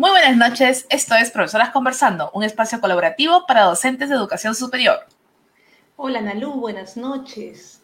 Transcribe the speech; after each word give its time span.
Muy 0.00 0.08
buenas 0.08 0.34
noches, 0.34 0.86
esto 0.88 1.14
es 1.14 1.30
Profesoras 1.30 1.68
Conversando, 1.72 2.30
un 2.32 2.42
espacio 2.42 2.80
colaborativo 2.80 3.44
para 3.44 3.64
docentes 3.64 4.08
de 4.08 4.14
educación 4.14 4.54
superior. 4.54 5.00
Hola 5.96 6.22
Nalu, 6.22 6.54
buenas 6.54 6.96
noches. 6.96 7.82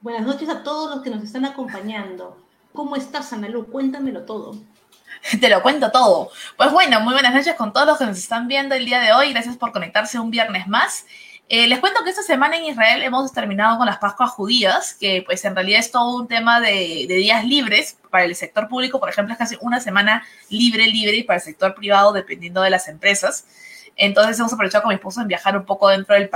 Buenas 0.00 0.22
noches 0.22 0.48
a 0.48 0.62
todos 0.62 0.94
los 0.94 1.04
que 1.04 1.10
nos 1.10 1.22
están 1.22 1.44
acompañando. 1.44 2.40
¿Cómo 2.72 2.96
estás, 2.96 3.30
Analu? 3.34 3.66
Cuéntamelo 3.66 4.22
todo. 4.22 4.56
Te 5.38 5.50
lo 5.50 5.60
cuento 5.60 5.90
todo. 5.90 6.30
Pues 6.56 6.72
bueno, 6.72 6.98
muy 7.00 7.12
buenas 7.12 7.34
noches 7.34 7.56
con 7.56 7.74
todos 7.74 7.86
los 7.86 7.98
que 7.98 8.06
nos 8.06 8.16
están 8.16 8.48
viendo 8.48 8.74
el 8.74 8.86
día 8.86 9.00
de 9.00 9.12
hoy. 9.12 9.34
Gracias 9.34 9.58
por 9.58 9.72
conectarse 9.72 10.18
un 10.18 10.30
viernes 10.30 10.66
más. 10.66 11.04
Eh, 11.48 11.68
les 11.68 11.78
cuento 11.78 12.02
que 12.02 12.10
esta 12.10 12.24
semana 12.24 12.56
en 12.56 12.64
Israel 12.64 13.04
hemos 13.04 13.32
terminado 13.32 13.78
con 13.78 13.86
las 13.86 13.98
Pascuas 13.98 14.30
judías, 14.30 14.94
que 14.94 15.22
pues 15.24 15.44
en 15.44 15.54
realidad 15.54 15.78
es 15.78 15.92
todo 15.92 16.16
un 16.16 16.26
tema 16.26 16.60
de, 16.60 17.06
días 17.08 17.44
libres. 17.44 17.98
Para 18.10 18.24
el 18.24 18.34
sector 18.34 18.68
público, 18.68 18.98
por 18.98 19.08
ejemplo, 19.08 19.32
es 19.32 19.38
casi 19.38 19.56
una 19.60 19.78
semana 19.80 20.26
libre, 20.50 20.86
libre, 20.86 21.16
y 21.18 21.22
para 21.22 21.36
el 21.36 21.42
sector 21.42 21.74
privado, 21.74 22.12
dependiendo 22.12 22.62
de 22.62 22.70
las 22.70 22.88
empresas. 22.88 23.46
Entonces 23.94 24.38
hemos 24.40 24.52
aprovechado 24.52 24.82
con 24.82 24.88
mi 24.88 24.96
esposo 24.96 25.20
en 25.20 25.28
viajar 25.28 25.56
un 25.56 25.64
poco 25.64 25.88
dentro 25.88 26.16
del, 26.16 26.28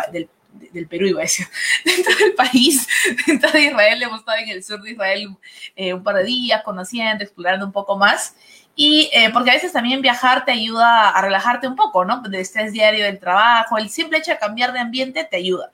del, 0.72 0.86
Perú, 0.86 1.06
iba 1.06 1.20
a 1.20 1.22
decir, 1.22 1.46
dentro 1.84 2.14
del 2.16 2.34
país, 2.34 2.86
dentro 3.26 3.50
de 3.50 3.64
Israel. 3.64 4.02
Hemos 4.02 4.20
estado 4.20 4.38
en 4.38 4.48
el 4.50 4.62
sur 4.62 4.80
de 4.80 4.92
Israel 4.92 5.28
eh, 5.74 5.92
un 5.92 6.04
par 6.04 6.16
de 6.16 6.24
días, 6.24 6.62
conociendo, 6.62 7.24
explorando 7.24 7.66
un 7.66 7.72
poco 7.72 7.98
más. 7.98 8.36
Y 8.82 9.10
eh, 9.12 9.28
porque 9.30 9.50
a 9.50 9.52
veces 9.52 9.74
también 9.74 10.00
viajar 10.00 10.46
te 10.46 10.52
ayuda 10.52 11.10
a 11.10 11.20
relajarte 11.20 11.68
un 11.68 11.76
poco, 11.76 12.06
¿no? 12.06 12.22
Del 12.22 12.36
estrés 12.36 12.72
diario 12.72 13.04
del 13.04 13.18
trabajo, 13.18 13.76
el 13.76 13.90
simple 13.90 14.16
hecho 14.16 14.30
de 14.30 14.38
cambiar 14.38 14.72
de 14.72 14.78
ambiente 14.78 15.22
te 15.22 15.36
ayuda. 15.36 15.70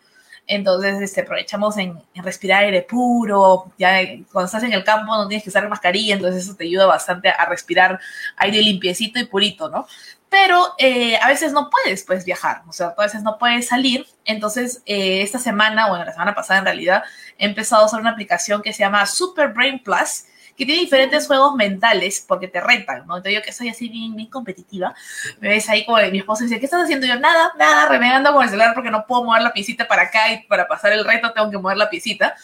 Entonces, 0.48 1.00
este, 1.00 1.20
aprovechamos 1.20 1.76
en, 1.76 2.02
respirar 2.16 2.64
aire 2.64 2.82
puro. 2.82 3.72
Ya 3.78 4.00
cuando 4.32 4.46
estás 4.46 4.64
en 4.64 4.72
el 4.72 4.82
campo 4.82 5.16
no 5.16 5.28
tienes 5.28 5.44
que 5.44 5.50
usar 5.50 5.68
mascarilla, 5.68 6.16
entonces 6.16 6.42
eso 6.42 6.56
te 6.56 6.64
ayuda 6.64 6.86
bastante 6.86 7.28
a 7.28 7.44
respirar 7.44 8.00
aire 8.38 8.60
limpiecito 8.60 9.20
y 9.20 9.26
purito, 9.26 9.68
¿no? 9.68 9.86
Pero 10.28 10.74
eh, 10.76 11.16
a 11.22 11.28
veces 11.28 11.52
no 11.52 11.70
puedes, 11.70 12.02
pues, 12.02 12.24
viajar, 12.24 12.62
o 12.66 12.72
sea, 12.72 12.88
a 12.98 13.02
veces 13.02 13.22
no 13.22 13.38
puedes 13.38 13.68
salir. 13.68 14.04
Entonces, 14.24 14.82
eh, 14.84 15.22
esta 15.22 15.38
semana, 15.38 15.88
bueno, 15.88 16.04
la 16.04 16.10
semana 16.10 16.34
pasada 16.34 16.58
en 16.58 16.64
realidad, 16.64 17.04
he 17.38 17.46
empezado 17.46 17.82
a 17.82 17.86
usar 17.86 18.00
una 18.00 18.10
aplicación 18.10 18.62
que 18.62 18.72
se 18.72 18.80
llama 18.80 19.06
Super 19.06 19.52
Brain 19.52 19.78
Plus, 19.78 20.24
que 20.56 20.64
tiene 20.64 20.80
diferentes 20.80 21.26
juegos 21.26 21.54
mentales 21.54 22.24
porque 22.26 22.48
te 22.48 22.60
retan, 22.60 23.06
¿no? 23.06 23.16
Entonces 23.16 23.34
yo 23.34 23.42
que 23.42 23.52
soy 23.52 23.68
así 23.68 23.88
bien, 23.88 24.16
bien 24.16 24.30
competitiva, 24.30 24.94
me 25.40 25.50
ves 25.50 25.68
ahí 25.68 25.84
como 25.84 25.98
mi 26.10 26.18
esposo 26.18 26.44
dice, 26.44 26.58
¿qué 26.58 26.64
estás 26.64 26.84
haciendo? 26.84 27.06
yo, 27.06 27.18
nada, 27.18 27.52
nada, 27.58 27.88
renegando 27.88 28.32
con 28.32 28.42
el 28.42 28.48
celular 28.48 28.74
porque 28.74 28.90
no 28.90 29.06
puedo 29.06 29.24
mover 29.24 29.42
la 29.42 29.52
piecita 29.52 29.86
para 29.86 30.02
acá 30.02 30.32
y 30.32 30.46
para 30.46 30.66
pasar 30.66 30.92
el 30.92 31.04
reto 31.04 31.32
tengo 31.32 31.50
que 31.50 31.58
mover 31.58 31.76
la 31.76 31.90
piecita. 31.90 32.34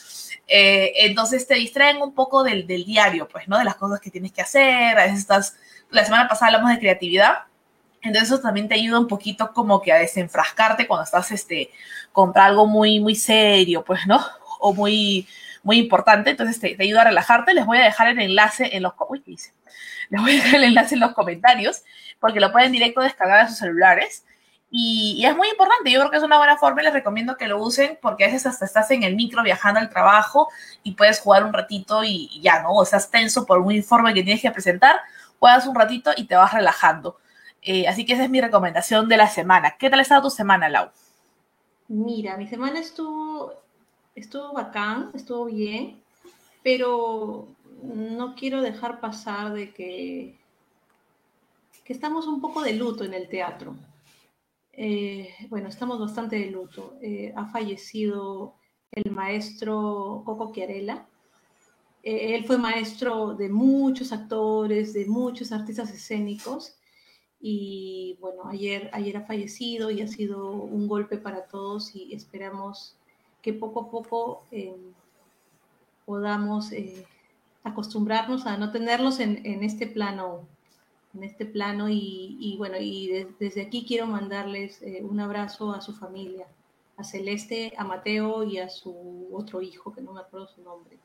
Eh, 0.46 0.92
entonces 1.06 1.46
te 1.46 1.54
distraen 1.54 2.02
un 2.02 2.14
poco 2.14 2.42
del, 2.42 2.66
del, 2.66 2.84
diario, 2.84 3.28
pues, 3.28 3.48
¿no? 3.48 3.58
De 3.58 3.64
las 3.64 3.76
cosas 3.76 4.00
que 4.00 4.10
tienes 4.10 4.32
que 4.32 4.42
hacer, 4.42 4.98
a 4.98 5.04
veces 5.04 5.20
estás, 5.20 5.56
la 5.90 6.04
semana 6.04 6.28
pasada 6.28 6.48
hablamos 6.48 6.70
de 6.70 6.78
creatividad, 6.78 7.44
entonces 8.02 8.30
eso 8.30 8.40
también 8.40 8.68
te 8.68 8.74
ayuda 8.74 8.98
un 8.98 9.06
poquito 9.06 9.52
como 9.52 9.80
que 9.80 9.92
a 9.92 9.98
desenfrascarte 9.98 10.86
cuando 10.86 11.04
estás, 11.04 11.30
este, 11.30 11.70
contra 12.12 12.46
algo 12.46 12.66
muy, 12.66 13.00
muy 13.00 13.14
serio, 13.14 13.84
pues, 13.84 14.06
¿no? 14.06 14.20
O 14.58 14.74
muy, 14.74 15.26
muy 15.62 15.78
importante, 15.78 16.30
entonces 16.30 16.58
te, 16.60 16.76
ayuda 16.80 17.02
a 17.02 17.04
relajarte. 17.04 17.54
Les 17.54 17.66
voy 17.66 17.78
a 17.78 17.84
dejar 17.84 18.08
el 18.08 18.20
enlace 18.20 18.76
en 18.76 18.82
los, 18.82 18.92
uy, 19.08 19.22
Les 19.26 20.20
voy 20.20 20.32
a 20.32 20.34
dejar 20.34 20.54
el 20.56 20.64
enlace 20.64 20.94
en 20.94 21.00
los 21.00 21.12
comentarios 21.12 21.82
porque 22.20 22.40
lo 22.40 22.52
pueden 22.52 22.72
directo 22.72 23.00
descargar 23.00 23.40
a 23.40 23.48
sus 23.48 23.58
celulares. 23.58 24.24
Y, 24.70 25.22
es 25.26 25.36
muy 25.36 25.48
importante, 25.48 25.90
yo 25.90 26.00
creo 26.00 26.10
que 26.10 26.16
es 26.16 26.22
una 26.22 26.38
buena 26.38 26.56
forma 26.56 26.80
y 26.80 26.84
les 26.84 26.94
recomiendo 26.94 27.36
que 27.36 27.46
lo 27.46 27.60
usen 27.60 27.98
porque 28.00 28.24
a 28.24 28.28
veces 28.28 28.46
hasta 28.46 28.64
estás 28.64 28.90
en 28.90 29.02
el 29.02 29.14
micro 29.16 29.42
viajando 29.42 29.80
al 29.80 29.90
trabajo 29.90 30.48
y 30.82 30.92
puedes 30.92 31.20
jugar 31.20 31.44
un 31.44 31.52
ratito 31.52 32.02
y, 32.02 32.40
ya, 32.40 32.62
¿no? 32.62 32.70
O 32.70 32.82
estás 32.82 33.10
tenso 33.10 33.44
por 33.44 33.58
un 33.58 33.72
informe 33.72 34.14
que 34.14 34.22
tienes 34.22 34.40
que 34.40 34.50
presentar, 34.50 34.96
juegas 35.38 35.66
un 35.66 35.74
ratito 35.74 36.12
y 36.16 36.24
te 36.24 36.36
vas 36.36 36.54
relajando. 36.54 37.18
Eh, 37.60 37.86
así 37.86 38.06
que 38.06 38.14
esa 38.14 38.24
es 38.24 38.30
mi 38.30 38.40
recomendación 38.40 39.08
de 39.08 39.18
la 39.18 39.28
semana. 39.28 39.76
¿Qué 39.78 39.90
tal 39.90 39.98
ha 39.98 40.02
estado 40.02 40.22
tu 40.22 40.30
semana, 40.30 40.68
Lau? 40.68 40.90
Mira, 41.88 42.36
mi 42.38 42.46
semana 42.46 42.80
estuvo 42.80 43.61
estuvo 44.14 44.52
bacán, 44.52 45.10
estuvo 45.14 45.46
bien, 45.46 46.02
pero 46.62 47.48
no 47.82 48.34
quiero 48.34 48.62
dejar 48.62 49.00
pasar 49.00 49.52
de 49.52 49.72
que, 49.72 50.38
que 51.84 51.92
estamos 51.92 52.26
un 52.26 52.40
poco 52.40 52.62
de 52.62 52.74
luto 52.74 53.04
en 53.04 53.14
el 53.14 53.28
teatro. 53.28 53.74
Eh, 54.72 55.34
bueno, 55.50 55.68
estamos 55.68 55.98
bastante 55.98 56.36
de 56.36 56.50
luto. 56.50 56.96
Eh, 57.02 57.32
ha 57.36 57.46
fallecido 57.46 58.54
el 58.90 59.10
maestro 59.10 60.22
Coco 60.24 60.52
Chiarella. 60.52 61.06
Eh, 62.02 62.34
él 62.34 62.44
fue 62.44 62.58
maestro 62.58 63.34
de 63.34 63.48
muchos 63.48 64.12
actores, 64.12 64.92
de 64.92 65.06
muchos 65.06 65.52
artistas 65.52 65.90
escénicos. 65.92 66.76
Y 67.40 68.16
bueno, 68.20 68.46
ayer, 68.48 68.88
ayer 68.92 69.16
ha 69.16 69.26
fallecido 69.26 69.90
y 69.90 70.00
ha 70.00 70.08
sido 70.08 70.52
un 70.52 70.86
golpe 70.86 71.18
para 71.18 71.46
todos 71.46 71.94
y 71.94 72.14
esperamos 72.14 72.96
que 73.42 73.52
poco 73.52 73.80
a 73.80 73.90
poco 73.90 74.46
eh, 74.52 74.76
podamos 76.06 76.70
eh, 76.72 77.04
acostumbrarnos 77.64 78.46
a 78.46 78.56
no 78.56 78.70
tenerlos 78.70 79.18
en, 79.18 79.44
este 79.62 79.86
plano, 79.88 80.46
en 81.14 81.24
este 81.24 81.44
plano 81.44 81.88
y, 81.88 82.54
bueno, 82.56 82.76
y 82.78 83.26
desde 83.38 83.62
aquí 83.62 83.84
quiero 83.84 84.06
mandarles 84.06 84.80
eh, 84.82 85.02
un 85.02 85.18
abrazo 85.20 85.72
a 85.72 85.80
su 85.80 85.92
familia, 85.92 86.46
a 86.96 87.04
Celeste, 87.04 87.72
a 87.76 87.84
Mateo 87.84 88.44
y 88.44 88.58
a 88.58 88.68
su 88.68 89.28
otro 89.32 89.60
hijo, 89.60 89.92
que 89.92 90.02
no 90.02 90.12
me 90.12 90.20
acuerdo 90.20 90.46
su 90.46 90.62
nombre. 90.62 90.98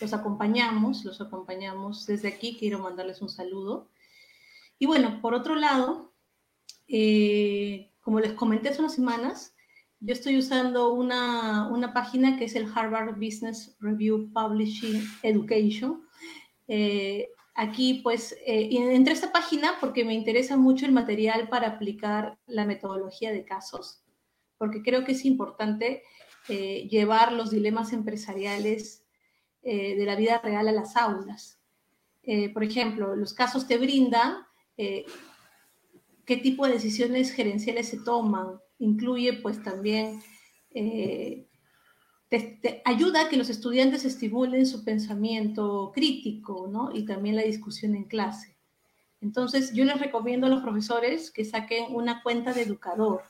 Los 0.00 0.12
acompañamos, 0.12 1.04
los 1.04 1.20
acompañamos. 1.20 2.06
Desde 2.06 2.28
aquí 2.28 2.56
quiero 2.58 2.80
mandarles 2.80 3.22
un 3.22 3.28
saludo. 3.28 3.86
Y 4.78 4.86
bueno, 4.86 5.20
por 5.20 5.34
otro 5.34 5.54
lado, 5.54 6.10
como 8.02 8.20
les 8.20 8.32
comenté 8.32 8.70
hace 8.70 8.80
unas 8.80 8.94
semanas, 8.94 9.53
yo 10.04 10.12
estoy 10.12 10.36
usando 10.36 10.92
una, 10.92 11.66
una, 11.68 11.94
página 11.94 12.36
que 12.36 12.44
es 12.44 12.54
el 12.54 12.70
Harvard 12.74 13.14
Business 13.14 13.74
Review 13.80 14.30
Publishing 14.32 15.02
Education. 15.22 16.06
Eh, 16.68 17.30
aquí, 17.54 18.00
pues, 18.02 18.32
eh, 18.44 18.68
entré 18.70 19.14
esta 19.14 19.32
página 19.32 19.76
porque 19.80 20.04
me 20.04 20.12
interesa 20.12 20.58
mucho 20.58 20.84
el 20.84 20.92
material 20.92 21.48
para 21.48 21.68
aplicar 21.68 22.38
la 22.46 22.66
metodología 22.66 23.32
de 23.32 23.46
casos, 23.46 24.02
porque 24.58 24.82
creo 24.82 25.04
que 25.04 25.12
es 25.12 25.24
importante 25.24 26.02
eh, 26.48 26.86
llevar 26.90 27.32
los 27.32 27.50
dilemas 27.50 27.94
empresariales 27.94 29.04
eh, 29.62 29.96
de 29.96 30.04
la 30.04 30.16
vida 30.16 30.38
real 30.44 30.68
a 30.68 30.72
las 30.72 30.96
aulas. 30.96 31.60
por 32.52 32.64
ejemplo, 32.64 33.16
los 33.16 33.32
casos 33.34 33.66
te 33.66 33.78
brindan 33.78 34.46
qué 34.76 36.36
tipo 36.42 36.66
de 36.66 36.72
decisiones 36.72 37.32
gerenciales 37.32 37.88
se 37.88 37.98
toman, 37.98 38.60
incluye 38.84 39.32
pues 39.34 39.62
también, 39.62 40.20
eh, 40.74 41.48
ayuda 42.84 43.22
a 43.22 43.28
que 43.28 43.36
los 43.36 43.48
estudiantes 43.48 44.04
estimulen 44.04 44.66
su 44.66 44.84
pensamiento 44.84 45.92
crítico, 45.94 46.68
¿no? 46.68 46.90
Y 46.92 47.04
también 47.04 47.36
la 47.36 47.42
discusión 47.42 47.94
en 47.94 48.04
clase. 48.04 48.56
Entonces, 49.20 49.72
yo 49.72 49.84
les 49.84 50.00
recomiendo 50.00 50.46
a 50.46 50.50
los 50.50 50.62
profesores 50.62 51.30
que 51.30 51.44
saquen 51.44 51.94
una 51.94 52.22
cuenta 52.22 52.52
de 52.52 52.62
educador, 52.62 53.22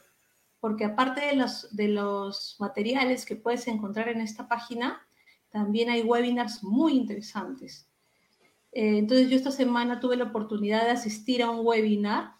porque 0.59 0.85
aparte 0.85 1.21
de 1.21 1.37
los, 1.37 1.75
de 1.77 1.89
los 1.89 2.57
materiales 2.59 3.27
que 3.27 3.37
puedes 3.37 3.69
encontrar 3.69 4.09
en 4.09 4.21
esta 4.21 4.49
página, 4.49 5.07
también 5.51 5.91
hay 5.91 6.03
webinars 6.03 6.65
muy 6.65 6.95
interesantes. 6.95 7.87
Eh, 8.73 8.99
entonces, 8.99 9.29
yo 9.29 9.37
esta 9.37 9.53
semana 9.53 10.01
tuve 10.01 10.17
la 10.17 10.25
oportunidad 10.25 10.85
de 10.85 10.93
asistir 10.93 11.43
a 11.43 11.51
un 11.51 11.65
webinar 11.65 12.33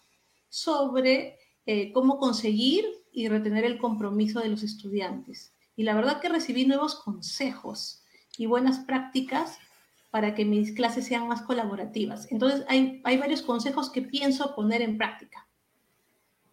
sobre 0.49 1.37
eh, 1.67 1.91
cómo 1.93 2.17
conseguir 2.17 2.85
y 3.15 3.29
retener 3.29 3.63
el 3.63 3.79
compromiso 3.79 4.41
de 4.41 4.49
los 4.49 4.61
estudiantes. 4.61 5.53
Y 5.77 5.83
la 5.83 5.95
verdad 5.95 6.19
que 6.19 6.29
recibí 6.29 6.65
nuevos 6.65 6.95
consejos 6.95 8.03
y 8.37 8.45
buenas 8.45 8.79
prácticas 8.79 9.57
para 10.11 10.35
que 10.35 10.45
mis 10.45 10.73
clases 10.73 11.07
sean 11.07 11.27
más 11.27 11.41
colaborativas. 11.41 12.31
Entonces, 12.31 12.63
hay, 12.67 13.01
hay 13.03 13.17
varios 13.17 13.41
consejos 13.41 13.89
que 13.89 14.01
pienso 14.01 14.53
poner 14.53 14.81
en 14.81 14.97
práctica. 14.97 15.45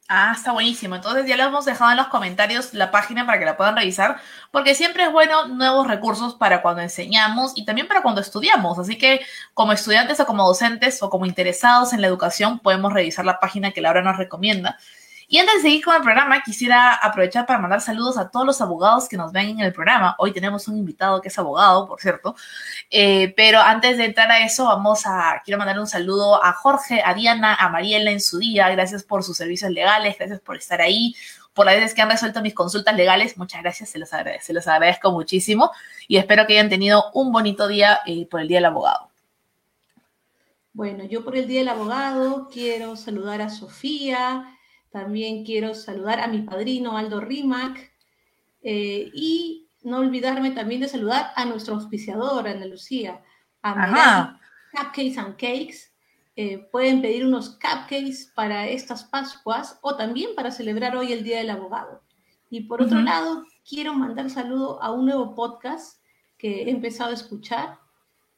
Ah, 0.09 0.33
está 0.37 0.53
buenísimo. 0.53 0.95
Entonces 0.95 1.27
ya 1.27 1.37
lo 1.37 1.45
hemos 1.45 1.65
dejado 1.65 1.91
en 1.93 1.97
los 1.97 2.09
comentarios 2.09 2.75
la 2.75 2.91
página 2.91 3.25
para 3.25 3.39
que 3.39 3.45
la 3.45 3.57
puedan 3.57 3.77
revisar, 3.77 4.21
porque 4.51 4.75
siempre 4.75 5.05
es 5.05 5.13
bueno 5.13 5.49
nuevos 5.49 5.87
recursos 5.87 6.35
para 6.35 6.61
cuando 6.61 6.83
enseñamos 6.83 7.53
y 7.55 7.65
también 7.65 7.89
para 7.89 8.03
cuando 8.03 8.21
estudiamos. 8.21 8.79
Así 8.79 8.99
que 8.99 9.21
como 9.55 9.73
estudiantes 9.73 10.21
o 10.21 10.27
como 10.27 10.47
docentes 10.47 11.03
o 11.03 11.09
como 11.09 11.25
interesados 11.25 11.93
en 11.93 12.03
la 12.03 12.09
educación, 12.09 12.59
podemos 12.59 12.93
revisar 12.93 13.25
la 13.25 13.41
página 13.41 13.71
que 13.71 13.81
Laura 13.81 14.03
nos 14.03 14.19
recomienda. 14.19 14.79
Y 15.33 15.39
antes 15.39 15.55
de 15.55 15.61
seguir 15.63 15.83
con 15.83 15.97
el 15.97 16.03
programa, 16.03 16.43
quisiera 16.43 16.95
aprovechar 16.95 17.47
para 17.47 17.59
mandar 17.59 17.81
saludos 17.81 18.19
a 18.19 18.29
todos 18.29 18.45
los 18.45 18.61
abogados 18.61 19.09
que 19.09 19.17
nos 19.17 19.33
ven 19.33 19.49
en 19.49 19.61
el 19.61 19.73
programa. 19.73 20.15
Hoy 20.19 20.31
tenemos 20.31 20.69
un 20.69 20.77
invitado 20.77 21.23
que 21.23 21.29
es 21.29 21.39
abogado, 21.39 21.89
por 21.89 21.99
cierto. 22.03 22.37
Eh, 22.91 23.33
pero 23.35 23.59
antes 23.59 23.97
de 23.97 24.05
entrar 24.05 24.31
a 24.31 24.45
eso, 24.45 24.67
vamos 24.67 25.07
a, 25.07 25.41
quiero 25.43 25.57
mandar 25.57 25.81
un 25.81 25.87
saludo 25.87 26.45
a 26.45 26.53
Jorge, 26.53 27.01
a 27.03 27.15
Diana, 27.15 27.55
a 27.55 27.71
Mariela 27.71 28.11
en 28.11 28.21
su 28.21 28.41
día. 28.41 28.69
Gracias 28.69 29.05
por 29.05 29.25
sus 29.25 29.39
servicios 29.39 29.71
legales, 29.71 30.17
gracias 30.19 30.39
por 30.41 30.59
estar 30.59 30.83
ahí, 30.83 31.15
por 31.55 31.65
las 31.65 31.77
veces 31.77 31.95
que 31.95 32.03
han 32.03 32.11
resuelto 32.11 32.43
mis 32.43 32.53
consultas 32.53 32.95
legales. 32.95 33.39
Muchas 33.39 33.63
gracias, 33.63 33.89
se 33.89 33.99
los, 33.99 34.13
agradezco, 34.69 35.13
muchísimo 35.13 35.71
y 36.09 36.19
espero 36.19 36.47
que 36.47 36.59
hayan 36.59 36.69
tenido 36.69 37.11
un 37.15 37.33
bonito 37.33 37.69
día 37.69 38.01
eh, 38.05 38.27
por 38.27 38.43
el 38.43 38.49
Día 38.49 38.59
del 38.59 38.67
Abogado. 38.67 39.09
Bueno, 40.75 41.05
yo 41.05 41.25
por 41.25 41.37
el 41.37 41.47
Día 41.47 41.61
del 41.61 41.71
Abogado 41.71 42.51
quiero 42.53 42.97
saludar 42.97 43.41
a 43.41 43.49
Sofía, 43.49 44.59
también 44.93 45.45
quiero 45.45 45.75
saludar 45.75 46.21
a 46.21 46.29
mi 46.29 46.43
padrino 46.43 46.97
Aldo 46.97 47.21
Rimac 47.21 47.93
eh, 48.63 49.11
y 49.15 49.69
no 49.83 49.99
olvidarme 49.99 50.51
también 50.53 50.83
de 50.83 50.89
saludar 50.89 51.33
a 51.35 51.45
nuestro 51.45 51.75
auspiciador, 51.75 52.47
Ana 52.47 52.67
Lucía, 52.67 53.23
a 53.63 54.39
Cupcakes 54.73 55.19
and 55.19 55.37
Cakes. 55.37 55.93
Eh, 56.35 56.67
pueden 56.71 57.03
pedir 57.03 57.27
unos 57.27 57.59
cupcakes 57.59 58.33
para 58.35 58.69
estas 58.69 59.05
Pascuas 59.05 59.79
o 59.83 59.97
también 59.97 60.35
para 60.35 60.51
celebrar 60.51 60.97
hoy 60.97 61.13
el 61.13 61.25
Día 61.25 61.39
del 61.39 61.51
Abogado. 61.51 62.03
Y 62.49 62.63
por 62.63 62.83
otro 62.83 63.01
lado, 63.01 63.45
quiero 63.69 63.95
mandar 63.95 64.31
saludo 64.31 64.83
a 64.83 64.93
un 64.93 65.07
nuevo 65.07 65.35
podcast 65.35 66.03
que 66.37 66.65
he 66.65 66.71
empezado 66.71 67.11
a 67.11 67.15
escuchar. 67.15 67.79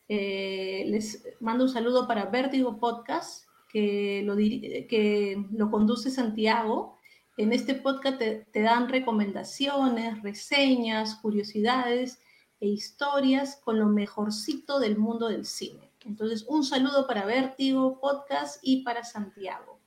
Eh, 0.09 0.85
les 0.87 1.27
mando 1.41 1.65
un 1.65 1.71
saludo 1.71 2.06
para 2.06 2.27
Vértigo 2.27 2.79
Podcast, 2.79 3.44
que 3.75 4.23
lo, 4.25 4.37
que 4.37 5.44
lo 5.53 5.69
conduce 5.69 6.09
Santiago. 6.09 6.97
En 7.37 7.53
este 7.53 7.75
podcast 7.75 8.19
te, 8.19 8.62
dan 8.62 8.88
recomendaciones, 8.88 10.23
reseñas, 10.23 11.17
curiosidades 11.17 12.21
e 12.61 12.69
historias 12.69 13.61
con 13.65 13.81
lo 13.81 13.87
mejorcito 13.87 14.79
del 14.79 14.97
mundo 14.97 15.29
del 15.29 15.44
cine. 15.44 15.91
Entonces, 16.06 16.44
un 16.47 16.62
saludo 16.62 17.09
para 17.09 17.25
Vértigo 17.25 18.00
Podcast 18.00 18.59
y 18.62 18.85
para 18.85 19.03
Santiago. 19.03 19.81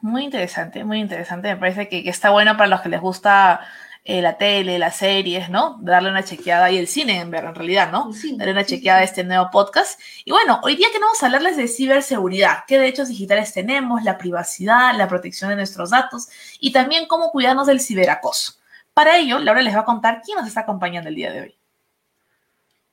Muy 0.00 0.24
interesante, 0.24 0.82
muy 0.82 0.98
interesante. 0.98 1.54
Me 1.54 1.56
parece 1.56 1.88
que, 1.88 2.02
que 2.02 2.10
está 2.10 2.30
bueno 2.30 2.56
para 2.56 2.66
los 2.66 2.80
que 2.80 2.88
les 2.88 3.00
gusta 3.00 3.60
eh, 4.06 4.20
la 4.20 4.36
tele, 4.36 4.78
las 4.78 4.96
series, 4.96 5.48
¿no? 5.48 5.78
Darle 5.80 6.10
una 6.10 6.22
chequeada 6.22 6.70
y 6.70 6.76
el 6.76 6.86
cine 6.86 7.20
en 7.20 7.30
ver, 7.30 7.44
en 7.44 7.54
realidad, 7.54 7.90
¿no? 7.90 8.10
Darle 8.36 8.52
una 8.52 8.66
chequeada 8.66 9.00
a 9.00 9.04
este 9.04 9.24
nuevo 9.24 9.48
podcast. 9.50 9.98
Y 10.26 10.30
bueno, 10.30 10.60
hoy 10.62 10.76
día 10.76 10.88
queremos 10.88 11.22
hablarles 11.22 11.56
de 11.56 11.68
ciberseguridad, 11.68 12.64
qué 12.68 12.78
derechos 12.78 13.08
digitales 13.08 13.54
tenemos, 13.54 14.04
la 14.04 14.18
privacidad, 14.18 14.94
la 14.96 15.08
protección 15.08 15.50
de 15.50 15.56
nuestros 15.56 15.90
datos 15.90 16.28
y 16.60 16.70
también 16.70 17.06
cómo 17.06 17.30
cuidarnos 17.30 17.66
del 17.66 17.80
ciberacoso. 17.80 18.54
Para 18.92 19.16
ello, 19.18 19.38
Laura 19.38 19.62
les 19.62 19.74
va 19.74 19.80
a 19.80 19.84
contar 19.84 20.20
quién 20.22 20.36
nos 20.36 20.46
está 20.46 20.60
acompañando 20.60 21.08
el 21.08 21.14
día 21.14 21.32
de 21.32 21.40
hoy. 21.40 21.54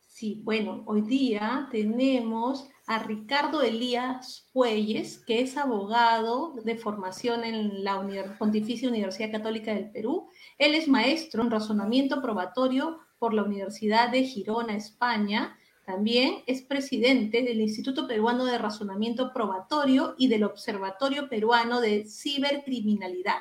Sí, 0.07 0.39
bueno, 0.43 0.83
hoy 0.85 1.01
día 1.01 1.67
tenemos 1.71 2.69
a 2.85 2.99
Ricardo 2.99 3.61
Elías 3.61 4.47
Puelles, 4.53 5.17
que 5.19 5.41
es 5.41 5.57
abogado 5.57 6.53
de 6.63 6.75
formación 6.75 7.43
en 7.43 7.83
la 7.83 8.05
Pontificia 8.37 8.89
Universidad 8.89 9.31
Católica 9.31 9.73
del 9.73 9.89
Perú. 9.91 10.29
Él 10.61 10.75
es 10.75 10.87
maestro 10.87 11.41
en 11.41 11.49
razonamiento 11.49 12.21
probatorio 12.21 12.99
por 13.17 13.33
la 13.33 13.41
Universidad 13.41 14.11
de 14.11 14.25
Girona, 14.25 14.75
España. 14.75 15.57
También 15.87 16.43
es 16.45 16.61
presidente 16.61 17.41
del 17.41 17.61
Instituto 17.61 18.07
Peruano 18.07 18.45
de 18.45 18.59
Razonamiento 18.59 19.33
Probatorio 19.33 20.13
y 20.19 20.27
del 20.27 20.43
Observatorio 20.43 21.29
Peruano 21.29 21.81
de 21.81 22.05
Cibercriminalidad. 22.05 23.39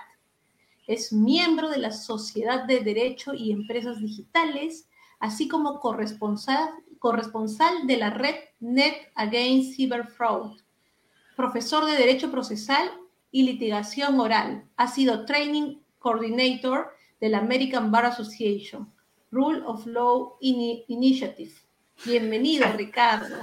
Es 0.87 1.13
miembro 1.13 1.69
de 1.69 1.77
la 1.77 1.93
Sociedad 1.93 2.65
de 2.65 2.81
Derecho 2.81 3.35
y 3.35 3.53
Empresas 3.53 4.01
Digitales 4.01 4.89
así 5.19 5.47
como 5.47 5.79
corresponsal, 5.79 6.71
corresponsal 6.99 7.87
de 7.87 7.99
la 7.99 8.09
red 8.09 8.37
Net 8.61 8.95
Against 9.15 9.77
Cyber 9.77 10.07
Fraud, 10.07 10.59
profesor 11.37 11.85
de 11.85 11.99
Derecho 11.99 12.31
Procesal 12.31 12.91
y 13.31 13.43
Litigación 13.43 14.19
Oral. 14.19 14.65
Ha 14.79 14.89
sido 14.89 15.27
Training 15.27 15.81
Coordinator 15.99 16.99
de 17.21 17.29
la 17.29 17.39
American 17.39 17.91
Bar 17.91 18.07
Association, 18.07 18.93
Rule 19.31 19.63
of 19.67 19.87
Law 19.87 20.39
Initiative. 20.41 21.53
Bienvenido, 22.05 22.67
Ricardo. 22.77 23.37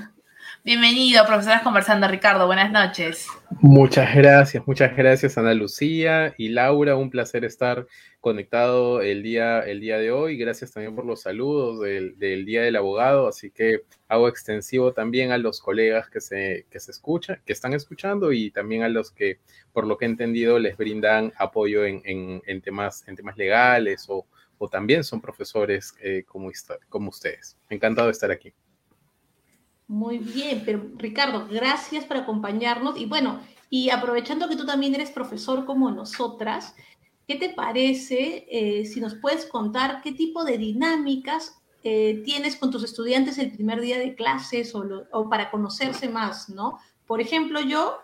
Bienvenido, 0.64 1.26
profesoras 1.26 1.62
conversando, 1.62 2.08
Ricardo. 2.08 2.46
Buenas 2.46 2.72
noches. 2.72 3.28
Muchas 3.62 4.14
gracias, 4.14 4.68
muchas 4.68 4.96
gracias 4.96 5.38
Ana 5.38 5.54
Lucía 5.54 6.34
y 6.38 6.50
Laura. 6.50 6.96
Un 6.96 7.10
placer 7.10 7.46
estar 7.46 7.88
conectado 8.20 9.02
el 9.02 9.24
día, 9.24 9.62
el 9.62 9.80
día 9.80 9.98
de 9.98 10.12
hoy. 10.12 10.38
Gracias 10.38 10.74
también 10.74 10.96
por 10.96 11.06
los 11.06 11.22
saludos 11.22 11.80
del, 11.80 12.46
Día 12.46 12.62
del 12.62 12.76
Abogado. 12.76 13.28
Así 13.28 13.50
que 13.50 13.84
hago 14.08 14.28
extensivo 14.28 14.94
también 14.94 15.32
a 15.32 15.38
los 15.38 15.62
colegas 15.62 16.10
que 16.10 16.20
se, 16.20 16.66
que 16.70 16.80
se 16.80 16.92
escuchan, 16.92 17.42
que 17.46 17.54
están 17.54 17.74
escuchando 17.74 18.32
y 18.34 18.52
también 18.52 18.84
a 18.84 18.90
los 18.90 19.12
que, 19.12 19.40
por 19.72 19.88
lo 19.88 19.98
que 19.98 20.06
he 20.06 20.10
entendido, 20.10 20.60
les 20.60 20.76
brindan 20.76 21.32
apoyo 21.38 21.86
en, 21.86 22.62
temas, 22.62 23.08
en 23.08 23.16
temas 23.16 23.38
legales 23.38 24.06
o, 24.10 24.26
también 24.72 25.04
son 25.04 25.22
profesores 25.22 25.94
eh, 26.02 26.24
como, 26.28 26.52
como 26.90 27.10
ustedes. 27.10 27.58
Encantado 27.70 28.08
de 28.08 28.12
estar 28.12 28.32
aquí. 28.32 28.54
Muy 29.88 30.18
bien, 30.18 30.63
pero 30.66 30.86
Ricardo, 30.98 31.48
gracias 31.50 32.04
por 32.04 32.18
acompañarnos. 32.18 33.00
Y 33.00 33.06
bueno, 33.06 33.39
y 33.69 33.89
aprovechando 33.89 34.50
que 34.50 34.57
tú 34.57 34.66
también 34.66 34.95
eres 34.95 35.12
profesor 35.12 35.66
como 35.66 35.92
nosotras, 35.92 36.75
¿qué 37.28 37.36
te 37.36 37.50
parece 37.50 38.45
eh, 38.50 38.86
si 38.86 39.00
nos 39.00 39.16
puedes 39.16 39.45
contar 39.45 40.01
qué 40.01 40.12
tipo 40.12 40.44
de 40.44 40.57
dinámicas 40.57 41.62
eh, 41.84 42.22
tienes 42.25 42.57
con 42.57 42.69
tus 42.69 42.84
estudiantes 42.84 43.38
el 43.38 43.51
primer 43.51 43.80
día 43.80 43.98
de 43.98 44.13
clases 44.13 44.74
o, 44.75 45.30
para 45.30 45.50
conocerse 45.51 46.10
más, 46.10 46.50
¿no? 46.50 46.80
Por 47.06 47.22
ejemplo, 47.22 47.62
yo 47.62 47.98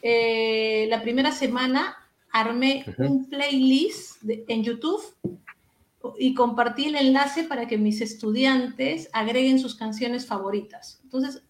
eh, 0.00 0.86
la 0.88 1.02
primera 1.02 1.32
semana 1.32 1.96
armé 2.32 2.84
un 2.98 3.28
playlist 3.28 4.22
en 4.26 4.62
YouTube 4.62 5.02
y 6.18 6.34
compartí 6.34 6.86
el 6.86 6.96
enlace 6.96 7.44
para 7.44 7.66
que 7.66 7.78
mis 7.78 8.00
estudiantes 8.00 9.08
agreguen 9.12 9.58
sus 9.58 9.74
canciones 9.74 10.26
favoritas. 10.26 11.00
Entonces, 11.02 11.42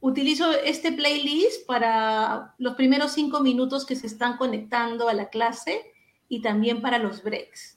utilizo 0.00 0.52
este 0.52 0.92
playlist 0.92 1.66
para 1.66 2.54
los 2.58 2.74
primeros 2.74 3.12
cinco 3.12 3.40
minutos 3.40 3.86
que 3.86 3.96
se 3.96 4.06
están 4.06 4.36
conectando 4.36 5.08
a 5.08 5.14
la 5.14 5.30
clase 5.30 5.80
y 6.28 6.42
también 6.42 6.82
para 6.82 6.98
los 6.98 7.22
breaks. 7.22 7.73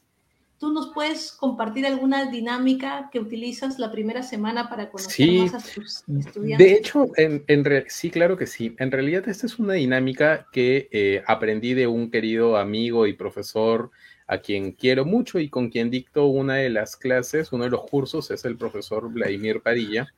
¿Tú 0.59 0.73
nos 0.73 0.91
puedes 0.91 1.31
compartir 1.31 1.85
alguna 1.85 2.31
dinámica 2.31 3.09
que 3.11 3.19
utilizas 3.19 3.77
la 3.77 3.91
primera 3.91 4.23
semana 4.23 4.69
para 4.69 4.89
conocer 4.89 5.31
más 5.33 5.53
a 5.53 5.73
tus 5.73 6.03
estudiantes? 6.07 6.57
De 6.57 6.73
hecho, 6.73 7.05
en, 7.15 7.43
sí, 7.89 8.09
claro 8.09 8.37
que 8.37 8.47
sí. 8.47 8.75
En 8.79 8.91
realidad, 8.91 9.29
esta 9.29 9.45
es 9.45 9.59
una 9.59 9.73
dinámica 9.73 10.47
que 10.51 10.89
eh, 10.91 11.23
aprendí 11.27 11.75
de 11.75 11.85
un 11.85 12.09
querido 12.09 12.57
amigo 12.57 13.05
y 13.05 13.13
profesor 13.13 13.91
a 14.25 14.39
quien 14.39 14.71
quiero 14.71 15.05
mucho 15.05 15.39
y 15.39 15.47
con 15.47 15.69
quien 15.69 15.91
dicto 15.91 16.25
una 16.25 16.55
de 16.55 16.69
las 16.69 16.97
clases, 16.97 17.51
uno 17.53 17.63
de 17.63 17.69
los 17.69 17.83
cursos, 17.83 18.31
es 18.31 18.43
el 18.43 18.57
profesor 18.57 19.09
Vladimir 19.11 19.61
Padilla. 19.61 20.13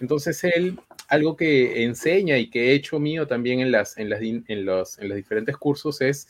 Entonces, 0.00 0.42
él, 0.42 0.78
algo 1.08 1.36
que 1.36 1.84
enseña 1.84 2.36
y 2.36 2.50
que 2.50 2.70
he 2.70 2.74
hecho 2.74 2.98
mío 2.98 3.26
también 3.28 3.60
en, 3.60 3.70
las, 3.70 3.96
en, 3.96 4.10
las, 4.10 4.20
en, 4.20 4.64
los, 4.66 4.98
en 4.98 5.08
los 5.08 5.16
diferentes 5.16 5.56
cursos 5.56 6.00
es 6.00 6.28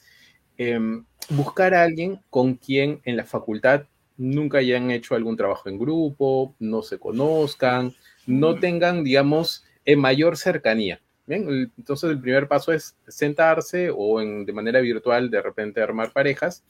em, 0.58 1.04
buscar 1.30 1.74
a 1.74 1.82
alguien 1.82 2.20
con 2.30 2.54
quien 2.54 3.00
en 3.04 3.16
la 3.16 3.24
facultad 3.24 3.84
nunca 4.16 4.58
hayan 4.58 4.90
hecho 4.90 5.14
algún 5.14 5.36
trabajo 5.36 5.68
en 5.68 5.78
grupo, 5.78 6.54
no 6.58 6.82
se 6.82 6.98
conozcan, 6.98 7.94
no 8.26 8.58
tengan, 8.58 9.04
digamos, 9.04 9.64
en 9.84 10.00
mayor 10.00 10.36
cercanía. 10.36 11.00
Bien, 11.26 11.72
entonces 11.78 12.10
el 12.10 12.20
primer 12.20 12.48
paso 12.48 12.72
es 12.72 12.96
sentarse 13.08 13.90
o 13.94 14.20
en, 14.20 14.44
de 14.44 14.52
manera 14.52 14.80
virtual 14.80 15.30
de 15.30 15.40
repente 15.40 15.80
armar 15.80 16.12
parejas 16.12 16.62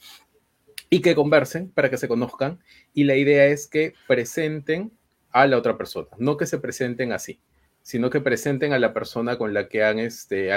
y 0.88 1.00
que 1.00 1.16
conversen 1.16 1.70
para 1.70 1.90
que 1.90 1.96
se 1.96 2.06
conozcan. 2.06 2.60
Y 2.92 3.04
la 3.04 3.16
idea 3.16 3.46
es 3.46 3.66
que 3.66 3.94
presenten 4.06 4.92
a 5.32 5.46
la 5.48 5.58
otra 5.58 5.76
persona, 5.76 6.08
no 6.18 6.36
que 6.36 6.46
se 6.46 6.58
presenten 6.58 7.12
así, 7.12 7.40
sino 7.84 8.08
que 8.08 8.20
presenten 8.22 8.72
a 8.72 8.78
la 8.78 8.94
persona 8.94 9.36
con 9.36 9.52
la 9.52 9.68
que 9.68 9.84
han, 9.84 9.98
este, 9.98 10.48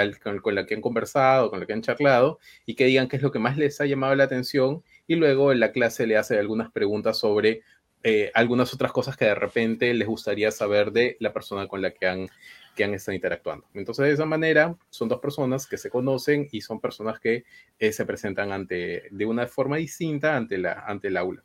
con, 0.42 0.54
la 0.54 0.64
que 0.64 0.74
han 0.74 0.80
conversado, 0.80 1.50
con 1.50 1.60
la 1.60 1.66
que 1.66 1.74
han 1.74 1.82
charlado, 1.82 2.38
y 2.64 2.74
que 2.74 2.86
digan 2.86 3.06
qué 3.06 3.16
es 3.16 3.22
lo 3.22 3.30
que 3.30 3.38
más 3.38 3.58
les 3.58 3.80
ha 3.82 3.86
llamado 3.86 4.14
la 4.14 4.24
atención, 4.24 4.82
y 5.06 5.16
luego 5.16 5.52
en 5.52 5.60
la 5.60 5.70
clase 5.70 6.06
le 6.06 6.16
hace 6.16 6.38
algunas 6.38 6.72
preguntas 6.72 7.18
sobre 7.18 7.60
eh, 8.02 8.30
algunas 8.34 8.72
otras 8.72 8.92
cosas 8.92 9.16
que 9.16 9.26
de 9.26 9.34
repente 9.34 9.92
les 9.92 10.08
gustaría 10.08 10.50
saber 10.50 10.90
de 10.90 11.18
la 11.20 11.32
persona 11.34 11.68
con 11.68 11.82
la 11.82 11.90
que 11.90 12.06
han 12.06 12.28
que 12.74 12.84
han 12.84 12.94
estado 12.94 13.16
interactuando. 13.16 13.66
Entonces, 13.74 14.06
de 14.06 14.12
esa 14.12 14.24
manera, 14.24 14.76
son 14.88 15.08
dos 15.08 15.18
personas 15.20 15.66
que 15.66 15.76
se 15.76 15.90
conocen 15.90 16.48
y 16.52 16.60
son 16.60 16.80
personas 16.80 17.18
que 17.18 17.44
eh, 17.80 17.92
se 17.92 18.06
presentan 18.06 18.52
ante, 18.52 19.08
de 19.10 19.26
una 19.26 19.48
forma 19.48 19.78
distinta 19.78 20.36
ante, 20.36 20.58
la, 20.58 20.84
ante 20.86 21.08
el 21.08 21.16
aula. 21.16 21.44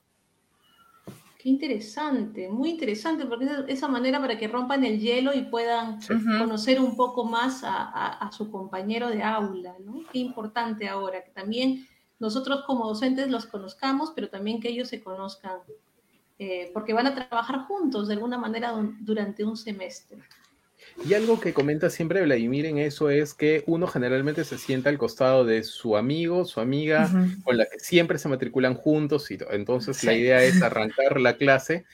Qué 1.43 1.49
interesante, 1.49 2.47
muy 2.47 2.69
interesante, 2.69 3.25
porque 3.25 3.43
es 3.43 3.51
esa 3.67 3.89
manera 3.89 4.21
para 4.21 4.37
que 4.37 4.47
rompan 4.47 4.85
el 4.85 5.01
hielo 5.01 5.33
y 5.33 5.41
puedan 5.41 5.99
conocer 6.39 6.79
un 6.79 6.95
poco 6.95 7.25
más 7.25 7.63
a, 7.65 8.29
su 8.31 8.49
compañero 8.49 9.09
de 9.09 9.23
aula, 9.23 9.75
¿no? 9.83 10.03
Qué 10.09 10.19
importante 10.19 10.87
ahora, 10.87 11.21
que 11.21 11.31
también 11.31 11.85
nosotros 12.17 12.63
como 12.65 12.87
docentes 12.87 13.29
los 13.29 13.45
conozcamos, 13.45 14.13
pero 14.15 14.29
también 14.29 14.61
que 14.61 14.69
ellos 14.69 14.87
se 14.87 15.03
conozcan, 15.03 15.59
eh, 16.39 16.71
porque 16.73 16.93
van 16.93 17.07
a 17.07 17.13
trabajar 17.13 17.65
juntos 17.65 18.07
de 18.07 18.13
alguna 18.13 18.37
manera 18.37 18.73
durante 19.01 19.43
un 19.43 19.57
semestre. 19.57 20.19
Y 21.05 21.13
algo 21.15 21.39
que 21.39 21.53
comenta 21.53 21.89
siempre 21.89 22.23
Vladimir 22.23 22.65
en 22.65 22.77
eso 22.77 23.09
es 23.09 23.33
que 23.33 23.63
uno 23.67 23.87
generalmente 23.87 24.43
se 24.43 24.57
sienta 24.57 24.89
al 24.89 24.97
costado 24.97 25.43
de 25.43 25.63
su 25.63 25.97
amigo, 25.97 26.45
su 26.45 26.59
amiga, 26.59 27.09
con 27.43 27.57
la 27.57 27.65
que 27.65 27.79
siempre 27.79 28.17
se 28.17 28.29
matriculan 28.29 28.75
juntos. 28.75 29.29
Y 29.31 29.37
entonces 29.51 30.03
la 30.03 30.13
idea 30.13 30.43
es 30.43 30.61
arrancar 30.63 31.19
la 31.19 31.35
clase 31.35 31.85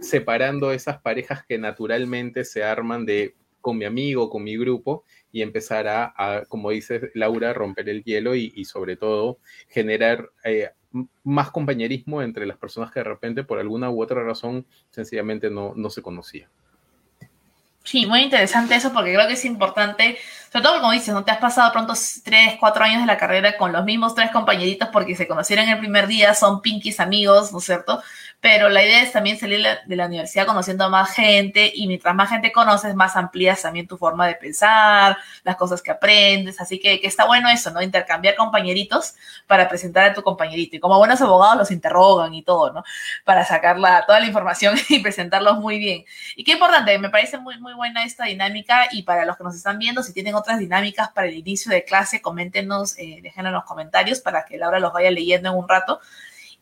separando 0.00 0.72
esas 0.72 1.00
parejas 1.00 1.44
que 1.46 1.58
naturalmente 1.58 2.44
se 2.44 2.62
arman 2.64 3.06
de 3.06 3.34
con 3.60 3.76
mi 3.76 3.84
amigo, 3.84 4.30
con 4.30 4.44
mi 4.44 4.56
grupo 4.56 5.04
y 5.32 5.42
empezar 5.42 5.86
a, 5.88 6.44
como 6.48 6.70
dice 6.70 7.10
Laura, 7.14 7.52
romper 7.52 7.88
el 7.88 8.02
hielo 8.04 8.34
y, 8.34 8.64
sobre 8.64 8.96
todo 8.96 9.38
generar 9.68 10.30
eh, 10.44 10.70
más 11.24 11.50
compañerismo 11.50 12.22
entre 12.22 12.46
las 12.46 12.56
personas 12.56 12.92
que 12.92 13.00
de 13.00 13.04
repente 13.04 13.44
por 13.44 13.58
alguna 13.58 13.90
u 13.90 14.02
otra 14.02 14.22
razón 14.22 14.66
sencillamente 14.90 15.50
no, 15.50 15.74
no 15.76 15.90
se 15.90 16.02
conocían. 16.02 16.50
Sí, 17.88 18.04
muy 18.04 18.20
interesante 18.20 18.74
eso 18.74 18.92
porque 18.92 19.14
creo 19.14 19.26
que 19.26 19.32
es 19.32 19.46
importante, 19.46 20.18
sobre 20.52 20.62
todo 20.62 20.80
como 20.80 20.92
dices, 20.92 21.14
no 21.14 21.24
te 21.24 21.30
has 21.30 21.38
pasado 21.38 21.72
pronto 21.72 21.94
tres, 22.22 22.56
cuatro 22.60 22.84
años 22.84 23.00
de 23.00 23.06
la 23.06 23.16
carrera 23.16 23.56
con 23.56 23.72
los 23.72 23.82
mismos 23.86 24.14
tres 24.14 24.30
compañeritos 24.30 24.90
porque 24.92 25.16
se 25.16 25.26
conocieron 25.26 25.66
el 25.70 25.78
primer 25.78 26.06
día, 26.06 26.34
son 26.34 26.60
pinkies 26.60 27.00
amigos, 27.00 27.50
¿no 27.50 27.60
es 27.60 27.64
cierto? 27.64 28.02
Pero 28.40 28.68
la 28.68 28.84
idea 28.84 29.02
es 29.02 29.10
también 29.10 29.36
salir 29.36 29.66
de 29.84 29.96
la 29.96 30.06
universidad 30.06 30.46
conociendo 30.46 30.84
a 30.84 30.88
más 30.88 31.12
gente 31.12 31.72
y 31.74 31.88
mientras 31.88 32.14
más 32.14 32.30
gente 32.30 32.52
conoces, 32.52 32.94
más 32.94 33.16
amplías 33.16 33.62
también 33.62 33.88
tu 33.88 33.96
forma 33.96 34.28
de 34.28 34.36
pensar, 34.36 35.18
las 35.42 35.56
cosas 35.56 35.82
que 35.82 35.90
aprendes, 35.90 36.60
así 36.60 36.78
que, 36.78 37.00
que 37.00 37.08
está 37.08 37.26
bueno 37.26 37.48
eso, 37.48 37.72
¿no? 37.72 37.82
Intercambiar 37.82 38.36
compañeritos 38.36 39.14
para 39.48 39.68
presentar 39.68 40.04
a 40.04 40.14
tu 40.14 40.22
compañerito 40.22 40.76
y 40.76 40.80
como 40.80 40.98
buenos 40.98 41.20
abogados 41.20 41.56
los 41.56 41.70
interrogan 41.72 42.32
y 42.32 42.42
todo, 42.42 42.72
¿no? 42.72 42.84
Para 43.24 43.44
sacar 43.44 43.76
toda 44.06 44.20
la 44.20 44.26
información 44.26 44.76
y 44.88 45.00
presentarlos 45.00 45.58
muy 45.58 45.78
bien. 45.78 46.04
Y 46.36 46.44
qué 46.44 46.52
importante, 46.52 46.96
me 46.98 47.10
parece 47.10 47.38
muy, 47.38 47.58
muy 47.58 47.74
buena 47.74 48.04
esta 48.04 48.26
dinámica 48.26 48.86
y 48.92 49.02
para 49.02 49.24
los 49.24 49.36
que 49.36 49.44
nos 49.44 49.56
están 49.56 49.78
viendo, 49.78 50.02
si 50.04 50.12
tienen 50.12 50.36
otras 50.36 50.60
dinámicas 50.60 51.10
para 51.10 51.26
el 51.26 51.34
inicio 51.34 51.72
de 51.72 51.84
clase, 51.84 52.22
coméntenos, 52.22 52.96
eh, 52.98 53.22
en 53.36 53.52
los 53.52 53.64
comentarios 53.64 54.20
para 54.20 54.44
que 54.44 54.58
Laura 54.58 54.78
los 54.78 54.92
vaya 54.92 55.10
leyendo 55.10 55.50
en 55.50 55.56
un 55.56 55.68
rato 55.68 56.00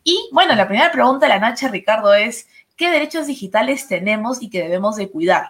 y 0.07 0.29
bueno, 0.31 0.55
la 0.55 0.69
primera 0.69 0.89
pregunta 0.89 1.25
de 1.25 1.37
la 1.37 1.49
noche, 1.49 1.67
Ricardo, 1.67 2.13
es 2.13 2.47
¿qué 2.77 2.89
derechos 2.89 3.27
digitales 3.27 3.89
tenemos 3.89 4.41
y 4.41 4.49
que 4.49 4.61
debemos 4.61 4.95
de 4.95 5.09
cuidar? 5.09 5.49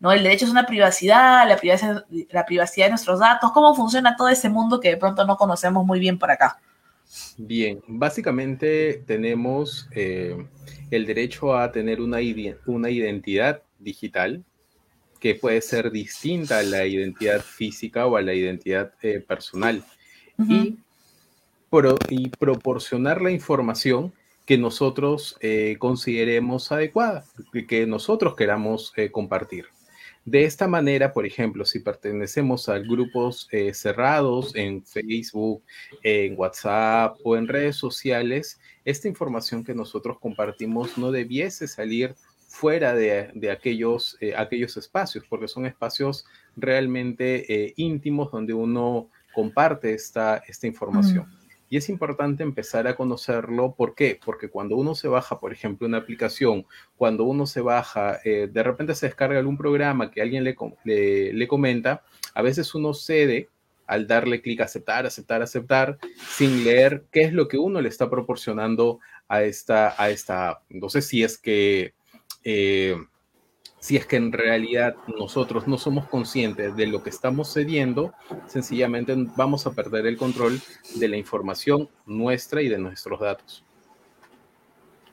¿No? 0.00 0.12
El 0.12 0.22
derecho 0.22 0.46
es 0.46 0.50
una 0.50 0.64
privacidad, 0.64 1.46
la 1.46 1.58
privacidad, 1.58 2.06
la 2.30 2.46
privacidad 2.46 2.86
de 2.86 2.92
nuestros 2.92 3.20
datos, 3.20 3.52
¿cómo 3.52 3.74
funciona 3.74 4.16
todo 4.16 4.30
ese 4.30 4.48
mundo 4.48 4.80
que 4.80 4.88
de 4.88 4.96
pronto 4.96 5.26
no 5.26 5.36
conocemos 5.36 5.84
muy 5.84 6.00
bien 6.00 6.18
por 6.18 6.30
acá? 6.30 6.58
Bien, 7.36 7.82
básicamente 7.86 9.04
tenemos 9.06 9.86
eh, 9.90 10.42
el 10.90 11.04
derecho 11.04 11.54
a 11.54 11.70
tener 11.70 12.00
una, 12.00 12.16
una 12.64 12.88
identidad 12.88 13.62
digital 13.78 14.42
que 15.20 15.34
puede 15.34 15.60
ser 15.60 15.90
distinta 15.90 16.60
a 16.60 16.62
la 16.62 16.86
identidad 16.86 17.42
física 17.42 18.06
o 18.06 18.16
a 18.16 18.22
la 18.22 18.32
identidad 18.32 18.90
eh, 19.02 19.20
personal. 19.20 19.84
Y 20.38 20.78
y 22.08 22.30
proporcionar 22.30 23.20
la 23.20 23.30
información 23.30 24.12
que 24.46 24.56
nosotros 24.56 25.36
eh, 25.40 25.76
consideremos 25.78 26.72
adecuada, 26.72 27.26
que 27.68 27.86
nosotros 27.86 28.34
queramos 28.34 28.94
eh, 28.96 29.10
compartir. 29.10 29.66
De 30.24 30.44
esta 30.44 30.66
manera, 30.66 31.12
por 31.12 31.26
ejemplo, 31.26 31.66
si 31.66 31.80
pertenecemos 31.80 32.70
a 32.70 32.78
grupos 32.78 33.48
eh, 33.52 33.74
cerrados 33.74 34.54
en 34.56 34.82
Facebook, 34.84 35.62
en 36.02 36.34
WhatsApp 36.38 37.18
o 37.22 37.36
en 37.36 37.46
redes 37.46 37.76
sociales, 37.76 38.58
esta 38.86 39.08
información 39.08 39.62
que 39.62 39.74
nosotros 39.74 40.18
compartimos 40.18 40.96
no 40.96 41.10
debiese 41.10 41.68
salir 41.68 42.14
fuera 42.46 42.94
de, 42.94 43.50
aquellos, 43.50 44.16
espacios, 44.20 45.24
porque 45.28 45.48
son 45.48 45.66
espacios 45.66 46.24
realmente 46.56 47.74
íntimos 47.76 48.32
donde 48.32 48.54
uno 48.54 49.10
comparte 49.34 49.92
esta, 49.92 50.42
esta 50.48 50.66
información. 50.66 51.37
Y 51.70 51.76
es 51.76 51.88
importante 51.88 52.42
empezar 52.42 52.86
a 52.86 52.96
conocerlo. 52.96 53.74
¿Por 53.74 53.94
qué? 53.94 54.18
Porque 54.24 54.48
cuando 54.48 54.76
uno 54.76 54.94
se 54.94 55.08
baja, 55.08 55.38
por 55.38 55.52
ejemplo, 55.52 55.86
una 55.86 55.98
aplicación, 55.98 56.66
cuando 56.96 57.24
uno 57.24 57.46
se 57.46 57.60
baja, 57.60 58.20
eh, 58.24 58.48
de 58.50 58.62
repente 58.62 58.94
se 58.94 59.06
descarga 59.06 59.38
algún 59.38 59.58
programa 59.58 60.10
que 60.10 60.22
alguien 60.22 60.44
le, 60.44 60.56
le, 61.32 61.48
comenta, 61.48 62.02
a 62.34 62.42
veces 62.42 62.74
uno 62.74 62.94
cede 62.94 63.48
al 63.86 64.06
darle 64.06 64.40
clic 64.40 64.60
a 64.60 64.64
aceptar, 64.64 65.06
aceptar, 65.06 65.42
aceptar, 65.42 65.98
sin 66.36 66.64
leer 66.64 67.04
qué 67.10 67.22
es 67.22 67.32
lo 67.32 67.48
que 67.48 67.58
uno 67.58 67.80
le 67.80 67.88
está 67.88 68.08
proporcionando 68.10 69.00
a 69.28 69.42
esta, 69.42 69.94
a 70.02 70.10
esta, 70.10 70.62
no 70.70 70.88
sé 70.88 71.02
si 71.02 71.22
es 71.22 71.38
que... 71.38 71.94
Eh, 72.44 72.96
si 73.80 73.96
es 73.96 74.06
que 74.06 74.16
en 74.16 74.32
realidad 74.32 74.94
nosotros 75.18 75.66
no 75.66 75.78
somos 75.78 76.06
conscientes 76.08 76.74
de 76.76 76.86
lo 76.86 77.02
que 77.02 77.10
estamos 77.10 77.52
cediendo, 77.52 78.12
sencillamente 78.46 79.14
vamos 79.36 79.66
a 79.66 79.72
perder 79.72 80.06
el 80.06 80.16
control 80.16 80.60
de 80.94 81.08
la 81.08 81.16
información 81.16 81.88
nuestra 82.06 82.62
y 82.62 82.68
de 82.68 82.78
nuestros 82.78 83.20
datos. 83.20 83.64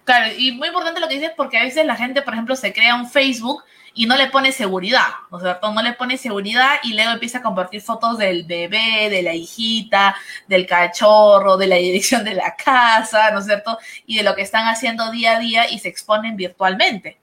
Claro, 0.03 0.33
y 0.37 0.51
muy 0.51 0.67
importante 0.67 0.99
lo 0.99 1.07
que 1.07 1.15
dices 1.15 1.31
porque 1.35 1.57
a 1.57 1.63
veces 1.63 1.85
la 1.85 1.95
gente, 1.95 2.21
por 2.21 2.33
ejemplo, 2.33 2.55
se 2.55 2.73
crea 2.73 2.95
un 2.95 3.09
Facebook 3.09 3.63
y 3.95 4.05
no 4.05 4.17
le 4.17 4.27
pone 4.27 4.51
seguridad, 4.51 5.07
¿no 5.31 5.37
es 5.37 5.43
cierto? 5.43 5.71
No 5.71 5.81
le 5.81 5.93
pone 5.93 6.17
seguridad 6.17 6.75
y 6.83 6.93
luego 6.93 7.11
empieza 7.11 7.39
a 7.39 7.41
compartir 7.41 7.81
fotos 7.81 8.17
del 8.17 8.43
bebé, 8.43 9.09
de 9.09 9.23
la 9.23 9.33
hijita, 9.33 10.15
del 10.47 10.67
cachorro, 10.67 11.57
de 11.57 11.67
la 11.67 11.77
dirección 11.77 12.23
de 12.23 12.35
la 12.35 12.55
casa, 12.55 13.31
¿no 13.31 13.39
es 13.39 13.45
cierto? 13.45 13.79
Y 14.05 14.17
de 14.17 14.23
lo 14.23 14.35
que 14.35 14.41
están 14.41 14.67
haciendo 14.67 15.09
día 15.11 15.37
a 15.37 15.39
día 15.39 15.71
y 15.71 15.79
se 15.79 15.87
exponen 15.87 16.35
virtualmente. 16.35 17.17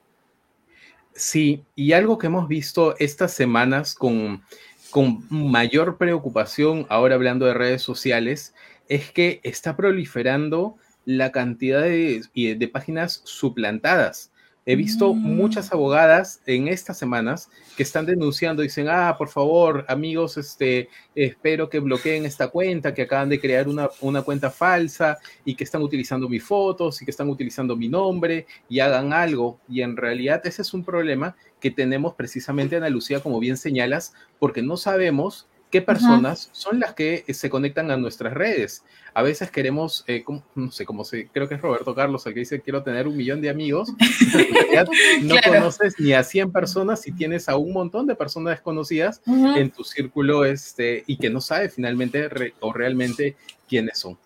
Sí, 1.15 1.65
y 1.77 1.93
algo 1.93 2.19
que 2.19 2.27
hemos 2.27 2.49
visto 2.49 2.97
estas 2.99 3.33
semanas 3.33 3.95
con, 3.95 4.43
con 4.91 5.25
mayor 5.31 5.99
preocupación, 5.99 6.87
ahora 6.89 7.15
hablando 7.15 7.47
de 7.47 7.55
redes 7.55 7.83
sociales, 7.83 8.55
es 8.89 9.11
que 9.13 9.41
está 9.43 9.77
proliferando 9.77 10.77
la 11.05 11.33
cantidad 11.33 11.83
de, 11.83 12.23
de 12.35 12.69
páginas 12.69 13.23
suplantadas. 13.25 14.32
He 14.65 14.77
visto 14.77 15.13
mm. 15.13 15.19
muchas 15.19 15.73
abogadas 15.73 16.41
en 16.47 16.69
estas 16.69 16.99
semanas 16.99 17.51
que 17.77 17.83
están 17.83 18.07
denunciando, 18.07 18.63
dicen, 18.63 18.89
ah, 18.89 19.17
por 19.19 19.29
favor, 19.29 19.85
amigos, 19.89 20.37
este, 20.37 20.89
espero 21.15 21.69
que 21.69 21.81
bloqueen 21.81 22.27
esta 22.27 22.49
cuenta, 22.49 22.95
que 22.95 23.03
acaban 23.03 23.29
de 23.29 23.41
crear 23.41 23.69
una, 23.69 23.89
una 24.01 24.23
cuenta 24.23 24.51
falsa 24.51 25.19
y 25.45 25.57
que 25.57 25.65
están 25.65 25.83
utilizando 25.83 26.29
mis 26.29 26.45
fotos 26.45 27.03
y 27.03 27.05
que 27.05 27.11
están 27.11 27.29
utilizando 27.29 27.77
mi 27.77 27.89
nombre 27.89 28.47
y 28.69 28.81
hagan 28.81 29.13
algo. 29.13 29.59
Y 29.69 29.83
en 29.83 29.97
realidad 29.97 30.41
ese 30.45 30.63
es 30.63 30.73
un 30.75 30.85
problema 30.85 31.37
que 31.59 31.71
tenemos 31.71 32.15
precisamente, 32.15 32.77
Ana 32.77 32.89
Lucía, 32.89 33.21
como 33.21 33.41
bien 33.41 33.57
señalas, 33.57 34.15
porque 34.39 34.63
no 34.63 34.77
sabemos 34.77 35.49
qué 35.73 35.81
personas 35.81 36.51
son 36.53 36.79
las 36.79 36.93
que 36.93 37.25
se 37.33 37.49
conectan 37.49 37.91
a 37.91 37.97
nuestras 37.97 38.35
redes. 38.35 38.85
A 39.15 39.23
veces 39.23 39.51
queremos, 39.51 40.05
eh, 40.07 40.23
no 40.55 40.71
sé, 40.71 40.85
como 40.85 41.03
se, 41.03 41.29
creo 41.29 41.49
que 41.49 41.55
es 41.55 41.63
Roberto 41.63 41.95
Carlos 41.95 42.27
el 42.27 42.35
que 42.35 42.41
dice 42.41 42.61
quiero 42.61 42.83
tener 42.83 43.09
un 43.09 43.17
millón 43.17 43.41
de 43.41 43.49
amigos. 43.49 43.91
no 45.23 45.35
conoces 45.43 45.95
ni 45.99 46.13
a 46.13 46.23
100 46.23 46.53
personas 46.53 47.01
si 47.01 47.13
tienes 47.13 47.49
a 47.49 47.57
un 47.57 47.73
montón 47.73 48.07
de 48.07 48.15
personas 48.15 48.53
desconocidas 48.53 49.23
en 49.27 49.71
tu 49.71 49.83
círculo 49.83 50.45
este, 50.45 51.05
y 51.07 51.17
que 51.17 51.31
no 51.31 51.41
sabes 51.41 51.75
finalmente 51.75 52.29
o 52.61 52.73
realmente 52.75 53.37
quiénes 53.67 53.99
son. 53.99 54.19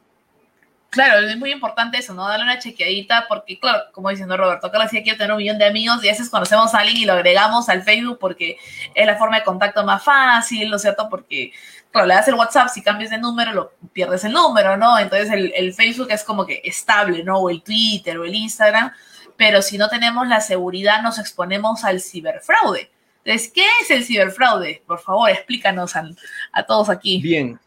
Claro, 0.91 1.27
es 1.27 1.37
muy 1.37 1.53
importante 1.53 1.99
eso, 1.99 2.15
¿no? 2.15 2.27
Darle 2.27 2.45
una 2.45 2.59
chequeadita, 2.59 3.27
porque, 3.29 3.59
claro, 3.59 3.85
como 3.93 4.09
diciendo 4.09 4.37
Roberto, 4.37 4.71
Carlos 4.71 4.91
decía 4.91 5.03
quiero 5.03 5.19
tener 5.19 5.33
un 5.33 5.39
millón 5.39 5.59
de 5.59 5.67
amigos 5.67 6.03
y 6.03 6.09
a 6.09 6.13
veces 6.13 6.31
conocemos 6.31 6.75
a 6.75 6.79
alguien 6.79 6.97
y 6.97 7.05
lo 7.05 7.13
agregamos 7.13 7.69
al 7.69 7.83
Facebook 7.83 8.19
porque 8.19 8.57
es 8.95 9.07
la 9.07 9.17
forma 9.17 9.39
de 9.39 9.45
contacto 9.45 9.85
más 9.85 10.03
fácil, 10.03 10.71
¿no 10.71 10.77
es 10.77 10.83
cierto? 10.83 11.09
Porque, 11.11 11.53
claro, 11.91 12.07
le 12.07 12.15
das 12.15 12.29
el 12.29 12.35
WhatsApp, 12.35 12.69
si 12.69 12.83
cambias 12.83 13.11
de 13.11 13.19
número, 13.19 13.53
lo 13.53 13.73
pierdes 13.93 14.25
el 14.25 14.33
número, 14.33 14.77
¿no? 14.77 14.99
Entonces 14.99 15.31
el, 15.31 15.75
Facebook 15.75 16.09
es 16.11 16.25
como 16.25 16.47
que 16.47 16.63
estable, 16.65 17.23
¿no? 17.25 17.39
O 17.39 17.51
el 17.51 17.63
Twitter 17.63 18.17
o 18.19 18.25
el 18.25 18.35
Instagram, 18.35 18.93
pero 19.37 19.61
si 19.61 19.77
no 19.77 19.89
tenemos 19.89 20.27
la 20.29 20.41
seguridad, 20.41 21.03
nos 21.03 21.19
exponemos 21.19 21.85
al 21.85 22.01
ciberfraude. 22.01 22.91
Entonces, 23.25 23.53
¿qué 23.53 23.67
es 23.83 23.91
el 23.91 24.05
ciberfraude? 24.05 24.83
Por 24.87 25.01
favor, 25.01 25.29
explícanos 25.29 25.97
a, 25.97 26.09
a 26.53 26.63
todos 26.63 26.89
aquí. 26.89 27.21
Bien, 27.21 27.59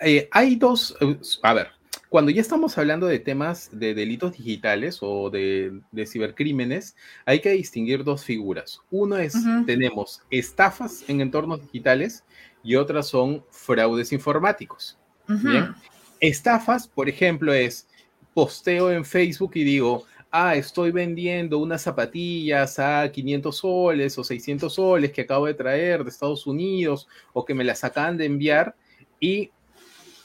eh, 0.00 0.28
hay 0.30 0.56
dos, 0.56 0.94
eh, 1.00 1.18
a 1.42 1.54
ver, 1.54 1.70
cuando 2.16 2.30
ya 2.30 2.40
estamos 2.40 2.78
hablando 2.78 3.08
de 3.08 3.18
temas 3.18 3.68
de 3.70 3.92
delitos 3.92 4.38
digitales 4.38 5.00
o 5.02 5.28
de, 5.28 5.82
cibercrímenes, 6.06 6.96
hay 7.26 7.40
que 7.40 7.50
distinguir 7.50 8.04
dos 8.04 8.24
figuras. 8.24 8.80
Uno 8.90 9.18
es, 9.18 9.34
tenemos 9.66 10.22
estafas 10.30 11.04
en 11.08 11.20
entornos 11.20 11.60
digitales 11.60 12.24
y 12.64 12.76
otras 12.76 13.08
son 13.08 13.44
fraudes 13.50 14.12
informáticos. 14.12 14.96
Bien. 15.28 15.74
Estafas, 16.18 16.88
por 16.88 17.10
ejemplo, 17.10 17.52
es 17.52 17.86
posteo 18.32 18.90
en 18.90 19.04
Facebook 19.04 19.50
y 19.52 19.64
digo, 19.64 20.06
ah, 20.30 20.56
estoy 20.56 20.92
vendiendo 20.92 21.58
unas 21.58 21.82
zapatillas 21.82 22.78
a 22.78 23.12
500 23.12 23.54
soles 23.54 24.16
o 24.16 24.24
600 24.24 24.72
soles 24.72 25.12
que 25.12 25.20
acabo 25.20 25.44
de 25.44 25.52
traer 25.52 26.02
de 26.02 26.08
Estados 26.08 26.46
Unidos 26.46 27.08
o 27.34 27.44
que 27.44 27.52
me 27.52 27.62
las 27.62 27.84
acaban 27.84 28.16
de 28.16 28.24
enviar 28.24 28.74
y 29.20 29.50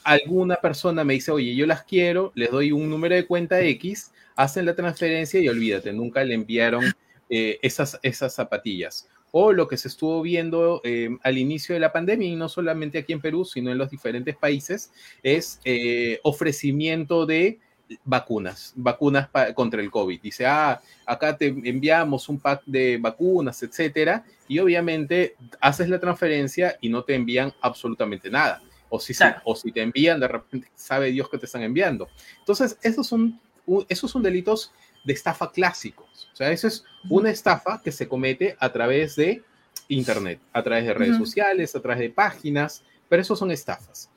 alguna 0.04 0.56
persona 0.56 1.04
me 1.04 1.14
dice, 1.14 1.30
oye, 1.30 1.54
yo 1.54 1.66
las 1.66 1.84
quiero, 1.84 2.32
les 2.34 2.50
doy 2.50 2.72
un 2.72 2.88
número 2.88 3.14
de 3.14 3.26
cuenta 3.26 3.60
X, 3.60 4.12
hacen 4.36 4.66
la 4.66 4.74
transferencia 4.74 5.40
y 5.40 5.48
olvídate, 5.48 5.92
nunca 5.92 6.24
le 6.24 6.34
enviaron 6.34 6.84
eh, 7.30 7.58
esas, 7.62 7.98
esas 8.02 8.34
zapatillas. 8.34 9.08
O 9.30 9.52
lo 9.52 9.66
que 9.66 9.78
se 9.78 9.88
estuvo 9.88 10.20
viendo 10.20 10.82
eh, 10.84 11.08
al 11.22 11.38
inicio 11.38 11.74
de 11.74 11.80
la 11.80 11.92
pandemia, 11.92 12.28
y 12.28 12.36
no 12.36 12.48
solamente 12.48 12.98
aquí 12.98 13.14
en 13.14 13.20
Perú, 13.20 13.44
sino 13.44 13.70
en 13.72 13.78
los 13.78 13.90
diferentes 13.90 14.36
países, 14.36 14.92
es 15.22 15.58
eh, 15.64 16.20
ofrecimiento 16.22 17.24
de 17.24 17.58
vacunas, 18.04 18.72
vacunas 18.76 19.28
contra 19.54 19.80
el 19.80 19.90
COVID. 19.90 20.20
Dice, 20.20 20.46
ah, 20.46 20.80
acá 21.06 21.36
te 21.36 21.46
enviamos 21.46 22.28
un 22.28 22.38
pack 22.38 22.62
de 22.66 22.98
vacunas, 22.98 23.62
etcétera, 23.62 24.24
y 24.48 24.58
obviamente 24.58 25.36
haces 25.60 25.88
la 25.88 25.98
transferencia 25.98 26.76
y 26.80 26.88
no 26.88 27.04
te 27.04 27.14
envían 27.14 27.52
absolutamente 27.60 28.30
nada. 28.30 28.62
O 28.94 29.00
si, 29.00 29.14
o 29.44 29.56
si 29.56 29.72
te 29.72 29.80
envían, 29.80 30.20
de 30.20 30.28
repente 30.28 30.70
sabe 30.74 31.10
Dios 31.10 31.30
que 31.30 31.38
te 31.38 31.46
están 31.46 31.62
enviando. 31.62 32.08
Entonces, 32.40 32.76
esos 32.82 33.06
son, 33.06 33.40
esos 33.88 34.10
son 34.10 34.22
delitos 34.22 34.70
de 35.02 35.14
estafa 35.14 35.50
clásicos. 35.50 36.28
O 36.30 36.36
sea, 36.36 36.50
eso 36.50 36.68
es 36.68 36.84
una 37.08 37.30
estafa 37.30 37.80
que 37.82 37.90
se 37.90 38.06
comete 38.06 38.54
a 38.60 38.70
través 38.70 39.16
de 39.16 39.42
Internet, 39.88 40.40
a 40.52 40.62
través 40.62 40.84
de 40.84 40.92
redes 40.92 41.16
sociales, 41.16 41.74
a 41.74 41.80
través 41.80 42.00
de 42.00 42.10
páginas, 42.10 42.84
pero 43.08 43.22
esos 43.22 43.38
son 43.38 43.50
estafas. 43.50 44.10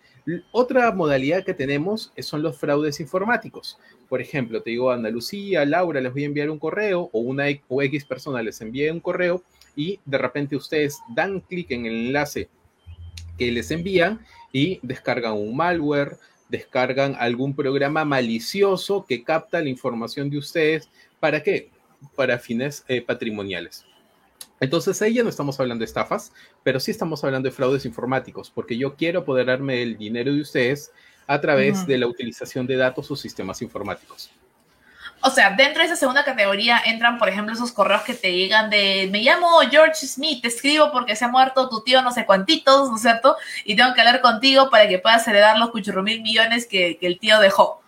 Otra 0.52 0.92
modalidad 0.92 1.46
que 1.46 1.54
tenemos 1.54 2.12
son 2.20 2.42
los 2.42 2.58
fraudes 2.58 3.00
informáticos. 3.00 3.80
Por 4.10 4.20
ejemplo, 4.20 4.62
te 4.62 4.72
digo, 4.72 4.92
Andalucía, 4.92 5.64
Laura, 5.64 6.02
les 6.02 6.12
voy 6.12 6.24
a 6.24 6.26
enviar 6.26 6.50
un 6.50 6.60
correo 6.60 7.10
o 7.14 7.20
una 7.20 7.46
o 7.70 7.82
X 7.82 8.04
persona 8.04 8.42
les 8.42 8.60
envía 8.60 8.92
un 8.92 9.00
correo 9.00 9.42
y 9.74 10.02
de 10.04 10.18
repente 10.18 10.58
ustedes 10.58 11.00
dan 11.16 11.40
clic 11.40 11.72
en 11.72 11.86
el 11.86 12.08
enlace 12.08 12.50
que 13.38 13.52
les 13.52 13.72
envían 13.72 14.26
y 14.52 14.80
descargan 14.82 15.34
un 15.34 15.56
malware, 15.56 16.18
descargan 16.50 17.16
algún 17.20 17.56
programa 17.56 18.06
malicioso 18.06 19.06
que 19.06 19.24
capta 19.24 19.62
la 19.62 19.70
información 19.70 20.30
de 20.30 20.38
ustedes. 20.38 20.90
¿Para 21.20 21.44
qué? 21.44 21.70
Para 22.16 22.40
fines 22.40 22.84
eh, 22.88 23.02
patrimoniales. 23.02 23.86
Entonces 24.60 25.02
ahí 25.02 25.16
ya 25.16 25.24
no 25.24 25.30
estamos 25.30 25.60
hablando 25.60 25.82
de 25.82 25.86
estafas, 25.86 26.32
pero 26.64 26.80
sí 26.80 26.92
estamos 26.92 27.24
hablando 27.24 27.50
de 27.50 27.56
fraudes 27.56 27.86
informáticos, 27.86 28.50
porque 28.50 28.78
yo 28.78 28.96
quiero 28.96 29.22
apoderarme 29.22 29.78
del 29.78 29.98
dinero 29.98 30.34
de 30.34 30.42
ustedes 30.42 30.92
a 31.28 31.42
través 31.42 31.86
de 31.88 31.98
la 31.98 32.08
utilización 32.08 32.66
de 32.68 32.78
datos 32.78 33.10
o 33.12 33.16
sistemas 33.16 33.62
informáticos. 33.62 34.32
O 35.26 35.32
sea, 35.32 35.50
dentro 35.50 35.82
de 35.82 35.88
esa 35.88 35.96
segunda 35.96 36.24
categoría 36.24 36.80
entran, 36.86 37.18
por 37.18 37.28
ejemplo, 37.28 37.56
esos 37.56 37.72
correos 37.72 38.04
que 38.04 38.14
te 38.14 38.32
llegan 38.32 38.70
de, 38.70 39.10
me 39.12 39.24
llamo 39.24 39.60
George 39.72 40.06
Smith, 40.06 40.44
te 40.44 40.50
escribo 40.50 40.92
porque 40.92 41.16
se 41.16 41.26
ha 41.26 41.30
muerto 41.30 41.68
tu 41.68 41.84
tío 41.84 42.04
no 42.04 42.12
sé 42.12 42.28
cuantitos, 42.28 42.92
¿no 42.92 42.96
es 42.96 43.02
cierto? 43.02 43.36
Y 43.64 43.76
tengo 43.76 43.92
que 43.96 44.02
hablar 44.02 44.22
contigo 44.22 44.70
para 44.70 44.88
que 44.88 45.00
puedas 45.00 45.28
heredar 45.28 45.58
los 45.58 45.74
mil 46.04 46.22
millones 46.22 46.68
que, 46.68 46.98
que 47.00 47.08
el 47.08 47.18
tío 47.18 47.40
dejó 47.40 47.82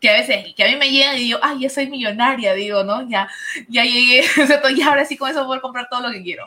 que 0.00 0.08
a 0.08 0.12
veces, 0.14 0.54
que 0.54 0.64
a 0.64 0.68
mí 0.68 0.76
me 0.76 0.90
llegan 0.90 1.16
y 1.16 1.20
digo, 1.20 1.40
ay, 1.42 1.60
ya 1.60 1.70
soy 1.70 1.88
millonaria, 1.90 2.54
digo, 2.54 2.84
¿no? 2.84 3.08
Ya, 3.08 3.28
ya 3.68 3.84
llegué, 3.84 4.22
y 4.76 4.82
ahora 4.82 5.04
sí 5.04 5.16
con 5.16 5.30
eso 5.30 5.44
puedo 5.44 5.60
comprar 5.60 5.88
todo 5.90 6.02
lo 6.02 6.10
que 6.10 6.22
quiero. 6.22 6.46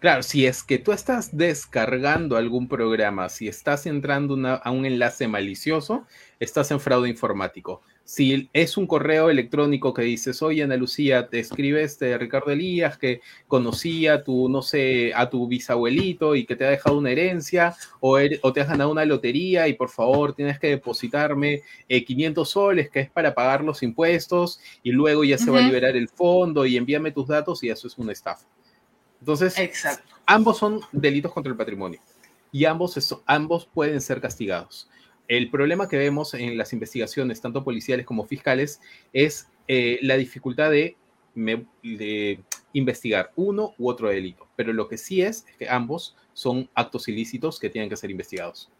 Claro, 0.00 0.22
si 0.22 0.46
es 0.46 0.62
que 0.62 0.78
tú 0.78 0.92
estás 0.92 1.36
descargando 1.36 2.36
algún 2.36 2.68
programa, 2.68 3.28
si 3.28 3.48
estás 3.48 3.86
entrando 3.86 4.60
a 4.62 4.70
un 4.70 4.84
enlace 4.84 5.28
malicioso, 5.28 6.06
estás 6.40 6.70
en 6.70 6.80
fraude 6.80 7.08
informático 7.08 7.82
si 8.10 8.50
es 8.52 8.76
un 8.76 8.88
correo 8.88 9.30
electrónico 9.30 9.94
que 9.94 10.02
dices, 10.02 10.42
oye 10.42 10.64
Ana 10.64 10.76
Lucía, 10.76 11.28
te 11.28 11.38
escribe 11.38 11.84
este 11.84 12.18
Ricardo 12.18 12.50
Elías 12.50 12.98
que 12.98 13.20
conocía 13.46 14.14
a 14.14 14.24
tu, 14.24 14.48
no 14.48 14.62
sé, 14.62 15.12
a 15.14 15.30
tu 15.30 15.46
bisabuelito 15.46 16.34
y 16.34 16.44
que 16.44 16.56
te 16.56 16.66
ha 16.66 16.70
dejado 16.70 16.98
una 16.98 17.12
herencia 17.12 17.76
o, 18.00 18.18
er, 18.18 18.40
o 18.42 18.52
te 18.52 18.62
has 18.62 18.68
ganado 18.68 18.90
una 18.90 19.04
lotería 19.04 19.68
y 19.68 19.74
por 19.74 19.90
favor 19.90 20.34
tienes 20.34 20.58
que 20.58 20.66
depositarme 20.66 21.62
500 21.86 22.48
eh, 22.48 22.50
soles 22.50 22.90
que 22.90 22.98
es 22.98 23.10
para 23.10 23.32
pagar 23.32 23.62
los 23.62 23.80
impuestos 23.84 24.58
y 24.82 24.90
luego 24.90 25.22
ya 25.22 25.38
se 25.38 25.48
va 25.48 25.60
a 25.60 25.62
liberar 25.62 25.94
el 25.94 26.08
fondo 26.08 26.66
y 26.66 26.76
envíame 26.76 27.12
tus 27.12 27.28
datos 27.28 27.62
y 27.62 27.68
eso 27.68 27.86
es 27.86 27.96
una 27.96 28.10
estafa. 28.10 28.44
Entonces, 29.20 29.54
ambos 30.26 30.58
son 30.58 30.80
delitos 30.90 31.32
contra 31.32 31.52
el 31.52 31.56
patrimonio 31.56 32.00
y 32.50 32.64
ambos, 32.64 33.22
ambos 33.24 33.68
pueden 33.72 34.00
ser 34.00 34.20
castigados. 34.20 34.90
El 35.30 35.48
problema 35.48 35.86
que 35.86 35.96
vemos 35.96 36.34
en 36.34 36.58
las 36.58 36.72
investigaciones, 36.72 37.40
tanto 37.40 37.62
policiales 37.62 38.04
como 38.04 38.26
fiscales, 38.26 38.80
es 39.12 39.46
eh, 39.68 40.00
la 40.02 40.16
dificultad 40.16 40.72
de, 40.72 40.96
investigar 42.72 43.30
uno 43.36 43.72
u 43.78 43.88
otro 43.88 44.08
delito. 44.08 44.48
Pero 44.56 44.72
lo 44.72 44.88
que 44.88 44.98
sí 44.98 45.22
es, 45.22 45.46
es 45.48 45.56
que 45.56 45.68
ambos 45.68 46.16
son 46.32 46.68
actos 46.74 47.06
ilícitos 47.06 47.60
que 47.60 47.70
tienen 47.70 47.88
que 47.88 47.96
ser 47.96 48.10
investigados. 48.10 48.72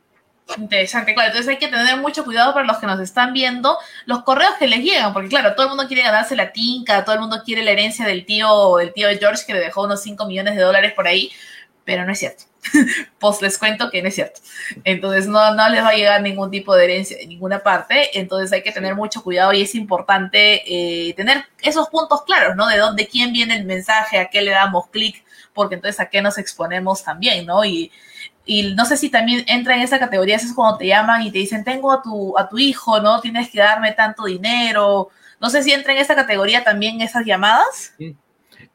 Interesante, 0.57 1.14
claro. 1.14 1.28
Entonces 1.28 1.50
hay 1.50 1.59
que 1.59 1.69
tener 1.69 1.97
mucho 1.99 2.25
cuidado 2.25 2.52
para 2.52 2.66
los 2.66 2.78
que 2.78 2.87
nos 2.87 2.99
están 2.99 3.33
viendo, 3.33 3.78
los 4.07 4.25
correos 4.25 4.54
que 4.58 4.67
les 4.67 4.80
llegan, 4.80 5.13
porque 5.13 5.28
claro, 5.28 5.54
todo 5.54 5.67
el 5.67 5.71
mundo 5.71 5.86
quiere 5.86 6.02
ganarse 6.02 6.34
la 6.34 6.50
tinca, 6.50 7.04
todo 7.04 7.15
el 7.15 7.21
mundo 7.21 7.43
quiere 7.45 7.63
la 7.63 7.71
herencia 7.71 8.04
del 8.04 8.26
tío, 8.26 8.76
del 8.78 8.93
tío 8.93 9.06
George 9.21 9.45
que 9.47 9.54
le 9.54 9.60
dejó 9.60 9.84
unos 9.84 10.02
5 10.02 10.26
millones 10.26 10.56
de 10.56 10.63
dólares 10.63 10.95
por 10.95 11.06
ahí, 11.06 11.30
pero 11.84 12.04
no 12.04 12.10
es 12.10 12.19
cierto. 12.19 12.50
pues 13.18 13.42
les 13.42 13.58
cuento 13.58 13.90
que 13.90 14.02
no 14.02 14.08
es 14.08 14.14
cierto. 14.14 14.40
Entonces 14.84 15.26
no, 15.26 15.54
no 15.54 15.68
les 15.68 15.82
va 15.82 15.90
a 15.90 15.94
llegar 15.94 16.23
ningún 16.23 16.50
tipo 16.50 16.75
de 16.75 16.84
herencia 16.84 17.16
de 17.16 17.26
ninguna 17.26 17.60
parte, 17.60 18.18
entonces 18.18 18.52
hay 18.52 18.62
que 18.62 18.73
tener 18.73 18.94
mucho 18.94 19.23
cuidado 19.23 19.52
y 19.52 19.62
es 19.62 19.75
importante 19.75 20.62
eh, 20.66 21.14
tener 21.14 21.44
esos 21.62 21.88
puntos 21.88 22.23
claros, 22.23 22.56
¿no? 22.56 22.66
De 22.66 22.78
dónde, 22.78 23.08
quién 23.08 23.32
viene 23.32 23.56
el 23.56 23.64
mensaje, 23.64 24.18
a 24.18 24.28
qué 24.28 24.42
le 24.42 24.50
damos 24.50 24.88
clic, 24.88 25.25
porque 25.54 25.75
entonces 25.75 26.00
a 26.00 26.06
qué 26.06 26.23
nos 26.23 26.38
exponemos 26.38 27.02
también, 27.02 27.46
¿no? 27.46 27.64
Y, 27.64 27.90
y 28.44 28.75
no 28.75 28.84
sé 28.84 28.96
si 28.96 29.10
también 29.10 29.44
entra 29.46 29.76
en 29.76 29.82
esa 29.82 29.99
categoría, 29.99 30.36
es 30.36 30.52
cuando 30.54 30.78
te 30.78 30.86
llaman 30.86 31.23
y 31.23 31.30
te 31.30 31.38
dicen, 31.38 31.64
tengo 31.64 31.92
a 31.92 32.02
tu, 32.02 32.36
a 32.38 32.49
tu 32.49 32.58
hijo, 32.58 33.00
¿no? 33.00 33.20
Tienes 33.20 33.50
que 33.50 33.60
darme 33.60 33.92
tanto 33.92 34.25
dinero. 34.25 35.08
No 35.40 35.50
sé 35.50 35.62
si 35.62 35.73
entra 35.73 35.92
en 35.92 35.99
esa 35.99 36.14
categoría 36.14 36.64
también 36.64 37.00
esas 37.00 37.25
llamadas. 37.25 37.94
Sí. 37.99 38.16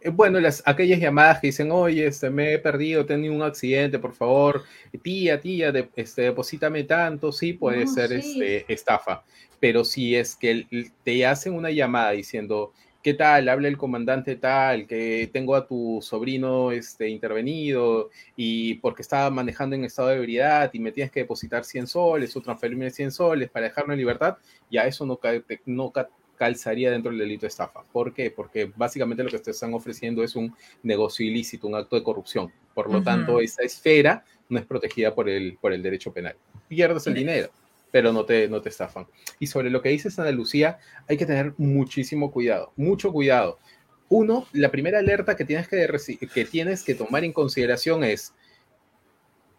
Eh, 0.06 0.10
bueno, 0.12 0.40
las, 0.40 0.62
aquellas 0.68 1.00
llamadas 1.00 1.40
que 1.40 1.48
dicen, 1.48 1.72
oye, 1.72 2.06
este, 2.06 2.30
me 2.30 2.54
he 2.54 2.60
perdido, 2.60 3.02
he 3.02 3.06
tenido 3.06 3.34
un 3.34 3.42
accidente, 3.42 3.98
por 3.98 4.14
favor, 4.14 4.64
tía, 5.02 5.42
tía, 5.42 5.72
de, 5.72 5.90
este, 5.96 6.24
deposítame 6.24 6.84
tanto, 6.84 7.32
sí, 7.32 7.54
puede 7.54 7.88
ser 7.88 8.14
Este, 8.14 8.72
estafa. 8.72 9.24
Pero 9.60 9.84
si 9.84 10.16
es 10.16 10.36
que 10.36 10.68
te 11.04 11.26
hacen 11.26 11.54
una 11.54 11.72
llamada 11.72 12.12
diciendo, 12.12 12.72
¿qué 13.02 13.16
tal? 13.16 13.50
Habla 13.50 13.68
el 13.68 13.78
comandante 13.78 14.36
tal, 14.36 14.86
que 14.86 15.28
tengo 15.34 15.56
a 15.56 15.66
tu 15.66 16.00
sobrino 16.04 16.72
este, 16.72 17.10
intervenido 17.10 18.12
y 18.36 18.76
porque 18.76 19.02
estaba 19.02 19.32
manejando 19.32 19.76
en 19.76 19.86
estado 19.86 20.10
de 20.10 20.18
ebriedad 20.18 20.70
y 20.72 20.80
me 20.80 20.92
tienes 20.92 21.12
que 21.12 21.22
depositar 21.22 21.64
100 21.66 21.88
soles 21.88 22.36
o 22.36 22.42
transferirme 22.42 22.92
100 22.92 23.12
soles 23.12 23.50
para 23.50 23.68
dejarlo 23.68 23.94
en 23.94 24.00
libertad, 24.00 24.38
ya 24.70 24.84
eso 24.86 25.04
no, 25.04 25.20
no, 25.66 25.94
calzaría 26.36 26.92
dentro 26.92 27.12
del 27.12 27.20
delito 27.20 27.42
de 27.42 27.48
estafa. 27.48 27.84
¿Por 27.92 28.14
qué? 28.14 28.32
Porque 28.32 28.72
básicamente 28.76 29.24
lo 29.24 29.30
que 29.30 29.40
te 29.40 29.52
están 29.52 29.74
ofreciendo 29.74 30.24
es 30.24 30.36
un 30.36 30.54
negocio 30.84 31.26
ilícito, 31.26 31.68
un 31.68 31.76
acto 31.76 31.96
de 31.96 32.04
corrupción. 32.04 32.52
Por 32.74 32.92
lo 32.92 33.02
tanto, 33.02 33.40
esa 33.40 33.64
esfera 33.64 34.26
no 34.50 34.60
es 34.60 34.66
protegida 34.66 35.16
por 35.16 35.30
el, 35.30 35.58
por 35.60 35.74
el 35.74 35.82
derecho 35.82 36.12
penal. 36.12 36.36
Pierdes 36.68 37.08
el 37.08 37.14
dinero, 37.14 37.50
pero 37.92 38.12
no 38.12 38.26
te, 38.26 38.48
no 38.50 38.62
te 38.62 38.70
estafan. 38.70 39.08
Y 39.40 39.48
sobre 39.48 39.70
lo 39.70 39.82
que 39.82 39.90
dices, 39.90 40.20
Ana 40.20 40.32
Lucía, 40.32 40.80
hay 41.08 41.18
que 41.18 41.26
tener 41.26 41.54
muchísimo 41.58 42.32
cuidado, 42.32 42.74
mucho 42.76 43.12
cuidado. 43.12 43.60
Uno, 44.10 44.46
la 44.52 44.70
primera 44.70 45.00
alerta 45.00 45.36
que 45.36 45.46
tienes 45.46 45.68
que, 45.68 45.88
que, 46.34 46.46
tienes 46.46 46.84
que 46.84 46.96
tomar 46.96 47.24
en 47.24 47.34
consideración 47.34 48.04
es, 48.04 48.34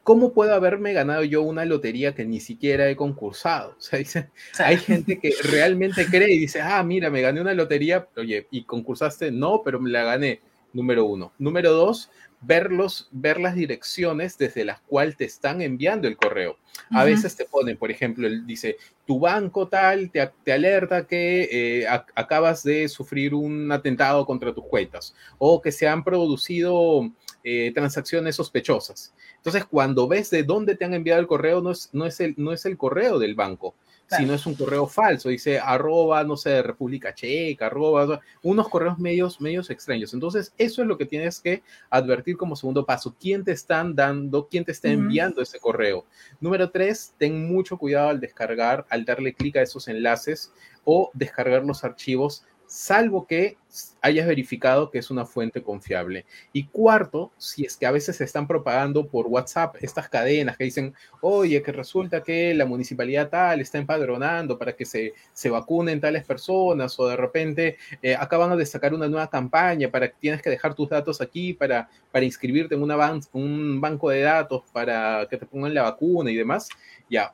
¿cómo 0.07 0.33
puedo 0.33 0.55
haberme 0.55 0.93
ganado 0.93 1.25
yo 1.25 1.43
una 1.43 1.65
lotería 1.65 2.15
que 2.15 2.25
ni 2.25 2.39
siquiera 2.39 2.89
he 2.89 2.95
concursado? 2.95 3.75
O 3.79 3.81
sea, 3.81 3.99
dice, 3.99 4.31
hay 4.61 4.77
gente 4.77 5.19
que 5.19 5.35
realmente 5.43 6.07
cree 6.07 6.33
y 6.33 6.39
dice, 6.39 6.61
ah, 6.61 6.81
mira, 6.85 7.11
me 7.11 7.21
gané 7.21 7.41
una 7.41 7.55
lotería, 7.55 8.07
oye, 8.17 8.47
¿y 8.53 8.63
concursaste? 8.63 9.33
No, 9.33 9.63
pero 9.65 9.81
me 9.81 9.91
la 9.91 10.05
gané, 10.05 10.41
número 10.73 11.05
uno. 11.07 11.33
Número 11.39 11.73
dos, 11.73 12.09
verlos, 12.41 13.09
ver 13.11 13.41
las 13.41 13.57
direcciones 13.57 14.39
desde 14.39 14.65
las 14.65 14.81
cuales 14.83 15.17
te 15.17 15.25
están 15.25 15.61
enviando 15.61 16.07
el 16.07 16.17
correo. 16.17 16.57
A 16.93 17.03
veces 17.03 17.35
te 17.35 17.45
ponen, 17.45 17.77
por 17.77 17.91
ejemplo, 17.91 18.29
dice, 18.45 18.77
tu 19.07 19.19
banco 19.19 19.67
tal 19.67 20.13
te, 20.13 20.53
alerta 20.53 21.05
que 21.05 21.49
eh, 21.81 21.87
acabas 22.15 22.63
de 22.63 22.89
sufrir 22.89 23.35
un 23.35 23.73
atentado 23.73 24.25
contra 24.25 24.55
tus 24.55 24.65
cuentas 24.67 25.17
o 25.39 25.61
que 25.61 25.73
se 25.73 25.89
han 25.89 26.05
producido 26.05 27.11
eh, 27.49 27.71
transacciones 27.73 28.35
sospechosas. 28.35 29.15
Entonces, 29.37 29.65
cuando 29.65 30.09
ves 30.09 30.31
de 30.31 30.43
dónde 30.43 30.75
te 30.75 30.85
han 30.85 30.95
enviado 30.95 31.21
el 31.21 31.29
correo, 31.29 31.61
no 31.61 31.71
es, 31.71 31.91
no 31.93 32.05
es, 32.05 32.19
el, 32.19 32.35
no 32.37 32.53
es 32.53 32.67
el 32.67 32.77
correo 32.77 33.21
del 33.21 33.37
banco, 33.37 33.77
sino 34.09 34.35
es 34.35 34.47
un 34.47 34.57
correo 34.57 34.89
falso. 34.89 35.29
Dice 35.29 35.61
arroba, 35.61 36.25
no 36.25 36.37
sé, 36.37 36.61
República 36.61 37.15
Checa, 37.15 37.67
arroba, 37.67 38.21
unos 38.43 38.69
correos 38.69 38.99
medios, 38.99 39.41
medios 39.41 39.71
extraños. 39.71 40.13
Entonces, 40.13 40.53
eso 40.59 40.83
es 40.83 40.89
lo 40.89 40.99
que 40.99 41.07
tienes 41.07 41.39
que 41.39 41.63
advertir 41.89 42.37
como 42.37 42.57
segundo 42.57 42.85
paso. 42.85 43.15
¿Quién 43.21 43.45
te 43.45 43.53
están 43.53 43.95
dando, 43.95 44.49
quién 44.49 44.65
te 44.65 44.73
está 44.73 44.89
enviando 44.89 45.41
ese 45.41 45.61
correo? 45.61 46.05
Número 46.41 46.69
tres, 46.71 47.15
ten 47.17 47.47
mucho 47.47 47.79
cuidado 47.79 48.09
al 48.09 48.19
descargar, 48.19 48.87
al 48.89 49.05
darle 49.05 49.33
clic 49.33 49.55
a 49.55 49.63
esos 49.63 49.87
enlaces 49.87 50.53
o 50.83 51.13
descargar 51.15 51.65
los 51.65 51.85
archivos 51.85 52.45
salvo 52.67 53.27
que 53.27 53.57
hayas 54.01 54.27
verificado 54.27 54.91
que 54.91 54.99
es 54.99 55.11
una 55.11 55.27
fuente 55.27 55.63
confiable. 55.63 56.25
Y 56.53 56.65
cuarto, 56.65 57.33
si 57.37 57.65
es 57.65 57.77
que 57.77 57.87
a 57.87 57.91
veces 57.91 58.17
se 58.17 58.25
están 58.25 58.47
propagando 58.47 59.07
por 59.07 59.27
WhatsApp 59.27 59.77
estas 59.81 60.09
cadenas 60.09 60.57
que 60.57 60.65
dicen, 60.65 60.95
oye, 61.21 61.63
que 61.63 61.73
resulta 61.73 62.23
que 62.23 62.55
la 62.55 62.67
municipalidad 62.67 63.29
tal 63.29 63.61
está 63.61 63.79
empadronando 63.79 64.59
para 64.59 64.75
que 64.75 64.85
se, 64.85 65.13
se 65.33 65.51
vacunen 65.51 66.01
tales 66.01 66.25
personas, 66.25 66.99
o 66.99 67.09
de 67.09 67.17
repente 67.17 67.77
eh, 68.03 68.15
acaban 68.15 68.57
de 68.57 68.67
sacar 68.67 68.95
una 68.95 69.09
nueva 69.09 69.29
campaña 69.29 69.91
para 69.91 70.09
que 70.09 70.17
tienes 70.21 70.43
que 70.43 70.51
dejar 70.51 70.75
tus 70.75 70.89
datos 70.89 71.21
aquí 71.21 71.53
para, 71.53 71.89
para 72.13 72.25
inscribirte 72.25 72.75
en 72.75 72.83
una 72.83 72.97
un 73.33 73.81
banco 73.81 74.11
de 74.11 74.21
datos 74.21 74.63
para 74.73 75.27
que 75.29 75.37
te 75.37 75.47
pongan 75.47 75.75
la 75.75 75.83
vacuna 75.83 76.31
y 76.31 76.35
demás, 76.35 76.69
ya, 77.11 77.33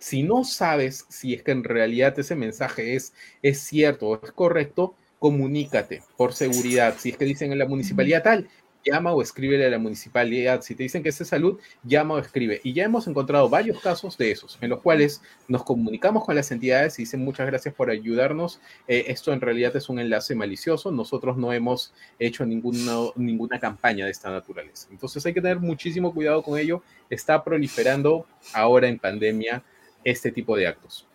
Si 0.00 0.22
no 0.22 0.44
sabes 0.44 1.04
si 1.10 1.34
es 1.34 1.42
que 1.42 1.52
en 1.52 1.62
realidad 1.62 2.18
ese 2.18 2.34
mensaje 2.34 2.96
es, 2.96 3.12
es 3.42 3.60
cierto 3.60 4.08
o 4.08 4.20
es 4.24 4.32
correcto, 4.32 4.94
comunícate 5.18 6.02
por 6.16 6.32
seguridad. 6.32 6.96
Si 6.98 7.10
es 7.10 7.18
que 7.18 7.26
dicen 7.26 7.52
en 7.52 7.58
la 7.58 7.68
municipalidad 7.68 8.22
tal, 8.22 8.48
llama 8.82 9.12
o 9.12 9.20
escribe 9.20 9.64
a 9.64 9.68
la 9.68 9.78
municipalidad. 9.78 10.62
Si 10.62 10.74
te 10.74 10.84
dicen 10.84 11.02
que 11.02 11.10
es 11.10 11.18
de 11.18 11.26
salud, 11.26 11.60
llama 11.84 12.14
o 12.14 12.18
escribe. 12.18 12.62
Y 12.64 12.72
ya 12.72 12.84
hemos 12.84 13.06
encontrado 13.08 13.50
varios 13.50 13.78
casos 13.80 14.16
de 14.16 14.30
esos, 14.30 14.56
en 14.62 14.70
los 14.70 14.80
cuales 14.80 15.20
nos 15.48 15.64
comunicamos 15.64 16.24
con 16.24 16.34
las 16.34 16.50
entidades 16.50 16.98
y 16.98 17.02
dicen 17.02 17.22
muchas 17.22 17.46
gracias 17.46 17.74
por 17.74 17.90
ayudarnos. 17.90 18.58
Eh, 18.88 19.04
esto 19.08 19.34
en 19.34 19.42
realidad 19.42 19.76
es 19.76 19.90
un 19.90 19.98
enlace 19.98 20.34
malicioso. 20.34 20.90
Nosotros 20.90 21.36
no 21.36 21.52
hemos 21.52 21.92
hecho 22.18 22.46
ninguna, 22.46 23.10
ninguna 23.16 23.60
campaña 23.60 24.06
de 24.06 24.12
esta 24.12 24.30
naturaleza. 24.30 24.88
Entonces 24.90 25.24
hay 25.26 25.34
que 25.34 25.42
tener 25.42 25.60
muchísimo 25.60 26.14
cuidado 26.14 26.42
con 26.42 26.58
ello. 26.58 26.82
Está 27.10 27.44
proliferando 27.44 28.26
ahora 28.54 28.88
en 28.88 28.98
pandemia 28.98 29.62
este 30.04 30.32
tipo 30.32 30.56
de 30.56 30.66
actos. 30.66 31.06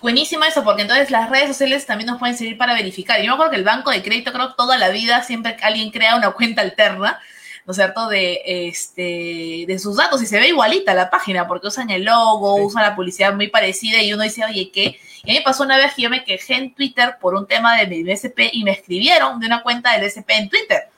Buenísimo 0.00 0.44
eso, 0.44 0.62
porque 0.62 0.82
entonces 0.82 1.10
las 1.10 1.30
redes 1.30 1.48
sociales 1.48 1.86
también 1.86 2.08
nos 2.08 2.18
pueden 2.18 2.36
servir 2.36 2.58
para 2.58 2.74
verificar. 2.74 3.20
Yo 3.20 3.28
me 3.28 3.32
acuerdo 3.32 3.52
que 3.52 3.56
el 3.56 3.64
banco 3.64 3.90
de 3.90 4.02
crédito, 4.02 4.32
creo 4.32 4.48
que 4.48 4.54
toda 4.54 4.76
la 4.76 4.90
vida 4.90 5.22
siempre 5.22 5.56
alguien 5.62 5.90
crea 5.90 6.16
una 6.16 6.32
cuenta 6.32 6.60
alterna, 6.60 7.18
¿no 7.64 7.70
es 7.70 7.76
cierto?, 7.76 8.08
de, 8.08 8.42
este, 8.44 9.64
de 9.66 9.78
sus 9.78 9.96
datos 9.96 10.22
y 10.22 10.26
se 10.26 10.38
ve 10.38 10.48
igualita 10.48 10.92
la 10.92 11.08
página, 11.08 11.48
porque 11.48 11.68
usan 11.68 11.88
el 11.88 12.04
logo, 12.04 12.56
usan 12.56 12.82
la 12.82 12.94
publicidad 12.94 13.32
muy 13.32 13.48
parecida 13.48 14.02
y 14.02 14.12
uno 14.12 14.24
dice, 14.24 14.44
oye, 14.44 14.70
¿qué? 14.70 15.00
Y 15.24 15.30
a 15.30 15.38
mí 15.38 15.40
pasó 15.42 15.62
una 15.62 15.78
vez 15.78 15.94
que 15.94 16.02
yo 16.02 16.10
me 16.10 16.22
quejé 16.22 16.56
en 16.56 16.74
Twitter 16.74 17.16
por 17.18 17.34
un 17.34 17.46
tema 17.46 17.74
de 17.78 17.86
mi 17.86 18.10
SP 18.12 18.50
y 18.52 18.62
me 18.62 18.72
escribieron 18.72 19.40
de 19.40 19.46
una 19.46 19.62
cuenta 19.62 19.92
del 19.92 20.04
SP 20.04 20.36
en 20.36 20.50
Twitter. 20.50 20.90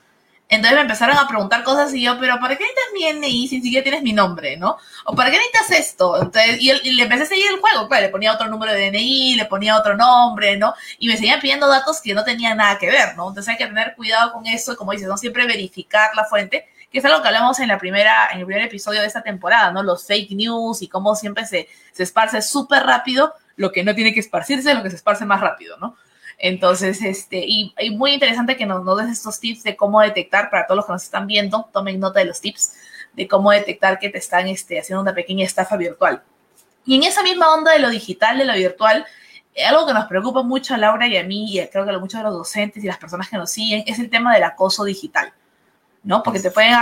Entonces 0.48 0.76
me 0.76 0.82
empezaron 0.82 1.16
a 1.16 1.26
preguntar 1.26 1.64
cosas 1.64 1.92
y 1.92 2.02
yo, 2.02 2.20
pero 2.20 2.38
¿para 2.38 2.56
qué 2.56 2.64
necesitas 2.64 2.92
mi 2.94 3.20
NI 3.20 3.48
si 3.48 3.56
ni 3.56 3.62
siquiera 3.62 3.82
tienes 3.82 4.02
mi 4.02 4.12
nombre, 4.12 4.56
no? 4.56 4.76
¿O 5.04 5.14
para 5.16 5.30
qué 5.30 5.38
necesitas 5.38 5.70
esto? 5.72 6.22
Entonces, 6.22 6.58
y, 6.60 6.92
le 6.92 7.02
empecé 7.02 7.24
a 7.24 7.26
seguir 7.26 7.46
el 7.52 7.60
juego, 7.60 7.88
pues, 7.88 8.00
le 8.00 8.10
ponía 8.10 8.32
otro 8.32 8.46
número 8.46 8.72
de 8.72 8.90
DNI, 8.90 9.34
le 9.34 9.44
ponía 9.46 9.76
otro 9.76 9.96
nombre, 9.96 10.56
¿no? 10.56 10.74
Y 10.98 11.08
me 11.08 11.16
seguían 11.16 11.40
pidiendo 11.40 11.66
datos 11.66 12.00
que 12.00 12.14
no 12.14 12.22
tenían 12.22 12.58
nada 12.58 12.78
que 12.78 12.86
ver, 12.86 13.16
¿no? 13.16 13.28
Entonces 13.28 13.48
hay 13.48 13.56
que 13.56 13.66
tener 13.66 13.94
cuidado 13.96 14.32
con 14.32 14.46
eso 14.46 14.72
y 14.72 14.76
como 14.76 14.92
dices, 14.92 15.08
no 15.08 15.16
siempre 15.16 15.46
verificar 15.46 16.10
la 16.14 16.24
fuente, 16.24 16.68
que 16.92 16.98
es 16.98 17.04
algo 17.04 17.22
que 17.22 17.28
hablamos 17.28 17.58
en 17.58 17.66
la 17.66 17.78
primera, 17.78 18.28
en 18.32 18.38
el 18.38 18.46
primer 18.46 18.64
episodio 18.64 19.00
de 19.00 19.08
esta 19.08 19.22
temporada, 19.22 19.72
¿no? 19.72 19.82
Los 19.82 20.06
fake 20.06 20.30
news 20.30 20.80
y 20.80 20.88
cómo 20.88 21.16
siempre 21.16 21.44
se, 21.44 21.68
se 21.90 22.04
esparce 22.04 22.40
súper 22.40 22.84
rápido 22.84 23.34
lo 23.56 23.72
que 23.72 23.82
no 23.82 23.96
tiene 23.96 24.14
que 24.14 24.20
esparcirse, 24.20 24.74
lo 24.74 24.82
que 24.84 24.90
se 24.90 24.96
esparce 24.96 25.24
más 25.24 25.40
rápido, 25.40 25.76
¿no? 25.78 25.96
Entonces, 26.38 27.02
este, 27.02 27.44
y, 27.46 27.74
muy 27.92 28.12
interesante 28.12 28.56
que 28.56 28.66
nos, 28.66 28.84
nos 28.84 28.98
des 28.98 29.10
estos 29.10 29.40
tips 29.40 29.62
de 29.62 29.76
cómo 29.76 30.00
detectar, 30.00 30.50
para 30.50 30.66
todos 30.66 30.76
los 30.76 30.86
que 30.86 30.92
nos 30.92 31.04
están 31.04 31.26
viendo, 31.26 31.68
tomen 31.72 31.98
nota 31.98 32.20
de 32.20 32.26
los 32.26 32.40
tips 32.40 32.74
de 33.14 33.26
cómo 33.26 33.50
detectar 33.50 33.98
que 33.98 34.10
te 34.10 34.18
están 34.18 34.46
este, 34.46 34.78
haciendo 34.78 35.02
una 35.02 35.14
pequeña 35.14 35.44
estafa 35.44 35.76
virtual. 35.76 36.22
Y 36.84 36.96
en 36.96 37.02
esa 37.04 37.22
misma 37.22 37.52
onda 37.54 37.72
de 37.72 37.78
lo 37.78 37.88
digital, 37.88 38.38
de 38.38 38.44
lo 38.44 38.52
virtual, 38.52 39.06
eh, 39.54 39.64
algo 39.64 39.86
que 39.86 39.94
nos 39.94 40.04
preocupa 40.04 40.42
mucho 40.42 40.74
a 40.74 40.76
Laura 40.76 41.08
y 41.08 41.16
a 41.16 41.24
mí, 41.24 41.58
y 41.58 41.66
creo 41.68 41.84
que 41.84 41.90
a 41.90 41.98
muchos 41.98 42.20
de 42.20 42.24
los 42.24 42.34
docentes 42.34 42.84
y 42.84 42.86
las 42.86 42.98
personas 42.98 43.28
que 43.28 43.36
nos 43.36 43.50
siguen, 43.50 43.84
es 43.86 43.98
el 43.98 44.10
tema 44.10 44.34
del 44.34 44.44
acoso 44.44 44.84
digital. 44.84 45.32
¿No? 46.06 46.22
Porque 46.22 46.38
te 46.38 46.52
pueden 46.52 46.72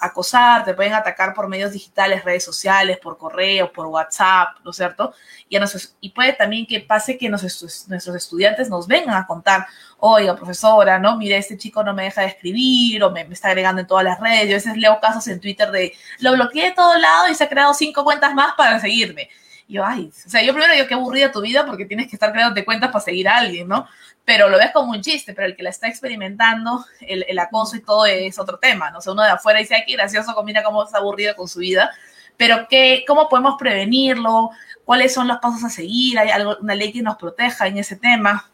acosar, 0.00 0.64
te 0.64 0.72
pueden 0.72 0.94
atacar 0.94 1.34
por 1.34 1.46
medios 1.46 1.72
digitales, 1.72 2.24
redes 2.24 2.42
sociales, 2.42 2.96
por 2.96 3.18
correo, 3.18 3.70
por 3.70 3.86
WhatsApp, 3.86 4.56
¿no 4.64 4.70
es 4.70 4.76
cierto? 4.78 5.12
Y, 5.50 5.58
y 6.00 6.08
puede 6.08 6.32
también 6.32 6.66
que 6.66 6.80
pase 6.80 7.18
que 7.18 7.28
nuestros, 7.28 7.86
nuestros 7.86 8.16
estudiantes 8.16 8.70
nos 8.70 8.86
vengan 8.86 9.14
a 9.14 9.26
contar, 9.26 9.66
oiga, 9.98 10.34
profesora, 10.34 10.98
¿no? 10.98 11.18
Mire, 11.18 11.36
este 11.36 11.58
chico 11.58 11.84
no 11.84 11.92
me 11.92 12.04
deja 12.04 12.22
de 12.22 12.28
escribir 12.28 13.04
o 13.04 13.10
me, 13.10 13.20
está 13.30 13.48
agregando 13.48 13.82
en 13.82 13.86
todas 13.86 14.04
las 14.04 14.18
redes. 14.18 14.44
Yo 14.44 14.52
a 14.52 14.56
veces 14.56 14.76
leo 14.78 14.98
casos 15.00 15.28
en 15.28 15.38
Twitter 15.38 15.70
de, 15.70 15.92
lo 16.20 16.32
bloqueé 16.32 16.70
de 16.70 16.72
todo 16.72 16.96
lado 16.96 17.28
y 17.28 17.34
se 17.34 17.44
ha 17.44 17.50
creado 17.50 17.74
cinco 17.74 18.04
cuentas 18.04 18.32
más 18.32 18.54
para 18.56 18.80
seguirme. 18.80 19.28
Y 19.68 19.74
yo, 19.74 19.84
ay, 19.84 20.10
o 20.26 20.28
sea, 20.28 20.42
yo 20.42 20.52
primero 20.52 20.72
digo, 20.72 20.86
qué 20.86 20.94
aburrida 20.94 21.32
tu 21.32 21.40
vida 21.40 21.66
porque 21.66 21.86
tienes 21.86 22.08
que 22.08 22.16
estar 22.16 22.32
creándote 22.32 22.64
cuentas 22.64 22.90
para 22.90 23.04
seguir 23.04 23.28
a 23.28 23.38
alguien, 23.38 23.68
¿no? 23.68 23.86
pero 24.26 24.48
lo 24.48 24.58
ves 24.58 24.72
como 24.72 24.90
un 24.90 25.00
chiste, 25.00 25.32
pero 25.32 25.46
el 25.46 25.56
que 25.56 25.62
la 25.62 25.70
está 25.70 25.86
experimentando, 25.86 26.84
el, 27.00 27.24
el 27.28 27.38
acoso 27.38 27.76
y 27.76 27.80
todo 27.80 28.04
es 28.06 28.38
otro 28.40 28.58
tema, 28.58 28.90
¿no? 28.90 28.98
O 28.98 29.12
uno 29.12 29.22
de 29.22 29.30
afuera 29.30 29.60
dice, 29.60 29.76
ay, 29.76 29.82
qué 29.86 29.92
gracioso, 29.92 30.34
combina 30.34 30.64
cómo 30.64 30.84
está 30.84 30.98
aburrido 30.98 31.36
con 31.36 31.46
su 31.46 31.60
vida, 31.60 31.92
pero 32.36 32.66
¿qué, 32.68 33.04
¿cómo 33.06 33.28
podemos 33.28 33.54
prevenirlo? 33.56 34.50
¿Cuáles 34.84 35.14
son 35.14 35.28
los 35.28 35.38
pasos 35.38 35.62
a 35.62 35.70
seguir? 35.70 36.18
¿Hay 36.18 36.30
algo, 36.30 36.56
una 36.60 36.74
ley 36.74 36.92
que 36.92 37.02
nos 37.02 37.16
proteja 37.16 37.68
en 37.68 37.78
ese 37.78 37.94
tema? 37.94 38.50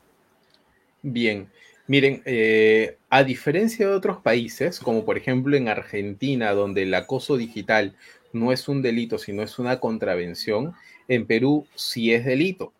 Bien, 1.01 1.51
miren, 1.87 2.23
eh, 2.27 2.99
a 3.09 3.25
diferencia 3.25 3.89
de 3.89 3.95
otros 3.95 4.19
países, 4.19 4.79
como 4.79 5.07
por 5.07 5.17
ejemplo 5.17 5.57
en 5.57 5.69
Argentina, 5.69 6.53
donde 6.53 6.83
el 6.83 6.93
acoso 6.93 7.39
digital 7.39 7.97
no 8.35 8.53
es 8.53 8.69
un 8.69 8.83
delito, 8.83 9.19
sino 9.19 9.43
es 9.43 9.59
una 9.59 9.81
contravención, 9.81 10.75
en 11.15 11.27
Perú 11.27 11.67
sí 11.75 12.13
es 12.13 12.25
delito 12.25 12.73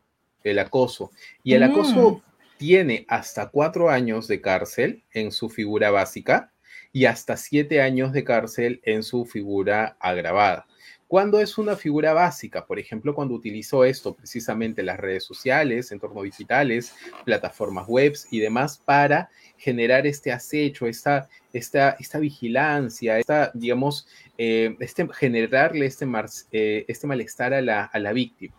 el 0.45 0.59
acoso. 0.59 1.11
Y 1.45 1.55
el 1.55 1.63
acoso 1.63 2.23
mm 2.27 2.33
tiene 2.63 3.05
hasta 3.09 3.49
cuatro 3.49 3.91
años 3.91 4.29
de 4.29 4.41
cárcel 4.41 5.03
en 5.13 5.33
su 5.33 5.49
figura 5.49 5.91
básica 5.91 6.53
y 6.93 7.07
hasta 7.07 7.37
siete 7.37 7.83
años 7.83 8.13
de 8.13 8.23
cárcel 8.23 8.81
en 8.85 9.03
su 9.03 9.25
figura 9.25 9.97
agravada. 9.99 10.69
¿Cuándo 11.13 11.41
es 11.41 11.59
una 11.59 11.77
figura 11.77 12.15
básica? 12.15 12.65
Por 12.65 12.79
ejemplo, 12.79 13.15
cuando 13.15 13.35
utilizó 13.35 13.85
esto 13.85 14.15
precisamente 14.15 14.83
las 14.83 14.99
redes 14.99 15.25
sociales, 15.25 15.93
entornos 15.93 16.25
digitales, 16.25 16.95
plataformas 17.27 17.85
webs 17.87 18.29
y 18.31 18.41
demás 18.41 18.79
para 18.79 19.29
generar 19.59 20.07
este 20.07 20.33
acecho, 20.33 20.87
esta, 20.87 21.29
esta, 21.53 21.99
esta 22.01 22.19
vigilancia, 22.19 23.19
esta, 23.19 23.51
digamos, 23.53 24.09
eh, 24.39 24.75
este, 24.81 25.07
generarle 25.13 25.85
este, 25.85 26.07
eh, 26.51 26.87
este 26.89 27.07
malestar 27.07 27.53
a 27.53 27.61
la, 27.61 27.85
a 27.85 27.99
la 27.99 28.15
víctima. 28.15 28.55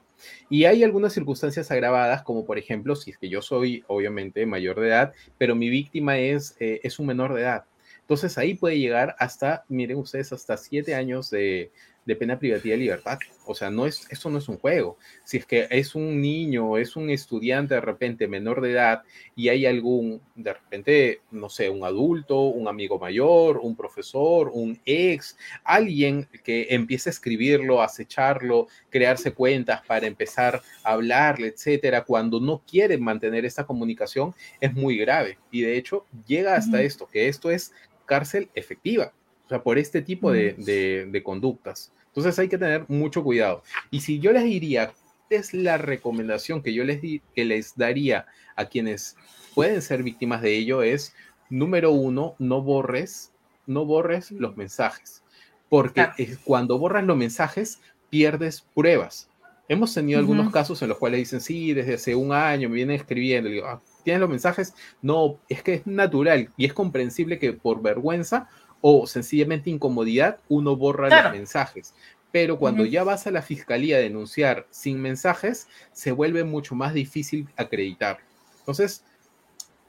Y 0.48 0.66
hay 0.66 0.84
algunas 0.84 1.14
circunstancias 1.14 1.72
agravadas, 1.72 2.22
como 2.22 2.46
por 2.46 2.60
ejemplo, 2.60 2.96
si 2.96 3.10
es 3.10 3.18
que 3.18 3.30
yo 3.30 3.42
soy 3.42 3.84
obviamente 3.88 4.46
mayor 4.46 4.80
de 4.80 4.90
edad, 4.90 5.14
pero 5.40 5.56
mi 5.56 5.70
víctima 5.70 6.20
es, 6.20 6.56
eh, 6.60 6.82
es 6.84 7.00
un 7.00 7.08
menor 7.08 7.34
de 7.34 7.42
edad. 7.42 7.66
Entonces 8.02 8.38
ahí 8.38 8.54
puede 8.54 8.78
llegar 8.78 9.16
hasta, 9.18 9.64
miren 9.70 9.98
ustedes, 9.98 10.34
hasta 10.34 10.58
siete 10.58 10.94
años 10.94 11.30
de, 11.30 11.72
de 12.06 12.16
pena 12.16 12.40
privativa 12.40 12.74
de 12.74 12.78
libertad. 12.78 13.20
O 13.46 13.56
sea, 13.56 13.70
no 13.70 13.86
es, 13.86 14.08
eso 14.10 14.30
no 14.30 14.38
es 14.38 14.48
un 14.48 14.58
juego. 14.58 14.98
Si 15.24 15.38
es 15.38 15.46
que 15.46 15.68
es 15.70 15.96
un 15.96 16.22
niño, 16.22 16.78
es 16.78 16.96
un 16.96 17.10
estudiante 17.10 17.76
de 17.76 17.82
repente 17.82 18.28
menor 18.28 18.62
de 18.62 18.72
edad 18.72 19.04
y 19.36 19.50
hay 19.50 19.66
algún, 19.66 20.22
de 20.36 20.54
repente, 20.54 21.22
no 21.32 21.50
sé, 21.50 21.70
un 21.70 21.84
adulto, 21.84 22.40
un 22.42 22.68
amigo 22.68 23.00
mayor, 23.00 23.58
un 23.58 23.76
profesor, 23.76 24.50
un 24.54 24.80
ex, 24.86 25.38
alguien 25.64 26.28
que 26.44 26.68
empiece 26.70 27.10
a 27.10 27.12
escribirlo, 27.12 27.82
acecharlo, 27.82 28.68
crearse 28.90 29.34
cuentas 29.34 29.82
para 29.86 30.08
empezar 30.08 30.62
a 30.84 30.94
hablarle, 30.94 31.48
etcétera, 31.48 32.04
cuando 32.04 32.40
no 32.40 32.62
quiere 32.66 32.98
mantener 32.98 33.46
esta 33.46 33.66
comunicación, 33.66 34.34
es 34.62 34.74
muy 34.74 34.98
grave. 34.98 35.38
Y 35.52 35.62
de 35.62 35.78
hecho, 35.78 36.06
llega 36.26 36.56
hasta 36.56 36.82
esto, 36.82 37.08
que 37.08 37.28
esto 37.28 37.52
es 37.52 37.74
cárcel 38.06 38.50
efectiva 38.54 39.14
o 39.46 39.50
sea, 39.50 39.64
por 39.64 39.78
este 39.78 40.02
tipo 40.02 40.32
de, 40.32 41.22
conductas. 41.24 41.92
Entonces 42.08 42.38
hay 42.40 42.48
que 42.48 42.58
tener 42.58 42.86
mucho 42.88 43.24
cuidado. 43.24 43.64
Y 43.92 44.02
si 44.02 44.20
yo 44.20 44.32
les 44.32 44.44
diría, 44.44 44.94
es 45.30 45.54
la 45.54 45.78
recomendación 45.78 46.62
que 46.62 46.74
yo 46.74 46.84
les, 46.84 47.02
que 47.02 47.46
les 47.46 47.76
daría 47.76 48.26
a 48.56 48.66
quienes 48.66 49.16
pueden 49.54 49.82
ser 49.82 50.04
víctimas 50.04 50.42
de 50.42 50.56
ello? 50.56 50.84
Es, 50.84 51.14
número 51.50 51.92
uno, 51.92 52.36
no 52.40 52.62
borres, 52.62 53.32
no 53.66 53.86
borres 53.86 54.32
los 54.32 54.58
mensajes. 54.58 55.24
Porque 55.70 56.08
cuando 56.44 56.78
borras 56.78 57.04
los 57.04 57.18
mensajes, 57.18 57.80
pierdes 58.10 58.62
pruebas. 58.76 59.30
Hemos 59.70 59.94
tenido 59.94 60.20
algunos 60.20 60.52
casos 60.52 60.82
en 60.82 60.90
los 60.90 60.98
cuales 60.98 61.20
dicen, 61.20 61.42
sí, 61.42 61.74
desde 61.74 61.96
hace 61.96 62.16
un 62.16 62.32
año 62.32 62.70
me 62.70 62.76
vienen 62.76 62.98
escribiendo. 62.98 63.50
digo, 63.50 63.66
ah, 63.66 63.82
¿tienes 64.04 64.20
los 64.20 64.30
mensajes? 64.30 64.76
No, 65.02 65.40
es 65.50 65.64
que 65.64 65.76
es 65.76 65.88
natural 65.88 66.50
y 66.58 66.66
es 66.66 66.74
comprensible 66.74 67.40
que 67.40 67.54
por 67.54 67.82
vergüenza 67.82 68.50
o 68.86 69.08
sencillamente 69.08 69.70
incomodidad, 69.70 70.40
uno 70.50 70.76
borra 70.76 71.08
los 71.08 71.32
mensajes. 71.32 71.94
Pero 72.34 72.60
cuando 72.60 72.84
ya 72.84 73.06
vas 73.06 73.26
a 73.28 73.32
la 73.32 73.42
fiscalía 73.42 73.96
a 73.96 74.02
denunciar 74.02 74.68
sin 74.72 75.02
mensajes, 75.02 75.70
se 75.94 76.12
vuelve 76.12 76.44
mucho 76.44 76.76
más 76.76 76.94
difícil 76.94 77.48
acreditar. 77.56 78.18
Entonces, 78.60 79.06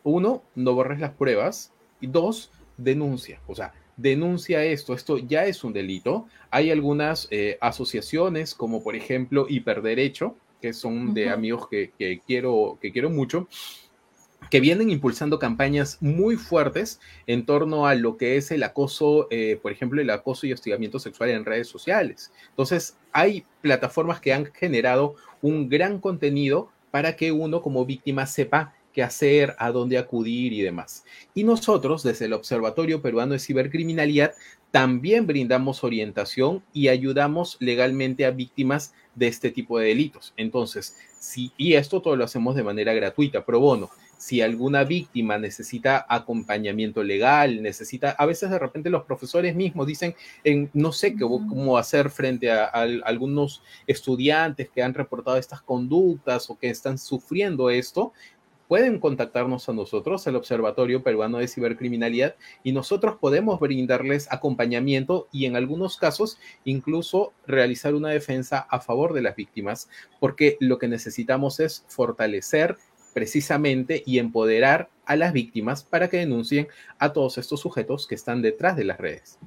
uno, 0.05 0.45
no 0.55 0.75
borres 0.75 1.01
las 1.01 1.11
pruebas. 1.11 1.73
Y 2.01 2.07
dos, 2.07 2.53
denuncia. 2.77 3.41
O 3.49 3.57
sea, 3.57 3.75
denuncia 3.97 4.63
esto. 4.63 4.95
Esto 4.95 5.19
ya 5.19 5.45
es 5.47 5.65
un 5.65 5.73
delito. 5.73 6.29
Hay 6.53 6.71
algunas 6.71 7.27
eh, 7.33 7.59
asociaciones, 7.61 8.55
como 8.55 8.85
por 8.85 8.95
ejemplo 8.95 9.47
Hiperderecho, 9.49 10.37
que 10.63 10.73
son 10.73 11.15
de 11.15 11.31
amigos 11.31 11.69
que, 11.69 11.91
que, 11.99 12.21
quiero, 12.25 12.79
que 12.81 12.93
quiero 12.93 13.11
mucho, 13.11 13.49
que 14.51 14.61
vienen 14.61 14.91
impulsando 14.91 15.39
campañas 15.39 15.99
muy 16.01 16.37
fuertes 16.37 17.01
en 17.27 17.47
torno 17.47 17.87
a 17.87 17.95
lo 17.95 18.17
que 18.17 18.37
es 18.37 18.51
el 18.51 18.63
acoso, 18.63 19.29
eh, 19.31 19.59
por 19.61 19.73
ejemplo, 19.73 20.01
el 20.01 20.11
acoso 20.11 20.47
y 20.47 20.53
hostigamiento 20.53 20.99
sexual 20.99 21.31
en 21.31 21.45
redes 21.45 21.69
sociales. 21.69 22.33
Entonces, 22.51 22.97
hay 23.13 23.45
plataformas 23.61 24.21
que 24.21 24.33
han 24.33 24.47
generado 24.47 25.17
un 25.43 25.69
gran 25.69 26.01
contenido 26.01 26.71
para 26.91 27.17
que 27.17 27.33
uno 27.33 27.63
como 27.63 27.85
víctima 27.85 28.27
sepa 28.27 28.75
qué 28.93 29.03
hacer, 29.03 29.57
a 29.59 29.73
dónde 29.73 29.99
acudir 29.99 30.53
y 30.53 30.63
demás. 30.63 31.05
Y 31.35 31.43
nosotros, 31.43 32.03
desde 32.03 32.27
el 32.27 32.33
Observatorio 32.33 33.03
Peruano 33.03 33.33
de 33.33 33.41
Cibercriminalidad, 33.41 34.35
también 34.71 35.27
brindamos 35.27 35.85
orientación 35.85 36.63
y 36.73 36.89
ayudamos 36.89 37.57
legalmente 37.61 38.25
a 38.25 38.31
víctimas 38.31 38.95
de 39.15 39.27
este 39.27 39.51
tipo 39.51 39.79
de 39.79 39.89
delitos. 39.89 40.33
Entonces, 40.37 40.97
sí, 41.19 41.53
y 41.57 41.75
esto 41.75 42.01
todo 42.01 42.17
lo 42.17 42.25
hacemos 42.25 42.55
de 42.55 42.63
manera 42.63 42.95
gratuita, 42.95 43.45
pro 43.45 43.61
bono. 43.61 43.91
Si 44.19 44.41
alguna 44.41 44.85
víctima 44.85 45.39
necesita 45.39 46.07
acompañamiento 46.09 47.03
legal, 47.03 47.63
necesita, 47.63 48.11
a 48.11 48.27
veces 48.27 48.51
de 48.51 48.59
repente 48.59 48.91
los 48.91 49.05
profesores 49.05 49.55
mismos 49.55 49.87
dicen, 49.87 50.15
en, 50.45 50.71
no 50.73 50.93
sé 50.93 51.17
cómo 51.17 51.79
hacer 51.79 52.11
frente 52.11 52.51
a, 52.51 52.65
a, 52.65 52.83
algunos 53.05 53.63
estudiantes 53.87 54.71
que 54.71 54.83
han 54.83 54.95
reportado 54.95 55.37
estas 55.37 55.63
conductas 55.63 56.51
o 56.51 56.59
que 56.59 56.71
están 56.71 56.99
sufriendo 56.99 57.71
esto, 57.71 58.13
pueden 58.69 58.99
contactarnos 58.99 59.69
a 59.69 59.73
nosotros, 59.73 60.27
el 60.27 60.37
Observatorio 60.37 61.03
Peruano 61.03 61.39
de 61.39 61.49
Cibercriminalidad, 61.49 62.35
y 62.63 62.73
nosotros 62.73 63.17
podemos 63.21 63.61
brindarles 63.61 64.31
acompañamiento 64.33 65.29
y 65.33 65.47
en 65.47 65.57
algunos 65.57 65.97
casos 65.97 66.39
incluso 66.65 67.33
realizar 67.47 67.95
una 67.95 68.09
defensa 68.11 68.67
a 68.71 68.81
favor 68.81 69.13
de 69.13 69.23
las 69.23 69.37
víctimas, 69.37 69.89
porque 70.21 70.57
lo 70.61 70.79
que 70.79 70.89
necesitamos 70.89 71.61
es 71.61 71.85
fortalecer 71.89 72.77
precisamente 73.15 74.03
y 74.05 74.19
empoderar 74.19 74.91
a 75.07 75.17
las 75.17 75.33
víctimas 75.33 75.85
para 75.85 76.09
que 76.09 76.19
denuncien 76.19 76.69
a 76.99 77.13
todos 77.13 77.39
estos 77.39 77.61
sujetos 77.61 78.07
que 78.07 78.15
están 78.15 78.43
detrás 78.43 78.77
de 78.77 78.85
las 78.85 78.99
redes. 78.99 79.39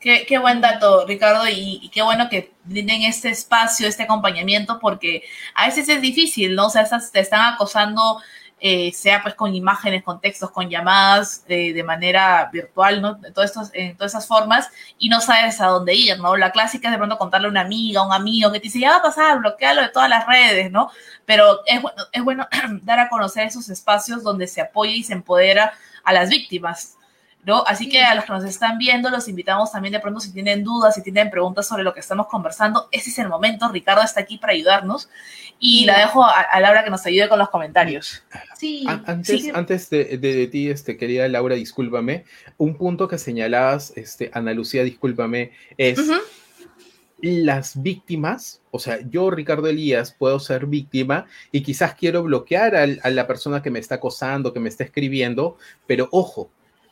Qué, 0.00 0.38
buen 0.38 0.62
dato, 0.62 1.04
Ricardo, 1.06 1.46
y, 1.46 1.78
y, 1.82 1.90
qué 1.90 2.00
bueno 2.00 2.30
que 2.30 2.54
brinden 2.64 3.02
este 3.02 3.28
espacio, 3.28 3.86
este 3.86 4.04
acompañamiento, 4.04 4.78
porque 4.80 5.24
a 5.54 5.66
veces 5.66 5.90
es 5.90 6.00
difícil, 6.00 6.54
¿no? 6.54 6.68
O 6.68 6.70
sea, 6.70 6.82
estás, 6.82 7.12
te 7.12 7.20
están 7.20 7.52
acosando, 7.52 8.18
eh, 8.60 8.92
sea 8.92 9.22
pues 9.22 9.34
con 9.34 9.54
imágenes, 9.54 10.02
con 10.02 10.20
textos, 10.20 10.50
con 10.50 10.68
llamadas, 10.68 11.44
eh, 11.48 11.72
de 11.72 11.82
manera 11.82 12.50
virtual, 12.52 13.00
¿no? 13.00 13.14
De 13.14 13.32
todas 13.32 13.50
estos, 13.50 13.70
en 13.72 13.96
todas 13.96 14.12
esas 14.12 14.26
formas, 14.26 14.68
y 14.98 15.08
no 15.08 15.20
sabes 15.20 15.60
a 15.60 15.66
dónde 15.66 15.94
ir, 15.94 16.18
¿no? 16.18 16.36
La 16.36 16.52
clásica 16.52 16.88
es 16.88 16.92
de 16.92 16.98
pronto 16.98 17.16
contarle 17.18 17.46
a 17.46 17.50
una 17.50 17.62
amiga, 17.62 18.00
a 18.00 18.06
un 18.06 18.12
amigo, 18.12 18.52
que 18.52 18.60
te 18.60 18.64
dice, 18.64 18.80
ya 18.80 18.90
va 18.90 18.96
a 18.96 19.02
pasar, 19.02 19.38
bloquealo 19.38 19.82
de 19.82 19.88
todas 19.88 20.10
las 20.10 20.26
redes, 20.26 20.70
¿no? 20.70 20.90
Pero 21.24 21.60
es 21.66 21.80
bueno, 21.80 22.02
es 22.12 22.22
bueno 22.22 22.48
dar 22.82 22.98
a 22.98 23.08
conocer 23.08 23.46
esos 23.46 23.68
espacios 23.70 24.22
donde 24.22 24.46
se 24.46 24.60
apoya 24.60 24.92
y 24.92 25.02
se 25.02 25.14
empodera 25.14 25.72
a 26.04 26.12
las 26.12 26.28
víctimas. 26.28 26.98
¿No? 27.44 27.64
Así 27.66 27.88
que 27.88 28.02
a 28.02 28.14
los 28.14 28.24
que 28.24 28.32
nos 28.32 28.44
están 28.44 28.78
viendo, 28.78 29.08
los 29.10 29.28
invitamos 29.28 29.72
también 29.72 29.92
de 29.92 30.00
pronto 30.00 30.20
si 30.20 30.32
tienen 30.32 30.62
dudas, 30.62 30.94
si 30.94 31.02
tienen 31.02 31.30
preguntas 31.30 31.66
sobre 31.66 31.82
lo 31.82 31.94
que 31.94 32.00
estamos 32.00 32.26
conversando, 32.26 32.88
ese 32.92 33.10
es 33.10 33.18
el 33.18 33.28
momento. 33.28 33.68
Ricardo 33.68 34.02
está 34.02 34.20
aquí 34.20 34.38
para 34.38 34.52
ayudarnos 34.52 35.08
y 35.58 35.80
sí. 35.80 35.84
la 35.86 35.98
dejo 35.98 36.24
a, 36.24 36.40
a, 36.40 36.60
Laura 36.60 36.84
que 36.84 36.90
nos 36.90 37.04
ayude 37.06 37.28
con 37.28 37.38
los 37.38 37.48
comentarios. 37.48 38.22
Sí. 38.56 38.84
Antes, 38.86 39.42
sí. 39.42 39.50
antes 39.54 39.88
de, 39.90 40.18
de, 40.18 40.34
de, 40.34 40.46
ti, 40.48 40.68
este, 40.68 40.96
querida 40.96 41.28
Laura, 41.28 41.54
discúlpame, 41.54 42.24
un 42.58 42.76
punto 42.76 43.08
que 43.08 43.18
señalabas, 43.18 43.92
este, 43.96 44.30
Ana 44.34 44.52
Lucía, 44.52 44.84
discúlpame, 44.84 45.52
es... 45.76 45.98
Uh 45.98 46.02
-huh. 46.02 46.20
Las 47.22 47.82
víctimas, 47.82 48.62
o 48.70 48.78
sea, 48.78 48.98
yo, 49.06 49.30
Ricardo 49.30 49.68
Elías, 49.68 50.16
puedo 50.18 50.40
ser 50.40 50.64
víctima 50.64 51.26
y 51.52 51.62
quizás 51.62 51.94
quiero 51.94 52.22
bloquear 52.22 52.74
a, 52.74 52.86
a 53.02 53.10
la 53.10 53.26
persona 53.26 53.60
que 53.60 53.70
me 53.70 53.78
está 53.78 53.96
acosando, 53.96 54.54
que 54.54 54.60
me 54.60 54.70
está 54.70 54.84
escribiendo, 54.84 55.58
pero 55.86 56.08
ojo, 56.12 56.50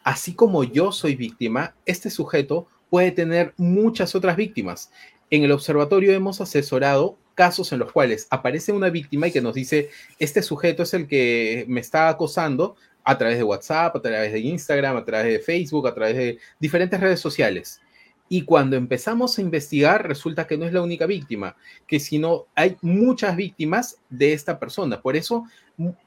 así 0.08 0.32
como 0.32 0.64
yo 0.64 0.90
soy 0.90 1.16
víctima, 1.16 1.74
este 1.84 2.08
sujeto 2.08 2.66
puede 2.88 3.10
tener 3.10 3.52
muchas 3.58 4.14
otras 4.14 4.38
víctimas. 4.38 4.90
En 5.28 5.42
el 5.42 5.52
observatorio 5.52 6.14
hemos 6.14 6.40
asesorado 6.40 7.18
casos 7.34 7.70
en 7.72 7.80
los 7.80 7.92
cuales 7.92 8.26
aparece 8.30 8.72
una 8.72 8.88
víctima 8.88 9.28
y 9.28 9.32
que 9.32 9.42
nos 9.42 9.52
dice, 9.52 9.90
este 10.18 10.40
sujeto 10.40 10.84
es 10.84 10.94
el 10.94 11.06
que 11.06 11.66
me 11.68 11.80
está 11.80 12.08
acosando 12.08 12.74
a 13.04 13.18
través 13.18 13.36
de 13.36 13.44
WhatsApp, 13.44 13.96
a 13.96 14.00
través 14.00 14.32
de 14.32 14.40
Instagram, 14.40 14.96
a 14.96 15.04
través 15.04 15.30
de 15.30 15.40
Facebook, 15.40 15.86
a 15.86 15.94
través 15.94 16.16
de 16.16 16.38
diferentes 16.58 16.98
redes 16.98 17.20
sociales. 17.20 17.82
Y 18.30 18.46
cuando 18.46 18.76
empezamos 18.76 19.36
a 19.36 19.42
investigar, 19.42 20.08
resulta 20.08 20.46
que 20.46 20.56
no 20.56 20.64
es 20.64 20.72
la 20.72 20.80
única 20.80 21.04
víctima, 21.04 21.54
que 21.86 22.00
sino 22.00 22.46
hay 22.54 22.78
muchas 22.80 23.36
víctimas 23.36 23.98
de 24.08 24.32
esta 24.32 24.58
persona. 24.58 25.02
Por 25.02 25.16
eso, 25.16 25.44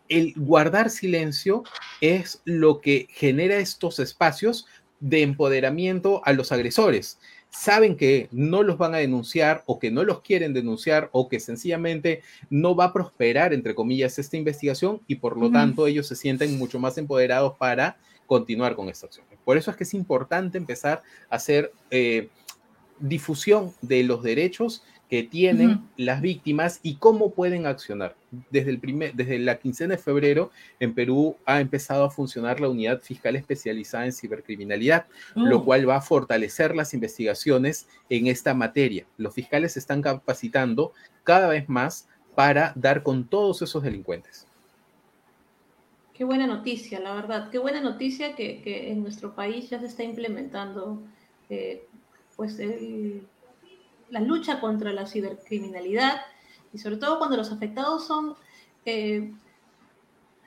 el 0.10 0.34
guardar 0.36 0.90
silencio 0.90 1.64
es 2.02 2.42
lo 2.46 2.82
que 2.82 3.08
genera 3.10 3.58
estos 3.58 4.00
espacios 4.00 4.68
de 5.00 5.22
empoderamiento 5.22 6.22
a 6.26 6.34
los 6.34 6.52
agresores. 6.52 7.20
Saben 7.50 7.98
que 7.98 8.30
no 8.32 8.64
los 8.64 8.78
van 8.78 8.94
a 8.96 9.00
denunciar 9.00 9.64
o 9.66 9.80
que 9.80 9.92
no 9.92 10.04
los 10.04 10.22
quieren 10.22 10.54
denunciar 10.54 11.10
o 11.12 11.28
que 11.28 11.40
sencillamente 11.40 12.22
no 12.50 12.76
va 12.76 12.86
a 12.86 12.94
prosperar, 12.94 13.54
entre 13.54 13.76
comillas, 13.76 14.20
esta 14.20 14.38
investigación 14.38 15.02
y 15.08 15.16
por 15.16 15.38
lo 15.38 15.52
tanto 15.52 15.88
ellos 15.88 16.08
se 16.08 16.16
sienten 16.16 16.58
mucho 16.58 16.80
más 16.80 16.98
empoderados 16.98 17.58
para 17.58 17.98
continuar 18.26 18.76
con 18.76 18.88
esta 18.88 19.08
acción. 19.08 19.26
Por 19.44 19.58
eso 19.58 19.72
es 19.72 19.78
que 19.78 19.84
es 19.84 19.94
importante 19.94 20.58
empezar 20.58 21.02
a 21.30 21.36
hacer 21.36 21.74
eh, 21.90 22.30
difusión 23.00 23.74
de 23.82 24.04
los 24.04 24.24
derechos 24.24 24.84
que 25.12 25.24
tienen 25.24 25.70
uh 25.70 25.74
-huh. 25.74 25.82
las 25.98 26.22
víctimas 26.22 26.80
y 26.84 26.96
cómo 26.96 27.32
pueden 27.32 27.66
accionar. 27.66 28.16
Desde, 28.50 28.72
el 28.72 28.80
primer, 28.80 29.14
desde 29.14 29.40
la 29.40 29.60
quincena 29.60 29.96
de 29.96 30.02
febrero, 30.02 30.52
en 30.80 30.94
Perú 30.94 31.36
ha 31.46 31.60
empezado 31.60 32.06
a 32.06 32.10
funcionar 32.10 32.62
la 32.62 32.70
unidad 32.70 33.02
fiscal 33.02 33.36
especializada 33.36 34.06
en 34.06 34.14
cibercriminalidad, 34.14 35.08
uh 35.36 35.42
-huh. 35.42 35.50
lo 35.50 35.66
cual 35.66 35.90
va 35.90 35.98
a 35.98 36.02
fortalecer 36.02 36.74
las 36.74 36.94
investigaciones 36.94 37.90
en 38.10 38.28
esta 38.28 38.54
materia. 38.54 39.06
Los 39.18 39.34
fiscales 39.34 39.74
se 39.74 39.80
están 39.80 40.02
capacitando 40.02 40.94
cada 41.26 41.50
vez 41.50 41.68
más 41.68 42.08
para 42.34 42.72
dar 42.78 43.04
con 43.04 43.28
todos 43.28 43.62
esos 43.62 43.84
delincuentes. 43.84 44.48
Qué 46.14 46.24
buena 46.24 46.48
noticia, 46.48 47.02
la 47.02 47.14
verdad. 47.16 47.50
Qué 47.50 47.58
buena 47.58 47.82
noticia 47.82 48.34
que, 48.38 48.62
que 48.62 48.92
en 48.92 49.02
nuestro 49.02 49.36
país 49.36 49.70
ya 49.70 49.78
se 49.82 49.88
está 49.88 50.04
implementando 50.04 51.02
eh, 51.50 51.84
pues 52.38 52.60
el, 52.60 53.28
la 54.12 54.20
lucha 54.20 54.60
contra 54.60 54.94
la 54.94 55.08
cibercriminalidad 55.08 56.22
y 56.74 56.78
sobre 56.78 56.98
todo 56.98 57.18
cuando 57.18 57.38
los 57.38 57.52
afectados 57.52 58.06
son 58.06 58.36
eh, 58.86 59.34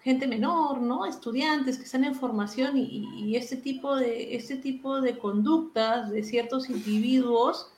gente 0.03 0.27
menor, 0.27 0.81
¿no? 0.81 1.07
Estudiantes 1.07 1.79
que 1.79 1.85
están 1.85 2.05
en 2.05 2.15
formación 2.15 2.77
y, 2.77 3.09
y, 3.17 3.37
este, 3.37 3.57
tipo 3.57 3.97
de, 3.97 4.37
este 4.37 4.57
tipo 4.57 5.01
de 5.01 5.19
conductas 5.19 6.11
de 6.11 6.23
ciertos 6.23 6.69
individuos 6.69 7.69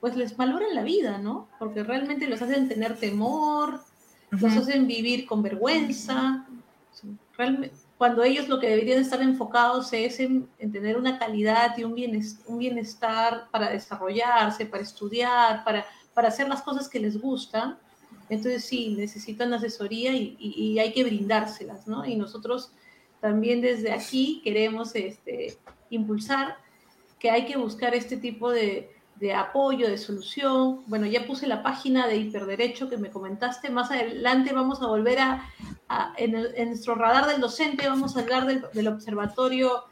pues 0.00 0.16
les 0.16 0.36
valoran 0.36 0.74
la 0.74 0.82
vida, 0.82 1.18
¿no? 1.18 1.48
Porque 1.58 1.82
realmente 1.82 2.28
los 2.28 2.42
hacen 2.42 2.68
tener 2.68 2.98
temor, 2.98 3.74
uh 3.74 4.36
-huh. 4.36 4.40
los 4.40 4.56
hacen 4.56 4.86
vivir 4.86 5.26
con 5.26 5.42
vergüenza, 5.42 6.46
realmente, 7.36 7.74
cuando 7.98 8.22
ellos 8.22 8.48
lo 8.48 8.60
que 8.60 8.68
deberían 8.68 9.00
estar 9.00 9.22
enfocados 9.22 9.92
es 9.92 10.20
en, 10.20 10.48
en 10.58 10.70
tener 10.70 10.96
una 10.96 11.18
calidad 11.18 11.76
y 11.78 11.84
un 11.84 11.94
bienestar, 11.94 13.48
para 13.50 13.70
desarrollarse, 13.70 14.66
para 14.66 14.82
estudiar, 14.82 15.64
para, 15.64 15.86
hacer 16.14 16.48
las 16.48 16.62
cosas 16.62 16.88
que 16.88 17.00
les 17.00 17.20
gustan. 17.20 17.78
Entonces 18.28 18.64
sí, 18.64 18.94
necesitan 18.96 19.54
asesoría 19.54 20.12
y 20.12 20.78
hay 20.78 20.92
que 20.92 21.04
brindárselas, 21.04 21.86
¿no? 21.86 22.04
Y 22.04 22.16
nosotros 22.16 22.72
también 23.20 23.60
desde 23.60 23.92
aquí 23.92 24.40
queremos 24.44 24.94
este, 24.94 25.58
impulsar 25.90 26.56
que 27.18 27.30
hay 27.30 27.46
que 27.46 27.56
buscar 27.56 27.94
este 27.94 28.16
tipo 28.16 28.50
de, 28.50 28.95
de 29.18 29.34
apoyo, 29.34 29.88
de 29.88 29.98
solución. 29.98 30.82
Bueno, 30.86 31.06
ya 31.06 31.26
puse 31.26 31.46
la 31.46 31.62
página 31.62 32.06
de 32.06 32.16
hiperderecho 32.16 32.88
que 32.88 32.96
me 32.96 33.10
comentaste. 33.10 33.70
Más 33.70 33.90
adelante 33.90 34.52
vamos 34.52 34.82
a 34.82 34.86
volver 34.86 35.18
a, 35.20 35.42
en, 36.16 36.34
el, 36.34 36.68
nuestro 36.68 36.94
radar 36.94 37.26
del 37.26 37.40
docente, 37.40 37.88
vamos 37.88 38.16
a 38.16 38.20
hablar 38.20 38.46
del, 38.46 38.64
del 38.72 38.88
Observatorio 38.88 39.84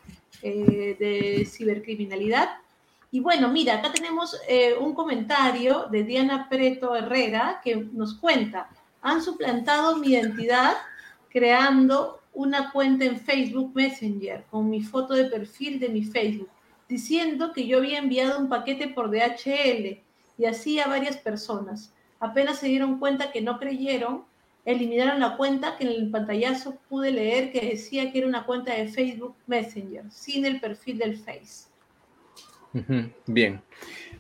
eh, 0.43 0.97
de 0.99 1.47
Cibercriminalidad. 1.47 2.59
Y 3.11 3.21
bueno, 3.21 3.49
mira, 3.49 3.77
acá 3.77 3.93
tenemos 3.93 4.37
eh, 4.49 4.75
un 4.79 4.93
comentario 4.93 5.87
de 5.91 6.03
Diana 6.03 6.49
Preto 6.49 6.97
Herrera 6.97 7.61
que 7.63 7.77
nos 7.77 8.15
cuenta, 8.15 8.69
han 9.01 9.23
suplantado 9.23 9.97
mi 9.97 10.09
identidad 10.09 10.75
creando 11.31 12.21
una 12.33 12.73
cuenta 12.73 13.05
en 13.05 13.19
Facebook 13.19 13.73
Messenger 13.75 14.45
con 14.51 14.69
mi 14.69 14.83
foto 14.83 15.15
de 15.15 15.27
perfil 15.27 15.79
de 15.79 15.89
mi 15.89 16.05
Facebook 16.05 16.51
diciendo 16.95 17.53
que 17.53 17.67
yo 17.67 17.79
había 17.79 17.99
enviado 17.99 18.39
un 18.39 18.49
paquete 18.49 18.87
por 18.87 19.11
DHL 19.11 19.99
y 20.39 20.45
así 20.45 20.79
a 20.79 20.87
varias 20.87 21.17
personas. 21.17 21.93
Apenas 22.21 22.61
se 22.61 22.69
dieron 22.69 23.01
cuenta 23.01 23.33
que 23.33 23.41
no 23.41 23.59
creyeron, 23.59 24.23
eliminaron 24.65 25.19
la 25.19 25.37
cuenta 25.37 25.77
que 25.77 25.85
en 25.85 25.91
el 25.91 26.11
pantallazo 26.13 26.77
pude 26.89 27.11
leer 27.11 27.51
que 27.51 27.67
decía 27.67 28.13
que 28.13 28.19
era 28.19 28.29
una 28.29 28.47
cuenta 28.47 28.75
de 28.75 28.87
Facebook 28.87 29.35
Messenger, 29.49 30.05
sin 30.09 30.47
el 30.47 30.61
perfil 30.61 30.99
del 30.99 31.17
Face. 31.19 31.67
Bien. 33.27 33.61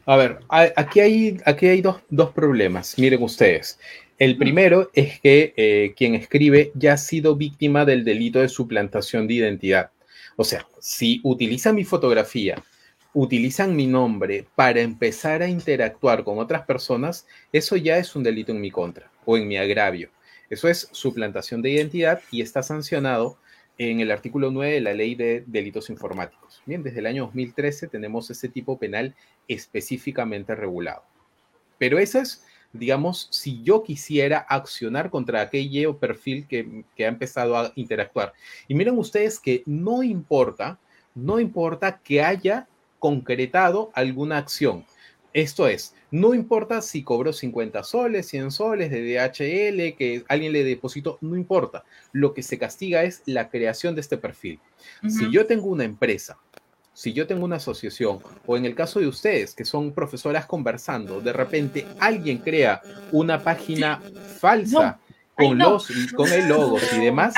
A 0.05 0.17
ver, 0.17 0.41
aquí 0.49 0.99
hay, 0.99 1.39
aquí 1.45 1.67
hay 1.69 1.81
dos, 1.81 2.03
dos 2.11 2.33
problemas. 2.33 2.99
Miren 2.99 3.23
ustedes. 3.23 3.79
El 4.19 4.37
primero 4.37 4.91
es 4.95 5.21
que 5.21 5.55
eh, 5.57 5.95
quien 5.97 6.17
escribe 6.17 6.73
ya 6.75 6.95
ha 6.95 6.97
sido 6.97 7.37
víctima 7.37 7.85
del 7.85 8.05
delito 8.05 8.41
de 8.41 8.49
suplantación 8.49 9.29
de 9.29 9.35
identidad. 9.35 9.91
O 10.37 10.45
sea, 10.45 10.67
si 10.81 11.21
utilizan 11.23 11.75
mi 11.75 11.85
fotografía, 11.85 12.63
utilizan 13.13 13.77
mi 13.77 13.87
nombre 13.87 14.47
para 14.57 14.81
empezar 14.81 15.43
a 15.43 15.49
interactuar 15.49 16.25
con 16.25 16.39
otras 16.39 16.63
personas, 16.63 17.27
eso 17.53 17.77
ya 17.77 17.99
es 17.99 18.17
un 18.17 18.25
delito 18.25 18.53
en 18.53 18.61
mi 18.61 18.71
contra 18.71 19.11
o 19.25 19.37
en 19.37 19.47
mi 19.47 19.57
agravio. 19.57 20.11
Eso 20.51 20.69
es 20.69 20.89
suplantación 20.93 21.63
de 21.63 21.71
identidad 21.71 22.21
y 22.31 22.43
está 22.43 22.63
sancionado 22.63 23.39
en 23.79 24.01
el 24.01 24.11
artículo 24.11 24.51
9 24.51 24.75
de 24.75 24.81
la 24.81 24.95
Ley 24.95 25.15
de 25.15 25.45
Delitos 25.47 25.91
Informáticos. 25.91 26.63
Bien, 26.67 26.83
desde 26.83 27.01
el 27.01 27.07
año 27.07 27.25
2013 27.27 27.89
tenemos 27.89 28.31
ese 28.31 28.49
tipo 28.49 28.79
penal 28.79 29.15
específicamente 29.49 30.55
regulado. 30.55 31.05
Pero 31.79 31.99
eso 31.99 32.21
es, 32.21 32.45
digamos, 32.75 33.29
si 33.31 33.63
yo 33.63 33.83
quisiera 33.83 34.39
accionar 34.39 35.09
contra 35.09 35.41
aquel 35.41 35.97
perfil 35.99 36.47
que, 36.47 36.85
que 36.95 37.07
ha 37.07 37.09
empezado 37.09 37.57
a 37.57 37.73
interactuar. 37.77 38.33
Y 38.69 38.75
miren 38.75 38.99
ustedes 38.99 39.39
que 39.39 39.63
no 39.65 40.03
importa, 40.03 40.79
no 41.15 41.41
importa 41.41 42.01
que 42.03 42.23
haya 42.23 42.69
concretado 42.99 43.91
alguna 43.95 44.39
acción. 44.39 44.85
Esto 45.33 45.67
es, 45.67 45.95
no 46.13 46.33
importa 46.33 46.81
si 46.81 47.03
cobró 47.03 47.33
50 47.33 47.83
soles, 47.83 48.29
100 48.29 48.53
soles 48.53 48.91
de 48.91 49.03
DHL, 49.03 49.97
que 49.97 50.25
alguien 50.29 50.53
le 50.53 50.63
depositó, 50.63 51.19
no 51.21 51.37
importa. 51.37 51.85
Lo 52.13 52.35
que 52.35 52.43
se 52.45 52.57
castiga 52.57 53.03
es 53.03 53.23
la 53.27 53.49
creación 53.49 53.97
de 53.97 54.01
este 54.01 54.17
perfil. 54.17 54.61
Si 55.09 55.29
yo 55.33 55.45
tengo 55.47 55.67
una 55.67 55.83
empresa, 55.83 56.39
si 56.95 57.13
yo 57.13 57.27
tengo 57.27 57.45
una 57.45 57.57
asociación, 57.57 58.21
o 58.47 58.57
en 58.57 58.65
el 58.65 58.75
caso 58.75 59.01
de 59.01 59.09
ustedes, 59.09 59.55
que 59.55 59.65
son 59.65 59.93
profesoras 59.93 60.47
conversando, 60.47 61.21
de 61.21 61.33
repente 61.33 61.87
alguien 61.99 62.39
crea 62.39 62.81
una 63.13 63.43
página 63.43 64.01
falsa. 64.41 64.99
Con, 65.37 65.59
los, 65.59 65.89
con 66.15 66.33
el 66.33 66.47
logo 66.49 66.79
y 66.95 67.07
demás, 67.07 67.35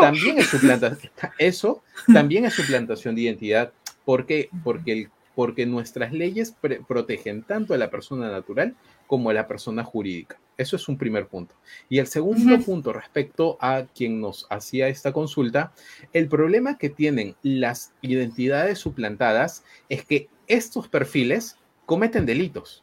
también 0.00 0.36
es 0.36 0.48
suplantación. 0.48 1.10
Eso 1.38 1.82
también 2.12 2.44
es 2.44 2.52
suplantación 2.52 3.14
de 3.14 3.22
identidad. 3.22 3.72
¿Por 4.04 4.26
qué? 4.26 4.50
Porque 4.62 4.92
el 4.92 5.10
porque 5.38 5.66
nuestras 5.66 6.12
leyes 6.12 6.52
protegen 6.88 7.44
tanto 7.44 7.72
a 7.72 7.78
la 7.78 7.90
persona 7.90 8.28
natural 8.28 8.74
como 9.06 9.30
a 9.30 9.32
la 9.32 9.46
persona 9.46 9.84
jurídica. 9.84 10.36
Eso 10.56 10.74
es 10.74 10.88
un 10.88 10.98
primer 10.98 11.28
punto. 11.28 11.54
Y 11.88 12.00
el 12.00 12.08
segundo 12.08 12.58
punto 12.58 12.92
respecto 12.92 13.56
a 13.60 13.84
quien 13.94 14.20
nos 14.20 14.48
hacía 14.50 14.88
esta 14.88 15.12
consulta, 15.12 15.72
el 16.12 16.26
problema 16.26 16.76
que 16.76 16.90
tienen 16.90 17.36
las 17.44 17.92
identidades 18.02 18.80
suplantadas 18.80 19.62
es 19.88 20.04
que 20.04 20.28
estos 20.48 20.88
perfiles 20.88 21.56
cometen 21.86 22.26
delitos. 22.26 22.82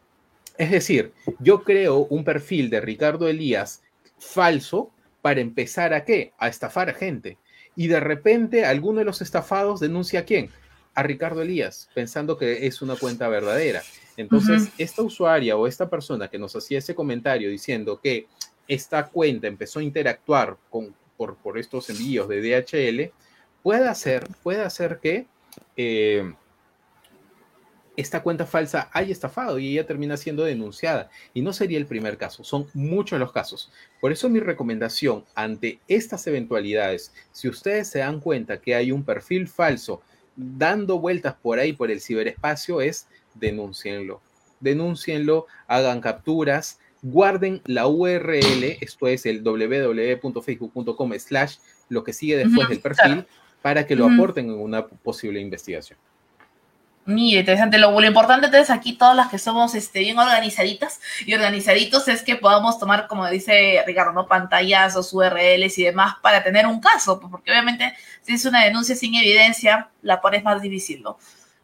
Es 0.57 0.71
decir, 0.71 1.11
yo 1.39 1.61
creo 1.65 2.07
un 2.09 2.23
perfil 2.23 2.69
de 2.69 2.79
Ricardo 2.79 3.27
Elías 3.27 3.83
falso 4.17 4.91
para 5.21 5.41
empezar 5.41 5.93
a 5.93 6.05
qué? 6.05 6.31
A 6.37 6.47
estafar 6.47 6.89
a 6.89 6.93
gente. 6.93 7.37
Y 7.75 7.87
de 7.87 7.99
repente 7.99 8.63
alguno 8.63 8.99
de 8.99 9.05
los 9.05 9.21
estafados 9.21 9.81
denuncia 9.81 10.21
a 10.21 10.23
quién? 10.23 10.51
A 10.95 11.03
Ricardo 11.03 11.41
Elías, 11.41 11.89
pensando 11.93 12.37
que 12.37 12.65
es 12.65 12.81
una 12.81 12.95
cuenta 12.95 13.27
verdadera. 13.27 13.83
Entonces, 14.17 14.69
esta 14.77 15.01
usuaria 15.01 15.57
o 15.57 15.67
esta 15.67 15.89
persona 15.89 16.29
que 16.29 16.39
nos 16.39 16.55
hacía 16.55 16.79
ese 16.79 16.95
comentario 16.95 17.49
diciendo 17.49 17.99
que 18.01 18.27
esta 18.67 19.07
cuenta 19.07 19.47
empezó 19.47 19.79
a 19.79 19.83
interactuar 19.83 20.57
con, 20.69 20.95
por, 21.17 21.35
por 21.35 21.57
estos 21.57 21.89
envíos 21.89 22.29
de 22.29 22.41
DHL, 22.41 23.11
puede 23.61 23.87
hacer, 23.87 24.27
puede 24.41 24.61
hacer 24.61 24.99
que 24.99 25.27
eh, 25.75 26.33
esta 27.97 28.23
cuenta 28.23 28.45
falsa 28.45 28.89
haya 28.93 29.11
estafado 29.11 29.59
y 29.59 29.73
ella 29.73 29.85
termina 29.85 30.17
siendo 30.17 30.43
denunciada. 30.43 31.09
Y 31.33 31.41
no 31.41 31.53
sería 31.53 31.77
el 31.77 31.85
primer 31.85 32.17
caso, 32.17 32.43
son 32.43 32.67
muchos 32.73 33.19
los 33.19 33.31
casos. 33.31 33.71
Por 33.99 34.11
eso 34.11 34.29
mi 34.29 34.39
recomendación 34.39 35.25
ante 35.35 35.79
estas 35.87 36.25
eventualidades, 36.27 37.13
si 37.31 37.47
ustedes 37.47 37.89
se 37.89 37.99
dan 37.99 38.19
cuenta 38.19 38.61
que 38.61 38.75
hay 38.75 38.91
un 38.91 39.03
perfil 39.03 39.47
falso 39.47 40.01
dando 40.35 40.99
vueltas 40.99 41.35
por 41.41 41.59
ahí, 41.59 41.73
por 41.73 41.91
el 41.91 42.01
ciberespacio, 42.01 42.81
es 42.81 43.07
denúncienlo. 43.33 44.21
Denúncienlo, 44.59 45.47
hagan 45.67 46.01
capturas, 46.01 46.79
guarden 47.01 47.61
la 47.65 47.87
URL, 47.87 48.77
esto 48.81 49.07
es 49.07 49.25
el 49.25 49.43
www.facebook.com 49.43 51.13
slash, 51.19 51.57
lo 51.89 52.03
que 52.03 52.13
sigue 52.13 52.37
después 52.37 52.67
del 52.69 52.79
perfil, 52.79 53.25
para 53.61 53.85
que 53.85 53.95
lo 53.95 54.07
aporten 54.07 54.49
en 54.49 54.59
una 54.59 54.87
posible 54.87 55.39
investigación. 55.39 55.99
Mira, 57.05 57.41
interesante. 57.41 57.77
Lo, 57.77 57.91
lo, 57.91 58.07
importante 58.07 58.47
es 58.59 58.71
aquí, 58.71 58.93
todas 58.93 59.15
las 59.15 59.29
que 59.29 59.37
somos 59.37 59.75
este, 59.75 59.99
bien 59.99 60.17
organizaditas 60.17 60.99
y 61.25 61.35
organizaditos, 61.35 62.07
es 62.07 62.23
que 62.23 62.35
podamos 62.35 62.79
tomar, 62.79 63.07
como 63.07 63.27
dice 63.29 63.83
Ricardo, 63.85 64.11
¿no? 64.11 64.27
pantallazos, 64.27 65.13
URLs 65.13 65.77
y 65.77 65.83
demás 65.83 66.15
para 66.21 66.43
tener 66.43 66.65
un 66.65 66.79
caso, 66.79 67.19
pues, 67.19 67.29
porque 67.29 67.51
obviamente 67.51 67.93
si 68.21 68.33
es 68.33 68.45
una 68.45 68.63
denuncia 68.63 68.95
sin 68.95 69.13
evidencia, 69.13 69.89
la 70.01 70.19
pones 70.19 70.43
más 70.43 70.61
difícil, 70.61 71.03
¿no? 71.03 71.17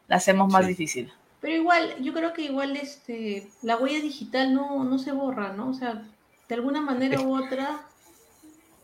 La 0.06 0.16
hacemos 0.16 0.52
más 0.52 0.66
difícil. 0.66 1.12
Pero 1.40 1.54
igual, 1.54 1.96
yo 2.00 2.12
creo 2.12 2.32
que 2.32 2.42
igual 2.42 2.76
este, 2.76 3.50
la 3.62 3.76
huella 3.76 4.00
digital 4.00 4.54
no, 4.54 4.84
no 4.84 4.98
se 5.00 5.10
borra, 5.10 5.52
¿no? 5.52 5.70
O 5.70 5.74
sea, 5.74 6.04
de 6.48 6.54
alguna 6.54 6.80
manera 6.80 7.20
u 7.20 7.34
otra 7.34 7.80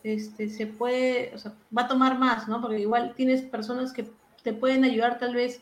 este, 0.03 0.49
se 0.49 0.67
puede, 0.67 1.31
o 1.33 1.37
sea, 1.37 1.53
va 1.75 1.83
a 1.83 1.87
tomar 1.87 2.17
más, 2.19 2.49
¿no? 2.49 2.59
Porque 2.59 2.79
igual 2.79 3.13
tienes 3.15 3.43
personas 3.43 3.93
que 3.93 4.07
te 4.43 4.51
pueden 4.51 4.83
ayudar 4.83 5.19
tal 5.19 5.35
vez 5.35 5.61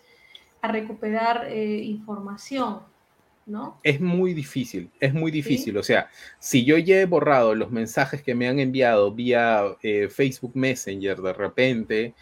a 0.61 0.67
recuperar 0.71 1.47
eh, 1.49 1.81
información, 1.83 2.79
¿no? 3.45 3.79
Es 3.83 4.01
muy 4.01 4.33
difícil, 4.33 4.89
es 4.99 5.13
muy 5.13 5.31
difícil. 5.31 5.77
O 5.77 5.83
sea, 5.83 6.09
si 6.39 6.65
yo 6.65 6.77
ya 6.77 6.99
he 6.99 7.05
borrado 7.05 7.55
los 7.55 7.71
mensajes 7.71 8.21
que 8.21 8.35
me 8.35 8.47
han 8.47 8.59
enviado 8.59 9.11
vía 9.13 9.63
eh, 9.81 10.09
Facebook 10.09 10.51
Messenger 10.55 11.17
de 11.17 11.33
repente, 11.33 12.13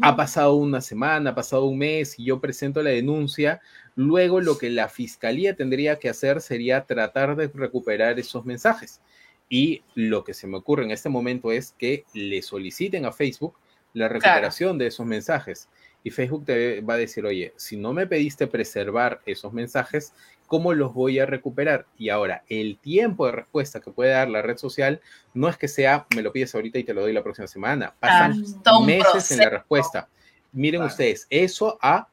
ha 0.00 0.16
pasado 0.16 0.54
una 0.54 0.80
semana, 0.80 1.30
ha 1.30 1.34
pasado 1.34 1.66
un 1.66 1.76
mes 1.76 2.18
y 2.18 2.24
yo 2.24 2.40
presento 2.40 2.82
la 2.82 2.90
denuncia, 2.90 3.60
luego 3.96 4.40
lo 4.40 4.56
que 4.56 4.70
la 4.70 4.88
fiscalía 4.88 5.54
tendría 5.54 5.98
que 5.98 6.08
hacer 6.08 6.40
sería 6.40 6.86
tratar 6.86 7.36
de 7.36 7.48
recuperar 7.48 8.18
esos 8.18 8.46
mensajes. 8.46 9.02
Y 9.50 9.82
lo 9.94 10.24
que 10.24 10.32
se 10.32 10.46
me 10.46 10.56
ocurre 10.56 10.84
en 10.84 10.90
este 10.90 11.10
momento 11.10 11.52
es 11.52 11.74
que 11.76 12.04
le 12.14 12.40
soliciten 12.40 13.04
a 13.04 13.12
Facebook 13.12 13.54
la 13.92 14.08
recuperación 14.08 14.78
de 14.78 14.86
esos 14.86 15.06
mensajes 15.06 15.68
y 16.04 16.10
Facebook 16.10 16.44
te 16.44 16.82
va 16.82 16.94
a 16.94 16.98
decir, 16.98 17.24
oye, 17.24 17.54
si 17.56 17.78
no 17.78 17.94
me 17.94 18.06
pediste 18.06 18.46
preservar 18.46 19.22
esos 19.24 19.54
mensajes, 19.54 20.12
¿cómo 20.46 20.74
los 20.74 20.92
voy 20.92 21.18
a 21.18 21.24
recuperar? 21.24 21.86
Y 21.98 22.10
ahora, 22.10 22.44
el 22.50 22.76
tiempo 22.78 23.24
de 23.24 23.32
respuesta 23.32 23.80
que 23.80 23.90
puede 23.90 24.10
dar 24.10 24.28
la 24.28 24.42
red 24.42 24.58
social 24.58 25.00
no 25.32 25.48
es 25.48 25.56
que 25.56 25.66
sea, 25.66 26.06
me 26.14 26.20
lo 26.20 26.30
pides 26.30 26.54
ahorita 26.54 26.78
y 26.78 26.84
te 26.84 26.92
lo 26.92 27.00
doy 27.00 27.14
la 27.14 27.22
próxima 27.22 27.48
semana. 27.48 27.94
Pasan 27.98 28.44
ah, 28.66 28.84
meses 28.84 29.32
en 29.32 29.38
la 29.38 29.48
respuesta. 29.48 30.08
Miren 30.52 30.82
ustedes, 30.82 31.26
eso 31.30 31.78
a 31.80 32.06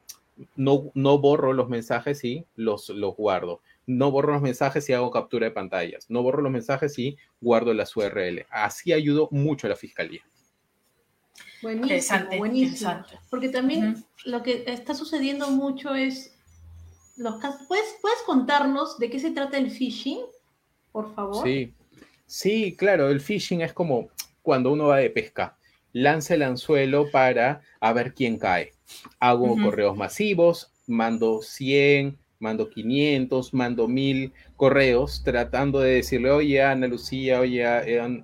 no, 0.56 0.90
no 0.94 1.18
borro 1.18 1.52
los 1.52 1.68
mensajes 1.68 2.24
y 2.24 2.46
los, 2.56 2.88
los 2.88 3.14
guardo. 3.14 3.60
No 3.86 4.10
borro 4.10 4.32
los 4.32 4.42
mensajes 4.42 4.88
y 4.88 4.94
hago 4.94 5.10
captura 5.10 5.46
de 5.46 5.52
pantallas. 5.52 6.06
No 6.08 6.22
borro 6.22 6.40
los 6.40 6.50
mensajes 6.50 6.98
y 6.98 7.18
guardo 7.42 7.74
las 7.74 7.94
URL. 7.94 8.46
Así 8.50 8.92
ayudo 8.94 9.28
mucho 9.30 9.66
a 9.66 9.70
la 9.70 9.76
fiscalía. 9.76 10.22
Buenísimo, 11.62 12.26
buenísimo. 12.36 13.04
Porque 13.30 13.48
también 13.48 14.04
lo 14.24 14.42
que 14.42 14.64
está 14.66 14.94
sucediendo 14.94 15.50
mucho 15.50 15.94
es 15.94 16.34
los 17.16 17.36
casos. 17.36 17.66
¿Puedes, 17.68 17.96
¿Puedes 18.00 18.18
contarnos 18.26 18.98
de 18.98 19.10
qué 19.10 19.18
se 19.18 19.30
trata 19.30 19.58
el 19.58 19.70
phishing, 19.70 20.20
por 20.90 21.14
favor? 21.14 21.46
Sí, 21.46 21.72
sí, 22.26 22.74
claro, 22.76 23.08
el 23.08 23.20
phishing 23.20 23.62
es 23.62 23.72
como 23.72 24.08
cuando 24.42 24.72
uno 24.72 24.88
va 24.88 24.98
de 24.98 25.10
pesca. 25.10 25.56
Lanza 25.92 26.34
el 26.34 26.42
anzuelo 26.42 27.10
para 27.10 27.62
a 27.80 27.92
ver 27.92 28.14
quién 28.14 28.38
cae. 28.38 28.72
Hago 29.20 29.56
correos 29.62 29.96
masivos, 29.96 30.72
mando 30.86 31.42
100, 31.42 32.18
mando 32.38 32.68
500, 32.68 33.54
mando 33.54 33.88
1000 33.88 34.32
correos 34.56 35.22
tratando 35.22 35.80
de 35.80 35.94
decirle, 35.94 36.30
oye 36.30 36.62
Ana 36.62 36.88
Lucía, 36.88 37.40
oye, 37.40 37.64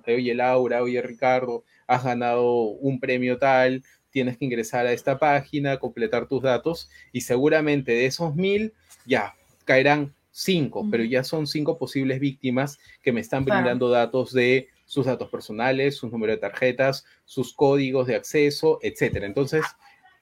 oye 0.07 0.35
Laura, 0.35 0.83
oye 0.83 1.01
Ricardo, 1.01 1.63
has 1.89 2.03
ganado 2.03 2.53
un 2.53 2.99
premio 2.99 3.39
tal, 3.39 3.83
tienes 4.11 4.37
que 4.37 4.45
ingresar 4.45 4.85
a 4.85 4.93
esta 4.93 5.17
página, 5.17 5.79
completar 5.79 6.27
tus 6.27 6.43
datos 6.43 6.87
y 7.11 7.21
seguramente 7.21 7.93
de 7.93 8.05
esos 8.05 8.35
mil 8.35 8.73
ya 9.05 9.33
caerán 9.65 10.13
cinco, 10.31 10.87
pero 10.89 11.03
ya 11.03 11.23
son 11.23 11.47
cinco 11.47 11.79
posibles 11.79 12.19
víctimas 12.19 12.77
que 13.01 13.11
me 13.11 13.21
están 13.21 13.43
brindando 13.43 13.89
datos 13.89 14.31
de 14.33 14.67
sus 14.85 15.07
datos 15.07 15.29
personales, 15.29 15.97
sus 15.97 16.11
números 16.11 16.35
de 16.35 16.41
tarjetas, 16.41 17.05
sus 17.25 17.53
códigos 17.53 18.05
de 18.05 18.15
acceso, 18.15 18.77
etcétera. 18.83 19.25
Entonces, 19.25 19.65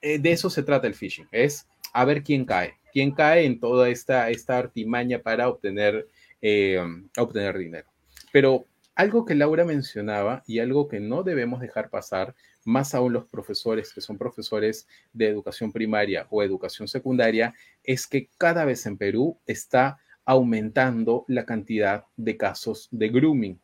eh, 0.00 0.18
de 0.18 0.32
eso 0.32 0.48
se 0.48 0.62
trata 0.62 0.86
el 0.86 0.94
phishing, 0.94 1.28
es 1.32 1.66
a 1.92 2.06
ver 2.06 2.22
quién 2.22 2.46
cae, 2.46 2.76
quién 2.92 3.10
cae 3.10 3.44
en 3.44 3.60
toda 3.60 3.90
esta, 3.90 4.30
esta 4.30 4.56
artimaña 4.56 5.20
para 5.20 5.48
obtener, 5.48 6.08
eh, 6.40 6.82
obtener 7.18 7.58
dinero. 7.58 7.88
Pero 8.32 8.66
algo 8.98 9.24
que 9.24 9.36
Laura 9.36 9.64
mencionaba 9.64 10.42
y 10.44 10.58
algo 10.58 10.88
que 10.88 10.98
no 10.98 11.22
debemos 11.22 11.60
dejar 11.60 11.88
pasar, 11.88 12.34
más 12.64 12.96
aún 12.96 13.12
los 13.12 13.26
profesores 13.26 13.94
que 13.94 14.00
son 14.00 14.18
profesores 14.18 14.88
de 15.12 15.28
educación 15.28 15.70
primaria 15.70 16.26
o 16.30 16.42
educación 16.42 16.88
secundaria, 16.88 17.54
es 17.84 18.08
que 18.08 18.28
cada 18.38 18.64
vez 18.64 18.86
en 18.86 18.98
Perú 18.98 19.38
está 19.46 20.00
aumentando 20.24 21.24
la 21.28 21.46
cantidad 21.46 22.06
de 22.16 22.36
casos 22.36 22.88
de 22.90 23.08
grooming. 23.08 23.60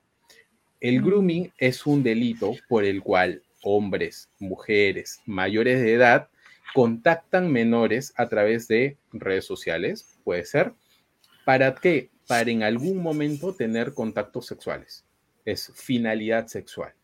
El 0.81 1.01
mm. 1.01 1.05
grooming 1.05 1.53
es 1.59 1.85
un 1.85 2.05
delito 2.05 2.55
por 2.69 2.85
el 2.85 3.03
cual 3.03 3.43
hombres, 3.65 4.29
mujeres, 4.39 5.21
mayores 5.27 5.83
de 5.83 5.95
edad 5.95 6.29
contactan 6.75 7.51
menores 7.51 8.15
a 8.17 8.29
través 8.29 8.69
de 8.69 8.99
redes 9.13 9.47
sociales, 9.47 10.17
puede 10.23 10.45
ser, 10.45 10.75
para 11.45 11.75
qué? 11.75 12.11
Para 12.29 12.53
en 12.53 12.63
algún 12.63 13.03
momento 13.03 13.53
tener 13.53 13.95
contactos 13.95 14.47
sexuales 14.47 15.05
es 15.45 15.73
finalidad 15.75 16.47
sexual. 16.47 16.95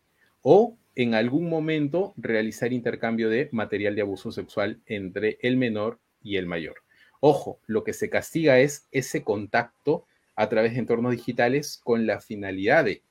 O 0.41 0.77
en 0.95 1.13
algún 1.15 1.49
momento 1.49 2.13
realizar 2.17 2.73
intercambio 2.73 3.29
de 3.29 3.49
material 3.51 3.95
de 3.95 4.01
abuso 4.01 4.31
sexual 4.31 4.79
entre 4.85 5.37
el 5.41 5.57
menor 5.57 5.99
y 6.21 6.37
el 6.37 6.45
mayor. 6.45 6.75
Ojo, 7.19 7.59
lo 7.67 7.83
que 7.83 7.93
se 7.93 8.09
castiga 8.09 8.59
es 8.59 8.87
ese 8.91 9.23
contacto 9.23 10.05
a 10.35 10.49
través 10.49 10.73
de 10.73 10.79
entornos 10.79 11.11
digitales 11.11 11.79
con 11.83 12.07
la 12.07 12.19
finalidad 12.19 12.85
de... 12.85 13.03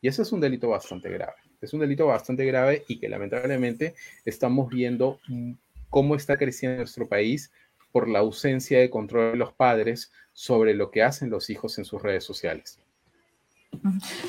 Y 0.00 0.08
eso 0.08 0.22
es 0.22 0.32
un 0.32 0.40
delito 0.40 0.68
bastante 0.68 1.08
grave. 1.08 1.34
Es 1.62 1.72
un 1.72 1.80
delito 1.80 2.06
bastante 2.06 2.44
grave 2.44 2.84
y 2.88 2.98
que 2.98 3.08
lamentablemente 3.08 3.94
estamos 4.26 4.68
viendo 4.68 5.18
cómo 5.88 6.14
está 6.14 6.36
creciendo 6.36 6.78
nuestro 6.78 7.08
país 7.08 7.50
por 7.90 8.08
la 8.08 8.18
ausencia 8.18 8.80
de 8.80 8.90
control 8.90 9.32
de 9.32 9.38
los 9.38 9.52
padres 9.52 10.12
sobre 10.34 10.74
lo 10.74 10.90
que 10.90 11.02
hacen 11.02 11.30
los 11.30 11.48
hijos 11.48 11.78
en 11.78 11.86
sus 11.86 12.02
redes 12.02 12.24
sociales. 12.24 12.78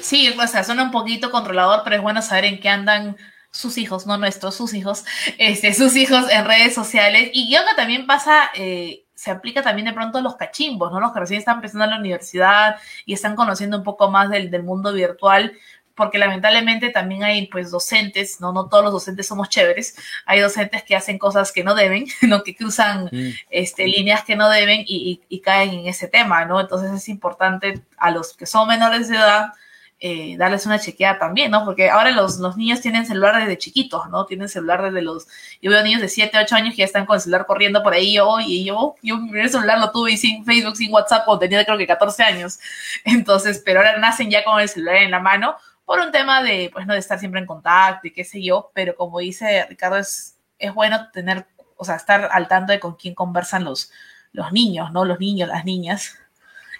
Sí, 0.01 0.29
o 0.29 0.47
sea, 0.47 0.63
suena 0.63 0.83
un 0.83 0.91
poquito 0.91 1.31
controlador, 1.31 1.81
pero 1.83 1.97
es 1.97 2.01
bueno 2.01 2.21
saber 2.21 2.45
en 2.45 2.59
qué 2.59 2.69
andan 2.69 3.17
sus 3.51 3.77
hijos, 3.77 4.05
no 4.05 4.17
nuestros, 4.17 4.55
sus 4.55 4.73
hijos, 4.73 5.05
este, 5.37 5.73
sus 5.73 5.95
hijos 5.95 6.29
en 6.29 6.45
redes 6.45 6.73
sociales. 6.73 7.29
Y 7.33 7.51
yo 7.51 7.59
que 7.67 7.75
también 7.75 8.05
pasa, 8.05 8.49
eh, 8.53 9.05
se 9.13 9.31
aplica 9.31 9.61
también 9.61 9.85
de 9.87 9.93
pronto 9.93 10.17
a 10.17 10.21
los 10.21 10.35
cachimbos, 10.35 10.91
¿no? 10.91 10.99
Los 10.99 11.13
que 11.13 11.19
recién 11.19 11.39
están 11.39 11.55
empezando 11.55 11.85
a 11.85 11.87
la 11.87 11.99
universidad 11.99 12.75
y 13.05 13.13
están 13.13 13.35
conociendo 13.35 13.77
un 13.77 13.83
poco 13.83 14.11
más 14.11 14.29
del, 14.29 14.51
del 14.51 14.63
mundo 14.63 14.91
virtual 14.91 15.53
porque 15.95 16.17
lamentablemente 16.17 16.89
también 16.89 17.23
hay 17.23 17.47
pues 17.47 17.71
docentes, 17.71 18.41
no, 18.41 18.51
no 18.51 18.67
todos 18.67 18.83
los 18.83 18.93
docentes 18.93 19.27
somos 19.27 19.49
chéveres, 19.49 19.95
hay 20.25 20.39
docentes 20.39 20.83
que 20.83 20.95
hacen 20.95 21.17
cosas 21.17 21.51
que 21.51 21.63
no 21.63 21.73
deben, 21.73 22.05
¿no? 22.21 22.43
que 22.43 22.55
cruzan 22.55 23.05
mm. 23.05 23.29
este, 23.49 23.87
líneas 23.87 24.23
que 24.23 24.35
no 24.35 24.49
deben 24.49 24.83
y, 24.85 25.21
y, 25.29 25.39
caen 25.39 25.73
en 25.73 25.87
ese 25.87 26.07
tema, 26.07 26.45
¿no? 26.45 26.59
Entonces 26.59 26.91
es 26.91 27.07
importante 27.07 27.81
a 27.97 28.11
los 28.11 28.35
que 28.35 28.45
son 28.45 28.67
menores 28.67 29.09
de 29.09 29.15
edad 29.17 29.53
eh, 30.01 30.35
darles 30.37 30.65
una 30.65 30.77
chequeada 30.77 31.17
también, 31.17 31.49
¿no? 31.51 31.63
Porque 31.63 31.89
ahora 31.89 32.11
los, 32.11 32.37
los, 32.37 32.57
niños 32.57 32.81
tienen 32.81 33.05
celular 33.05 33.39
desde 33.39 33.57
chiquitos, 33.57 34.09
¿no? 34.09 34.25
Tienen 34.25 34.49
celular 34.49 34.83
desde 34.83 35.01
los... 35.01 35.25
Yo 35.61 35.71
veo 35.71 35.81
niños 35.83 36.01
de 36.01 36.09
7, 36.09 36.37
8 36.37 36.55
años 36.55 36.71
que 36.71 36.79
ya 36.79 36.85
están 36.85 37.05
con 37.05 37.15
el 37.15 37.21
celular 37.21 37.45
corriendo 37.45 37.81
por 37.81 37.93
ahí, 37.93 38.13
yo, 38.13 38.39
y 38.41 38.65
yo, 38.65 38.95
yo 39.01 39.17
mi 39.17 39.29
primer 39.29 39.49
celular 39.49 39.79
lo 39.79 39.91
tuve 39.91 40.17
sin 40.17 40.43
Facebook, 40.43 40.75
sin 40.75 40.93
WhatsApp, 40.93 41.23
cuando 41.25 41.39
tenía 41.39 41.63
creo 41.63 41.77
que 41.77 41.87
14 41.87 42.23
años. 42.23 42.59
Entonces, 43.05 43.61
pero 43.65 43.79
ahora 43.79 43.97
nacen 43.97 44.29
ya 44.29 44.43
con 44.43 44.59
el 44.59 44.67
celular 44.67 44.97
en 44.97 45.11
la 45.11 45.21
mano 45.21 45.55
por 45.85 45.99
un 45.99 46.11
tema 46.11 46.43
de, 46.43 46.69
pues, 46.73 46.87
no 46.87 46.93
de 46.93 46.99
estar 46.99 47.19
siempre 47.19 47.39
en 47.39 47.45
contacto 47.45 48.07
y 48.07 48.11
qué 48.11 48.23
sé 48.23 48.41
yo, 48.43 48.71
pero 48.73 48.95
como 48.95 49.19
dice 49.19 49.65
Ricardo, 49.69 49.97
es, 49.97 50.37
es 50.57 50.73
bueno 50.73 51.09
tener, 51.11 51.45
o 51.77 51.85
sea, 51.85 51.95
estar 51.95 52.29
al 52.31 52.47
tanto 52.47 52.73
de 52.73 52.79
con 52.79 52.95
quién 52.95 53.13
conversan 53.13 53.63
los, 53.63 53.91
los 54.31 54.51
niños, 54.51 54.91
¿no? 54.91 55.05
Los 55.05 55.19
niños, 55.19 55.47
las 55.47 55.63
niñas. 55.63 56.17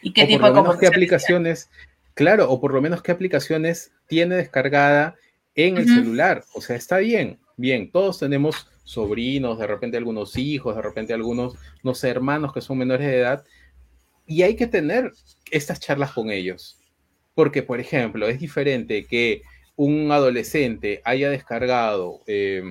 Y 0.01 0.12
qué 0.12 0.26
tipo 0.26 0.51
de 0.51 0.80
qué 0.80 0.88
aplicaciones, 0.88 1.70
claro, 2.14 2.49
o 2.49 2.60
por 2.60 2.74
lo 2.74 2.82
menos 2.82 3.01
qué 3.01 3.12
aplicaciones 3.12 3.91
tiene 4.08 4.36
descargada 4.36 5.16
en 5.56 5.78
el 5.78 5.88
celular. 5.88 6.43
O 6.53 6.62
sea, 6.62 6.76
está 6.76 6.97
bien, 6.97 7.39
bien, 7.58 7.91
todos 7.91 8.20
tenemos 8.20 8.68
sobrinos, 8.84 9.58
de 9.58 9.68
repente 9.68 9.97
algunos 9.97 10.38
hijos, 10.38 10.76
de 10.76 10.82
repente 10.82 11.14
algunos, 11.14 11.56
no 11.84 11.95
sé, 11.95 12.10
hermanos 12.10 12.53
que 12.53 12.62
son 12.62 12.78
menores 12.78 13.08
de 13.08 13.20
edad, 13.20 13.43
y 14.28 14.43
hay 14.43 14.56
que 14.56 14.68
tener 14.68 15.12
estas 15.51 15.80
charlas 15.80 16.12
con 16.12 16.30
ellos. 16.30 16.80
Porque, 17.36 17.61
por 17.61 17.79
ejemplo, 17.79 18.27
es 18.27 18.39
diferente 18.39 19.05
que 19.05 19.43
un 19.75 20.11
adolescente 20.11 21.01
haya 21.03 21.29
descargado 21.29 22.21
eh, 22.25 22.63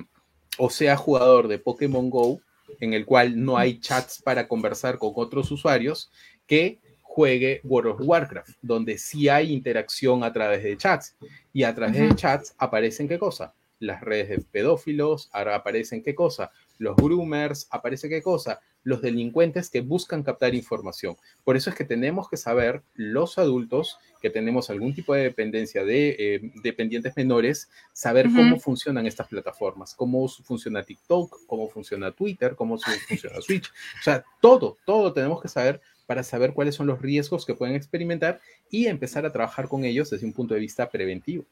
o 0.57 0.69
sea 0.69 0.97
jugador 0.97 1.47
de 1.47 1.59
Pokémon 1.59 2.09
Go, 2.09 2.41
en 2.79 2.93
el 2.93 3.05
cual 3.05 3.43
no 3.43 3.57
hay 3.57 3.79
chats 3.79 4.21
para 4.21 4.47
conversar 4.47 4.97
con 4.97 5.13
otros 5.15 5.51
usuarios, 5.51 6.11
que 6.47 6.79
juegue 7.01 7.61
World 7.63 7.91
of 7.91 8.01
Warcraft, 8.01 8.57
donde 8.61 8.97
sí 8.97 9.29
hay 9.29 9.53
interacción 9.53 10.23
a 10.23 10.33
través 10.33 10.63
de 10.63 10.77
chats. 10.77 11.15
Y 11.53 11.63
a 11.63 11.73
través 11.73 11.97
de 11.97 12.15
chats 12.15 12.53
aparecen 12.57 13.07
qué 13.07 13.17
cosa? 13.17 13.53
Las 13.79 14.01
redes 14.01 14.29
de 14.29 14.39
pedófilos, 14.39 15.29
ahora 15.31 15.55
aparecen 15.55 16.03
qué 16.03 16.13
cosa? 16.13 16.51
Los 16.77 16.95
groomers, 16.97 17.67
aparece 17.71 18.09
qué 18.09 18.21
cosa? 18.21 18.59
Los 18.85 19.01
delincuentes 19.01 19.69
que 19.69 19.81
buscan 19.81 20.23
captar 20.23 20.53
información. 20.55 21.17
Por 21.43 21.57
eso 21.57 21.69
es 21.69 21.75
que 21.75 21.83
tenemos 21.83 22.29
que 22.29 22.37
saber, 22.37 22.83
los 22.93 23.37
adultos 23.37 23.97
que 24.21 24.29
tenemos 24.29 24.69
algún 24.69 24.93
tipo 24.93 25.13
de 25.13 25.23
dependencia 25.23 25.83
de 25.83 26.15
eh, 26.17 26.51
dependientes 26.63 27.17
menores, 27.17 27.69
saber 27.91 28.27
cómo 28.27 28.59
funcionan 28.59 29.07
estas 29.07 29.27
plataformas, 29.27 29.95
cómo 29.95 30.27
funciona 30.27 30.83
TikTok, 30.83 31.45
cómo 31.47 31.67
funciona 31.67 32.11
Twitter, 32.11 32.55
cómo 32.55 32.77
funciona 32.77 33.35
Switch. 33.41 33.67
O 33.99 34.03
sea, 34.03 34.23
todo, 34.39 34.77
todo 34.85 35.11
tenemos 35.11 35.41
que 35.41 35.47
saber 35.47 35.81
para 36.05 36.23
saber 36.23 36.53
cuáles 36.53 36.75
son 36.75 36.85
los 36.85 37.01
riesgos 37.01 37.45
que 37.45 37.55
pueden 37.55 37.75
experimentar 37.75 38.39
y 38.69 38.85
empezar 38.85 39.25
a 39.25 39.31
trabajar 39.31 39.67
con 39.67 39.83
ellos 39.83 40.11
desde 40.11 40.27
un 40.27 40.33
punto 40.33 40.53
de 40.53 40.59
vista 40.59 40.89
preventivo. 40.89 41.43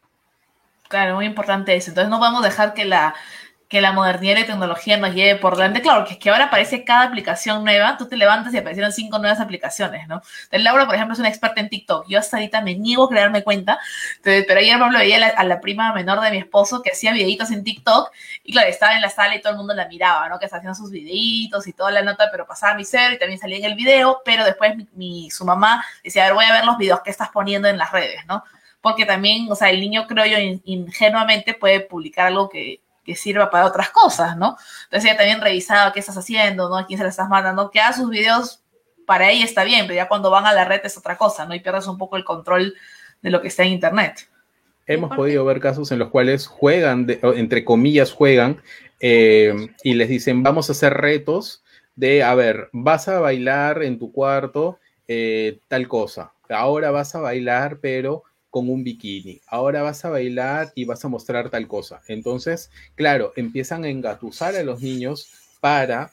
Claro, 0.88 1.16
muy 1.16 1.26
importante 1.26 1.76
eso. 1.76 1.90
Entonces 1.90 2.12
no 2.12 2.20
vamos 2.20 2.44
a 2.44 2.48
dejar 2.48 2.76
que 2.76 2.86
la 2.86 3.16
que 3.74 3.82
la 3.82 3.92
modernidad 3.92 4.38
y 4.38 4.42
la 4.42 4.46
tecnología 4.46 4.98
nos 4.98 5.16
lleve 5.16 5.40
por 5.40 5.56
delante. 5.56 5.82
Claro, 5.82 6.06
que 6.06 6.14
es 6.14 6.20
que 6.20 6.30
ahora 6.30 6.46
aparece 6.46 6.84
cada 6.84 7.06
aplicación 7.06 7.64
nueva, 7.64 7.98
tú 7.98 8.08
te 8.08 8.16
levantas 8.18 8.54
y 8.54 8.60
aparecieron 8.60 8.92
cinco 8.92 9.18
nuevas 9.18 9.40
aplicaciones, 9.40 10.08
¿no? 10.08 10.22
Entonces, 10.44 10.62
Laura, 10.62 10.86
por 10.86 10.94
ejemplo, 10.94 11.14
es 11.14 11.20
una 11.20 11.30
experta 11.30 11.60
en 11.60 11.70
TikTok. 11.70 12.06
Yo 12.08 12.20
hasta 12.20 12.38
ahorita 12.38 12.62
me 12.62 12.76
niego 12.76 13.06
a 13.06 13.10
crearme 13.10 13.44
cuenta, 13.44 13.80
pero 14.22 14.60
ayer, 14.60 14.78
por 14.78 14.90
ejemplo, 14.90 15.00
veía 15.00 15.28
a 15.28 15.44
la, 15.44 15.60
prima 15.60 15.92
menor 15.92 16.22
de 16.22 16.30
mi 16.30 16.38
esposo 16.38 16.84
que 16.84 16.92
hacía 16.92 17.14
videitos 17.14 17.50
en 17.50 17.64
TikTok 17.64 18.12
y, 18.44 18.52
claro, 18.52 18.70
estaba 18.70 18.94
en 18.94 19.02
la 19.02 19.10
sala 19.10 19.36
y 19.36 19.42
todo 19.42 19.54
el 19.54 19.58
mundo 19.58 19.74
la 19.74 19.88
miraba, 19.88 20.30
¿no? 20.30 20.38
Que 20.38 20.46
estaba 20.46 20.60
haciendo 20.60 20.76
sus 20.76 20.92
videitos 20.92 21.66
y 21.66 21.74
toda 21.74 21.90
la 21.90 22.04
nota, 22.04 22.30
pero 22.32 22.46
pasaba 22.46 22.76
mi 22.76 22.86
cero 22.86 23.16
y 23.16 23.18
también 23.18 23.40
salía 23.40 23.58
en 23.58 23.66
el 23.66 23.74
video, 23.74 24.22
pero 24.24 24.46
después 24.46 24.74
mi, 24.94 25.32
su 25.32 25.46
mamá 25.46 25.84
decía, 26.04 26.26
a 26.26 26.28
ver, 26.28 26.36
voy 26.36 26.46
a 26.46 26.54
ver 26.54 26.66
los 26.66 26.78
videos 26.78 27.02
que 27.02 27.10
estás 27.10 27.30
poniendo 27.30 27.68
en 27.68 27.80
las 27.80 27.92
redes, 27.92 28.24
¿no? 28.28 28.44
Porque 28.82 29.08
también, 29.08 29.52
o 29.52 29.56
sea, 29.56 29.72
el 29.72 29.80
niño, 29.80 30.06
creo 30.06 30.28
yo, 30.28 30.38
ingenuamente 30.64 31.56
puede 31.56 31.80
publicar 31.80 32.28
algo 32.28 32.50
que 32.50 32.83
que 33.04 33.16
sirva 33.16 33.50
para 33.50 33.66
otras 33.66 33.90
cosas, 33.90 34.38
¿no? 34.38 34.58
Entonces 34.86 35.10
ella 35.10 35.18
también 35.18 35.42
revisaba 35.42 35.92
qué 35.92 36.00
estás 36.00 36.18
haciendo, 36.18 36.70
¿no? 36.70 36.78
A 36.78 36.86
quién 36.86 36.98
se 36.98 37.04
le 37.04 37.10
estás 37.10 37.30
mandando, 37.30 37.70
que 37.72 37.80
haga 37.80 37.94
sus 37.94 38.10
videos 38.10 38.64
para 39.06 39.30
ella 39.30 39.46
está 39.46 39.64
bien, 39.64 39.86
pero 39.86 39.96
ya 39.96 40.08
cuando 40.08 40.30
van 40.30 40.46
a 40.46 40.54
la 40.54 40.66
red 40.66 40.82
es 40.84 40.98
otra 40.98 41.18
cosa, 41.18 41.46
¿no? 41.46 41.54
Y 41.54 41.60
pierdes 41.60 41.88
un 41.88 41.98
poco 41.98 42.18
el 42.18 42.24
control 42.24 42.74
de 43.22 43.30
lo 43.30 43.42
que 43.42 43.50
está 43.50 43.64
en 43.64 43.74
Internet. 43.74 44.30
Hemos 44.86 45.16
podido 45.16 45.46
ver 45.46 45.60
casos 45.60 45.92
en 45.92 46.00
los 46.00 46.10
cuales 46.10 46.46
juegan, 46.48 47.08
entre 47.36 47.64
comillas, 47.64 48.12
juegan 48.12 48.62
eh, 49.00 49.54
y 49.84 49.94
les 49.94 50.10
dicen, 50.10 50.44
vamos 50.44 50.70
a 50.70 50.74
hacer 50.74 50.94
retos 50.94 51.64
de, 51.96 52.24
a 52.24 52.36
ver, 52.36 52.70
vas 52.74 53.08
a 53.08 53.20
bailar 53.20 53.84
en 53.84 53.98
tu 53.98 54.12
cuarto 54.12 54.80
eh, 55.08 55.60
tal 55.68 55.88
cosa, 55.88 56.34
ahora 56.50 56.92
vas 56.92 57.16
a 57.16 57.22
bailar, 57.22 57.80
pero 57.82 58.24
con 58.54 58.70
un 58.70 58.84
bikini. 58.84 59.42
Ahora 59.48 59.82
vas 59.82 60.06
a 60.06 60.12
bailar 60.12 60.74
y 60.76 60.86
vas 60.86 61.04
a 61.04 61.08
mostrar 61.08 61.50
tal 61.50 61.68
cosa. 61.68 62.04
Entonces, 62.08 62.70
claro, 62.94 63.34
empiezan 63.36 63.84
a 63.84 63.90
engatusar 63.90 64.56
a 64.56 64.62
los 64.62 64.84
niños 64.84 65.34
para 65.60 66.12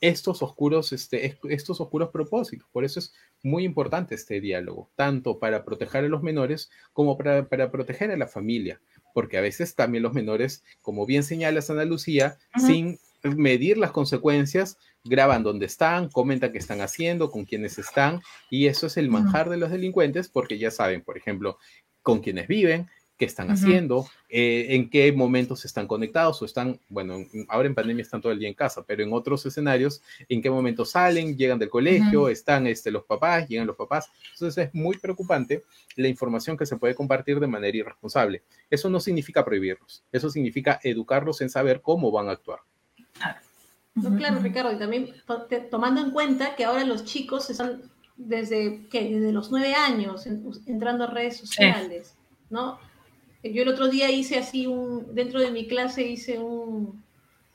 estos 0.00 0.44
oscuros, 0.44 0.92
este, 0.92 1.36
estos 1.48 1.80
oscuros 1.80 2.10
propósitos. 2.10 2.68
Por 2.70 2.84
eso 2.84 3.00
es 3.00 3.12
muy 3.42 3.64
importante 3.64 4.14
este 4.14 4.40
diálogo, 4.40 4.90
tanto 4.94 5.40
para 5.40 5.64
proteger 5.64 6.04
a 6.04 6.08
los 6.08 6.22
menores 6.22 6.70
como 6.92 7.18
para, 7.18 7.48
para 7.48 7.72
proteger 7.72 8.12
a 8.12 8.16
la 8.16 8.28
familia, 8.28 8.80
porque 9.12 9.36
a 9.36 9.40
veces 9.40 9.74
también 9.74 10.04
los 10.04 10.14
menores, 10.14 10.62
como 10.80 11.04
bien 11.04 11.24
señala 11.24 11.64
Ana 11.68 11.84
Lucía, 11.84 12.38
sin 12.64 13.00
medir 13.24 13.76
las 13.76 13.90
consecuencias, 13.90 14.78
graban 15.04 15.42
dónde 15.42 15.66
están, 15.66 16.08
comentan 16.08 16.52
qué 16.52 16.58
están 16.58 16.80
haciendo, 16.80 17.30
con 17.30 17.44
quiénes 17.44 17.78
están, 17.78 18.20
y 18.50 18.66
eso 18.66 18.86
es 18.86 18.96
el 18.96 19.10
manjar 19.10 19.48
de 19.48 19.56
los 19.56 19.70
delincuentes 19.70 20.28
porque 20.28 20.58
ya 20.58 20.70
saben, 20.70 21.02
por 21.02 21.16
ejemplo, 21.16 21.58
con 22.02 22.20
quiénes 22.20 22.48
viven, 22.48 22.88
qué 23.20 23.26
están 23.26 23.50
haciendo, 23.50 24.06
eh, 24.30 24.68
en 24.70 24.88
qué 24.88 25.12
momentos 25.12 25.66
están 25.66 25.86
conectados 25.86 26.40
o 26.40 26.46
están, 26.46 26.80
bueno, 26.88 27.18
ahora 27.48 27.68
en 27.68 27.74
pandemia 27.74 28.00
están 28.00 28.22
todo 28.22 28.32
el 28.32 28.38
día 28.38 28.48
en 28.48 28.54
casa, 28.54 28.82
pero 28.86 29.02
en 29.02 29.12
otros 29.12 29.44
escenarios, 29.44 30.00
en 30.26 30.40
qué 30.40 30.48
momentos 30.48 30.92
salen, 30.92 31.36
llegan 31.36 31.58
del 31.58 31.68
colegio, 31.68 32.30
están 32.30 32.66
este, 32.66 32.90
los 32.90 33.04
papás, 33.04 33.46
llegan 33.46 33.66
los 33.66 33.76
papás. 33.76 34.10
Entonces 34.32 34.68
es 34.68 34.74
muy 34.74 34.96
preocupante 34.96 35.64
la 35.96 36.08
información 36.08 36.56
que 36.56 36.64
se 36.64 36.78
puede 36.78 36.94
compartir 36.94 37.38
de 37.40 37.46
manera 37.46 37.76
irresponsable. 37.76 38.42
Eso 38.70 38.88
no 38.88 39.00
significa 39.00 39.44
prohibirlos, 39.44 40.02
eso 40.10 40.30
significa 40.30 40.80
educarlos 40.82 41.42
en 41.42 41.50
saber 41.50 41.82
cómo 41.82 42.10
van 42.10 42.30
a 42.30 42.32
actuar. 42.32 42.60
No, 44.02 44.16
claro, 44.16 44.40
Ricardo, 44.40 44.72
y 44.72 44.78
también 44.78 45.14
tomando 45.70 46.00
en 46.00 46.10
cuenta 46.10 46.56
que 46.56 46.64
ahora 46.64 46.84
los 46.84 47.04
chicos 47.04 47.50
están 47.50 47.82
desde, 48.16 48.86
¿qué? 48.90 49.08
desde 49.08 49.32
los 49.32 49.50
nueve 49.50 49.74
años 49.74 50.26
entrando 50.66 51.04
a 51.04 51.06
redes 51.08 51.38
sociales, 51.38 52.14
¿no? 52.50 52.78
Yo 53.42 53.62
el 53.62 53.68
otro 53.68 53.88
día 53.88 54.10
hice 54.10 54.38
así 54.38 54.66
un, 54.66 55.14
dentro 55.14 55.40
de 55.40 55.50
mi 55.50 55.66
clase 55.66 56.02
hice 56.02 56.38
un, 56.38 57.02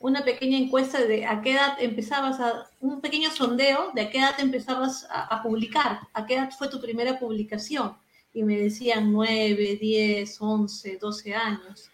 una 0.00 0.24
pequeña 0.24 0.58
encuesta 0.58 1.04
de 1.04 1.24
a 1.24 1.40
qué 1.42 1.52
edad 1.52 1.76
empezabas 1.78 2.40
a, 2.40 2.68
un 2.80 3.00
pequeño 3.00 3.30
sondeo 3.30 3.92
de 3.94 4.02
a 4.02 4.10
qué 4.10 4.18
edad 4.18 4.38
empezabas 4.40 5.06
a, 5.10 5.22
a 5.22 5.42
publicar, 5.42 6.00
a 6.12 6.26
qué 6.26 6.34
edad 6.34 6.50
fue 6.50 6.68
tu 6.68 6.80
primera 6.80 7.18
publicación. 7.18 7.96
Y 8.34 8.42
me 8.42 8.56
decían 8.58 9.12
nueve, 9.12 9.78
diez, 9.80 10.36
once, 10.40 10.98
doce 11.00 11.34
años. 11.34 11.90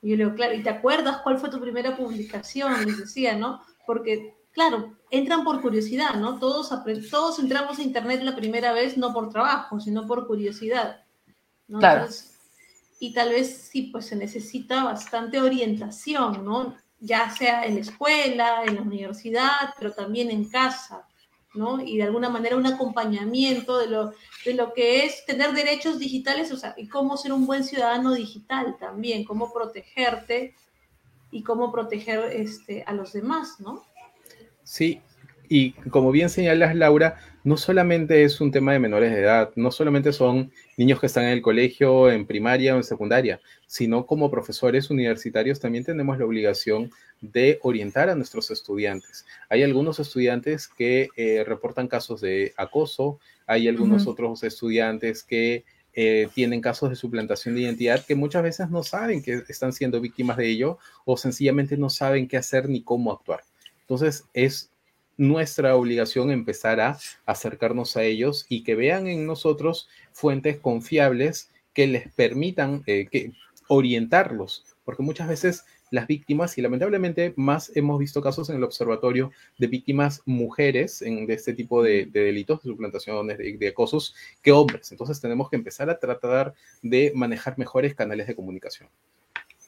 Y 0.00 0.10
yo 0.10 0.16
le 0.16 0.24
digo, 0.24 0.36
claro, 0.36 0.54
¿y 0.54 0.62
te 0.62 0.70
acuerdas 0.70 1.18
cuál 1.18 1.38
fue 1.38 1.50
tu 1.50 1.60
primera 1.60 1.96
publicación? 1.96 2.84
Les 2.86 2.98
decía, 2.98 3.36
¿no? 3.36 3.60
Porque, 3.86 4.34
claro, 4.52 4.96
entran 5.10 5.44
por 5.44 5.60
curiosidad, 5.60 6.14
¿no? 6.14 6.38
Todos, 6.38 6.70
entramos 7.38 7.78
a 7.78 7.82
Internet 7.82 8.22
la 8.22 8.36
primera 8.36 8.72
vez 8.72 8.96
no 8.96 9.12
por 9.12 9.28
trabajo, 9.28 9.80
sino 9.80 10.06
por 10.06 10.26
curiosidad. 10.26 11.04
¿no? 11.68 11.78
Claro. 11.78 12.08
y 12.98 13.14
tal 13.14 13.30
vez 13.30 13.68
sí, 13.70 13.84
pues 13.84 14.06
se 14.06 14.16
necesita 14.16 14.84
bastante 14.84 15.40
orientación, 15.40 16.44
¿no? 16.44 16.76
Ya 17.00 17.30
sea 17.30 17.64
en 17.64 17.76
la 17.76 17.80
escuela, 17.80 18.64
en 18.64 18.76
la 18.76 18.82
universidad, 18.82 19.74
pero 19.78 19.92
también 19.92 20.30
en 20.30 20.48
casa, 20.48 21.06
¿no? 21.54 21.80
Y 21.80 21.96
de 21.96 22.04
alguna 22.04 22.28
manera 22.28 22.56
un 22.56 22.66
acompañamiento 22.66 23.78
de 23.78 23.88
lo, 23.88 24.12
de 24.44 24.54
lo 24.54 24.72
que 24.72 25.04
es 25.04 25.24
tener 25.26 25.52
derechos 25.52 25.98
digitales, 25.98 26.52
o 26.52 26.56
sea, 26.56 26.74
y 26.76 26.88
cómo 26.88 27.16
ser 27.16 27.32
un 27.32 27.46
buen 27.46 27.64
ciudadano 27.64 28.12
digital 28.12 28.76
también, 28.78 29.24
cómo 29.24 29.52
protegerte 29.52 30.54
y 31.32 31.42
cómo 31.42 31.72
proteger 31.72 32.30
este, 32.32 32.84
a 32.86 32.92
los 32.92 33.12
demás, 33.12 33.58
¿no? 33.58 33.82
Sí, 34.62 35.00
y 35.48 35.72
como 35.90 36.12
bien 36.12 36.30
señalas, 36.30 36.76
Laura, 36.76 37.18
no 37.44 37.56
solamente 37.56 38.22
es 38.22 38.40
un 38.40 38.52
tema 38.52 38.72
de 38.72 38.78
menores 38.78 39.12
de 39.12 39.20
edad, 39.20 39.50
no 39.56 39.70
solamente 39.70 40.12
son 40.12 40.52
niños 40.76 41.00
que 41.00 41.06
están 41.06 41.24
en 41.24 41.30
el 41.30 41.42
colegio, 41.42 42.10
en 42.10 42.26
primaria 42.26 42.74
o 42.74 42.76
en 42.76 42.84
secundaria, 42.84 43.40
sino 43.66 44.06
como 44.06 44.30
profesores 44.30 44.90
universitarios 44.90 45.60
también 45.60 45.84
tenemos 45.84 46.18
la 46.18 46.24
obligación 46.24 46.90
de 47.20 47.58
orientar 47.62 48.08
a 48.08 48.14
nuestros 48.14 48.50
estudiantes. 48.50 49.26
Hay 49.48 49.62
algunos 49.62 49.98
estudiantes 49.98 50.68
que 50.68 51.08
eh, 51.16 51.44
reportan 51.46 51.88
casos 51.88 52.20
de 52.20 52.54
acoso, 52.56 53.18
hay 53.46 53.68
algunos 53.68 54.06
otros 54.06 54.42
estudiantes 54.44 55.22
que 55.22 55.64
eh, 55.94 56.28
tienen 56.34 56.60
casos 56.60 56.90
de 56.90 56.96
suplantación 56.96 57.54
de 57.54 57.62
identidad 57.62 58.04
que 58.04 58.14
muchas 58.14 58.42
veces 58.42 58.70
no 58.70 58.82
saben 58.82 59.22
que 59.22 59.42
están 59.48 59.72
siendo 59.72 60.00
víctimas 60.00 60.36
de 60.36 60.48
ello 60.48 60.78
o 61.04 61.16
sencillamente 61.16 61.76
no 61.76 61.90
saben 61.90 62.28
qué 62.28 62.36
hacer 62.36 62.68
ni 62.68 62.82
cómo 62.82 63.12
actuar. 63.12 63.40
Entonces 63.80 64.24
es 64.32 64.70
nuestra 65.16 65.76
obligación 65.76 66.30
empezar 66.30 66.80
a 66.80 66.98
acercarnos 67.26 67.96
a 67.96 68.02
ellos 68.02 68.46
y 68.48 68.64
que 68.64 68.74
vean 68.74 69.06
en 69.06 69.26
nosotros 69.26 69.88
fuentes 70.12 70.58
confiables 70.58 71.50
que 71.74 71.86
les 71.86 72.12
permitan 72.12 72.82
eh, 72.86 73.06
que, 73.10 73.32
orientarlos, 73.68 74.64
porque 74.84 75.02
muchas 75.02 75.28
veces 75.28 75.64
las 75.92 76.06
víctimas, 76.06 76.56
y 76.58 76.62
lamentablemente 76.62 77.34
más 77.36 77.70
hemos 77.76 77.98
visto 77.98 78.22
casos 78.22 78.48
en 78.50 78.56
el 78.56 78.64
observatorio 78.64 79.30
de 79.58 79.66
víctimas 79.68 80.22
mujeres 80.24 81.02
en, 81.02 81.26
de 81.26 81.34
este 81.34 81.52
tipo 81.52 81.82
de, 81.82 82.06
delitos, 82.06 82.62
de 82.62 82.70
suplantaciones, 82.70 83.38
de, 83.38 83.58
de, 83.58 83.68
acosos, 83.68 84.14
que 84.42 84.50
hombres. 84.50 84.90
Entonces 84.90 85.20
tenemos 85.20 85.50
que 85.50 85.56
empezar 85.56 85.90
a 85.90 85.98
tratar 85.98 86.54
de 86.80 87.12
manejar 87.14 87.58
mejores 87.58 87.94
canales 87.94 88.26
de 88.26 88.34
comunicación. 88.34 88.88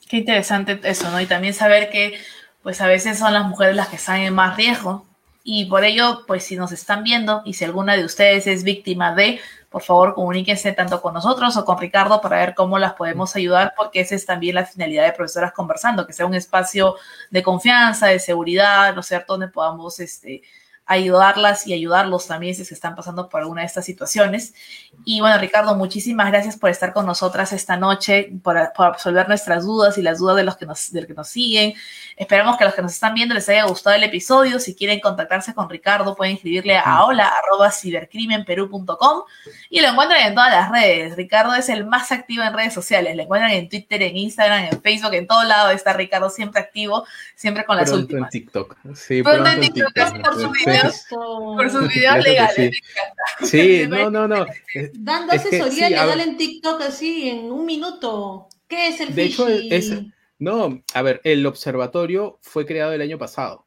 Qué 0.09 0.17
interesante 0.17 0.81
eso, 0.83 1.11
¿no? 1.11 1.21
Y 1.21 1.27
también 1.27 1.53
saber 1.53 1.91
que, 1.91 2.15
pues 2.63 2.81
a 2.81 2.87
veces 2.87 3.19
son 3.19 3.35
las 3.35 3.47
mujeres 3.47 3.77
las 3.77 3.89
que 3.89 3.97
están 3.97 4.21
en 4.21 4.35
más 4.35 4.57
riesgo. 4.57 5.07
Y 5.47 5.67
por 5.67 5.85
ello, 5.85 6.25
pues 6.27 6.45
si 6.45 6.57
nos 6.57 6.73
están 6.73 7.05
viendo 7.05 7.43
y 7.45 7.53
si 7.53 7.67
alguna 7.67 7.99
de 7.99 8.05
ustedes 8.07 8.47
es 8.47 8.65
víctima 8.65 9.15
de, 9.15 9.39
por 9.69 9.83
favor 9.83 10.15
comuníquense 10.15 10.73
tanto 10.73 11.03
con 11.03 11.13
nosotros 11.13 11.55
o 11.59 11.67
con 11.67 11.79
Ricardo 11.79 12.23
para 12.23 12.39
ver 12.39 12.55
cómo 12.55 12.79
las 12.79 12.95
podemos 12.95 13.37
ayudar, 13.37 13.75
porque 13.77 14.01
esa 14.01 14.15
es 14.15 14.25
también 14.25 14.55
la 14.55 14.65
finalidad 14.65 15.05
de 15.05 15.13
Profesoras 15.13 15.53
Conversando, 15.53 16.07
que 16.07 16.15
sea 16.15 16.25
un 16.25 16.35
espacio 16.35 16.97
de 17.31 17.43
confianza, 17.43 18.07
de 18.07 18.21
seguridad, 18.21 18.95
¿no 18.95 19.01
es 19.01 19.07
cierto?, 19.07 19.35
donde 19.35 19.49
podamos 19.49 20.01
este, 20.01 20.43
ayudarlas 20.87 21.67
y 21.67 21.73
ayudarlos 21.73 22.27
también 22.27 22.55
si 22.55 22.63
se 22.65 22.75
están 22.75 22.95
pasando 22.95 23.29
por 23.29 23.41
alguna 23.41 23.63
de 23.63 23.67
estas 23.67 23.87
situaciones. 23.87 24.55
Y 25.05 25.21
bueno, 25.21 25.39
Ricardo, 25.39 25.75
muchísimas 25.75 26.31
gracias 26.31 26.57
por 26.57 26.71
estar 26.71 26.93
con 26.93 27.05
nosotras 27.07 27.53
esta 27.53 27.77
noche, 27.77 28.31
por, 28.43 28.73
por 28.77 28.87
absolver 28.87 29.27
nuestras 29.29 29.65
dudas 29.65 29.99
y 29.99 30.03
las 30.03 30.19
dudas 30.19 30.37
de 30.37 30.45
los 30.45 30.57
que 30.57 30.67
nos, 30.67 30.93
de 30.93 31.01
los 31.01 31.09
que 31.09 31.15
nos 31.15 31.29
siguen. 31.29 31.75
Esperamos 32.17 32.57
que 32.57 32.63
a 32.65 32.67
los 32.67 32.75
que 32.77 32.83
nos 32.83 32.93
están 32.93 33.15
viendo 33.15 33.35
les 33.35 33.49
haya 33.49 33.65
gustado 33.65 33.97
el 33.97 34.03
episodio. 34.05 34.59
Si 34.59 34.75
quieren 34.75 35.01
contactarse 35.01 35.55
con 35.55 35.71
Ricardo, 35.71 36.15
pueden 36.15 36.37
escribirle 36.37 36.77
a 36.77 37.05
hola.cibercrimenperú.com 37.05 39.23
y 39.71 39.81
lo 39.81 39.89
encuentran 39.89 40.27
en 40.27 40.35
todas 40.35 40.53
las 40.53 40.71
redes. 40.71 41.17
Ricardo 41.17 41.55
es 41.55 41.69
el 41.71 41.87
más 41.87 42.13
activo 42.13 42.45
en 42.45 42.53
redes 42.53 42.75
sociales. 42.75 43.17
Lo 43.17 43.23
encuentran 43.23 43.53
en 43.53 43.69
Twitter, 43.69 44.03
en 44.03 44.17
Instagram, 44.17 44.65
en 44.71 44.83
Facebook, 44.83 45.15
en 45.15 45.27
todo 45.27 45.43
lado 45.45 45.71
está 45.71 45.95
Ricardo 45.95 46.29
siempre 46.29 46.61
activo, 46.61 47.07
siempre 47.35 47.65
con 47.65 47.77
las 47.77 47.89
pronto 47.89 48.05
últimas. 48.05 48.35
en 48.35 48.41
TikTok. 48.41 48.77
Sí, 48.95 49.23
Pronto 49.23 49.43
pronto 49.43 49.51
en 49.51 49.61
TikTok, 49.73 49.95
TikTok. 49.95 50.74
Por 51.11 51.71
sus 51.71 51.89
videos 51.89 52.25
legales, 52.25 52.55
sí. 52.55 52.63
me 52.63 52.67
encanta. 52.69 53.47
Sí, 53.47 53.87
no, 53.89 54.11
no, 54.11 54.29
no. 54.29 54.47
Dando 54.95 55.33
Es 55.33 55.43
que 55.43 55.49
asesoría 55.57 55.87
sí, 55.89 55.95
legal 55.95 56.21
en 56.21 56.37
TikTok 56.37 56.81
así 56.83 57.29
en 57.29 57.53
un 57.53 57.67
minuto. 57.67 58.49
¿Qué 58.69 58.89
es 58.89 59.01
el 59.01 59.15
De 59.15 59.25
hecho, 59.25 59.49
es- 59.49 59.93
No, 60.39 60.83
a 60.95 61.03
ver, 61.03 61.21
el 61.25 61.47
observatorio 61.47 62.39
fue 62.43 62.67
creado 62.67 62.93
el 62.93 63.01
año 63.01 63.19
pasado. 63.19 63.67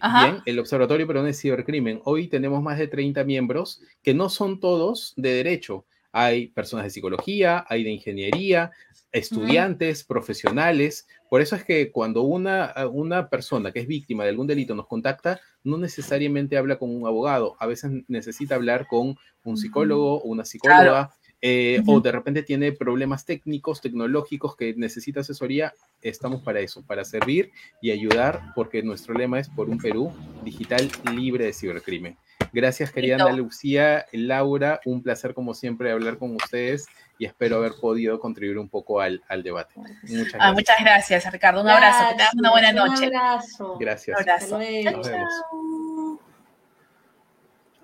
Ajá. 0.00 0.26
Bien, 0.30 0.42
el 0.44 0.58
Observatorio 0.58 1.06
Peruano 1.06 1.26
de 1.28 1.34
Cibercrimen. 1.34 2.00
Hoy 2.04 2.28
tenemos 2.28 2.62
más 2.62 2.78
de 2.78 2.88
30 2.88 3.24
miembros 3.24 3.80
que 4.02 4.12
no 4.14 4.28
son 4.28 4.60
todos 4.60 5.14
de 5.16 5.32
derecho. 5.32 5.86
Hay 6.12 6.48
personas 6.48 6.84
de 6.84 6.90
psicología, 6.90 7.64
hay 7.68 7.84
de 7.84 7.90
ingeniería, 7.90 8.70
estudiantes, 9.12 10.04
profesionales. 10.04 11.06
Por 11.28 11.40
eso 11.40 11.56
es 11.56 11.64
que 11.64 11.90
cuando 11.90 12.22
una, 12.22 12.74
una 12.90 13.28
persona 13.28 13.72
que 13.72 13.80
es 13.80 13.86
víctima 13.86 14.24
de 14.24 14.30
algún 14.30 14.46
delito 14.46 14.74
nos 14.74 14.86
contacta, 14.86 15.40
no 15.62 15.76
necesariamente 15.76 16.56
habla 16.56 16.78
con 16.78 16.94
un 16.94 17.06
abogado. 17.06 17.56
A 17.58 17.66
veces 17.66 17.90
necesita 18.08 18.54
hablar 18.54 18.86
con 18.86 19.16
un 19.44 19.56
psicólogo 19.56 20.22
o 20.22 20.28
una 20.28 20.44
psicóloga. 20.44 21.10
eh. 21.40 21.82
O 21.86 22.00
de 22.00 22.10
repente 22.10 22.42
tiene 22.42 22.72
problemas 22.72 23.24
técnicos, 23.24 23.80
tecnológicos 23.80 24.56
que 24.56 24.74
necesita 24.74 25.20
asesoría, 25.20 25.72
estamos 26.02 26.42
para 26.42 26.60
eso, 26.60 26.84
para 26.84 27.04
servir 27.04 27.50
y 27.80 27.90
ayudar, 27.90 28.52
porque 28.54 28.82
nuestro 28.82 29.14
lema 29.14 29.38
es 29.38 29.48
por 29.48 29.68
un 29.68 29.78
Perú 29.78 30.12
digital 30.44 30.90
libre 31.14 31.44
de 31.44 31.52
cibercrimen. 31.52 32.16
Gracias, 32.52 32.90
querida. 32.90 33.16
Ana 33.16 33.32
Lucía, 33.32 34.06
Laura, 34.12 34.80
un 34.84 35.02
placer 35.02 35.34
como 35.34 35.54
siempre 35.54 35.92
hablar 35.92 36.18
con 36.18 36.34
ustedes 36.34 36.86
y 37.18 37.26
espero 37.26 37.56
haber 37.56 37.72
podido 37.80 38.20
contribuir 38.20 38.58
un 38.58 38.68
poco 38.68 39.00
al, 39.00 39.22
al 39.28 39.42
debate. 39.42 39.74
Muchas 39.76 40.34
Ah, 40.34 40.52
gracias. 40.52 40.54
muchas 40.54 40.76
gracias, 40.80 41.32
Ricardo. 41.32 41.60
Un 41.62 41.68
abrazo. 41.68 42.04
Que 42.10 42.14
tengas 42.16 42.34
una 42.34 42.50
buena 42.50 42.72
noche. 42.72 43.08
Un 43.08 43.16
abrazo. 43.16 43.76
Gracias. 43.78 44.16
Un 44.16 44.22
abrazo. 44.22 44.44
Hasta 44.44 44.58
luego. 44.58 44.90
Nos 44.98 45.08
vemos. 45.08 45.28
Chao. 45.50 46.20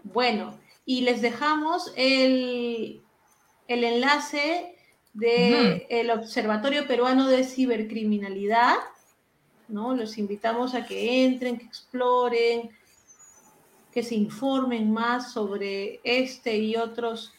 Bueno, 0.05 0.59
y 0.87 1.01
les 1.01 1.22
dejamos 1.22 1.93
el, 1.97 3.03
el 3.68 3.85
enlace 3.85 4.76
del 5.14 5.87
el 5.89 6.11
Observatorio 6.11 6.87
Peruano 6.87 7.28
de 7.28 7.45
Cibercriminalidad. 7.45 8.76
¿no? 9.68 9.95
Los 9.95 10.18
invitamos 10.18 10.74
a 10.74 10.85
que 10.85 11.24
entren, 11.24 11.59
que 11.59 11.64
exploren, 11.64 12.70
que 13.93 14.03
se 14.03 14.14
informen 14.14 14.93
más 14.93 15.32
sobre 15.32 16.01
este 16.05 16.57
y 16.59 16.76
otros 16.76 17.32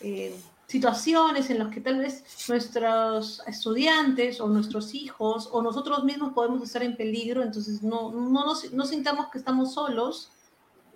eh, 0.00 0.32
situaciones 0.72 1.50
en 1.50 1.58
las 1.58 1.68
que 1.72 1.80
tal 1.80 1.98
vez 1.98 2.24
nuestros 2.48 3.42
estudiantes 3.46 4.40
o 4.40 4.46
nuestros 4.48 4.94
hijos 4.94 5.48
o 5.52 5.60
nosotros 5.62 6.02
mismos 6.04 6.32
podemos 6.32 6.62
estar 6.62 6.82
en 6.82 6.96
peligro, 6.96 7.42
entonces 7.42 7.82
no, 7.82 8.10
no, 8.10 8.44
nos- 8.46 8.72
no 8.72 8.84
sintamos 8.86 9.26
que 9.30 9.38
estamos 9.38 9.74
solos, 9.74 10.30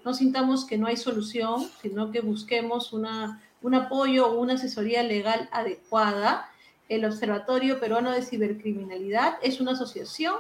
no 0.05 0.15
sintamos 0.15 0.65
que 0.65 0.79
no 0.79 0.87
hay 0.87 0.97
solución, 0.97 1.69
sino 1.83 2.11
que 2.11 2.21
busquemos 2.23 2.93
una, 2.93 3.43
un 3.61 3.75
apoyo 3.75 4.23
o 4.29 4.41
una 4.41 4.55
asesoría 4.55 5.03
legal 5.03 5.49
adecuada. 5.53 6.49
El 6.89 7.05
Observatorio 7.05 7.79
Peruano 7.81 8.13
de 8.13 8.23
Cibercriminalidad 8.23 9.39
es 9.43 9.61
una 9.61 9.73
asociación 9.73 10.37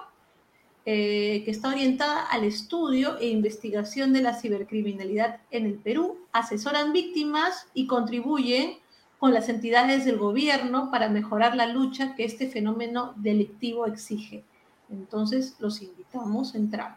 eh, 0.86 1.42
que 1.44 1.50
está 1.50 1.68
orientada 1.70 2.22
al 2.26 2.44
estudio 2.44 3.18
e 3.18 3.26
investigación 3.28 4.12
de 4.12 4.22
la 4.22 4.34
cibercriminalidad 4.40 5.40
en 5.50 5.66
el 5.66 5.74
Perú, 5.74 6.16
asesoran 6.32 6.92
víctimas 6.92 7.66
y 7.74 7.86
contribuyen 7.88 8.78
con 9.18 9.32
las 9.32 9.48
entidades 9.48 10.04
del 10.04 10.18
gobierno 10.18 10.90
para 10.90 11.08
mejorar 11.08 11.56
la 11.56 11.66
lucha 11.66 12.14
que 12.14 12.24
este 12.24 12.48
fenómeno 12.48 13.14
delictivo 13.16 13.86
exige. 13.86 14.44
Entonces, 14.90 15.56
los 15.58 15.82
invitamos 15.82 16.54
a 16.54 16.58
entrar. 16.58 16.96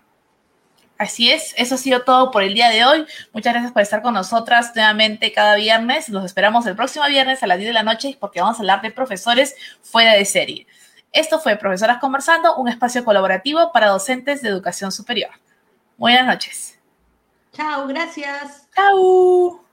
Así 0.98 1.32
es, 1.32 1.54
eso 1.58 1.76
ha 1.76 1.78
sido 1.78 2.04
todo 2.04 2.30
por 2.30 2.44
el 2.44 2.54
día 2.54 2.70
de 2.70 2.84
hoy. 2.84 3.06
Muchas 3.32 3.54
gracias 3.54 3.72
por 3.72 3.82
estar 3.82 4.02
con 4.02 4.14
nosotras 4.14 4.74
nuevamente 4.76 5.32
cada 5.32 5.56
viernes. 5.56 6.10
Los 6.10 6.26
esperamos 6.26 6.66
el 6.66 6.76
próximo 6.76 7.06
viernes 7.08 7.42
a 7.42 7.48
las 7.48 7.58
10 7.58 7.70
de 7.70 7.74
la 7.74 7.84
noche 7.84 8.18
porque 8.20 8.42
vamos 8.42 8.58
a 8.58 8.62
hablar 8.62 8.82
de 8.82 8.92
profesores 8.92 9.56
fuera 9.82 10.14
de 10.14 10.26
serie. 10.26 10.68
Esto 11.14 11.40
fue 11.40 11.56
Profesoras 11.56 12.00
Conversando, 12.00 12.58
un 12.58 12.68
espacio 12.68 13.06
colaborativo 13.06 13.72
para 13.72 13.88
docentes 13.88 14.42
de 14.42 14.50
educación 14.50 14.92
superior. 14.92 15.32
Buenas 15.98 16.28
noches. 16.28 16.78
Chao, 17.54 17.88
gracias. 17.88 18.68
Chao. 18.76 19.69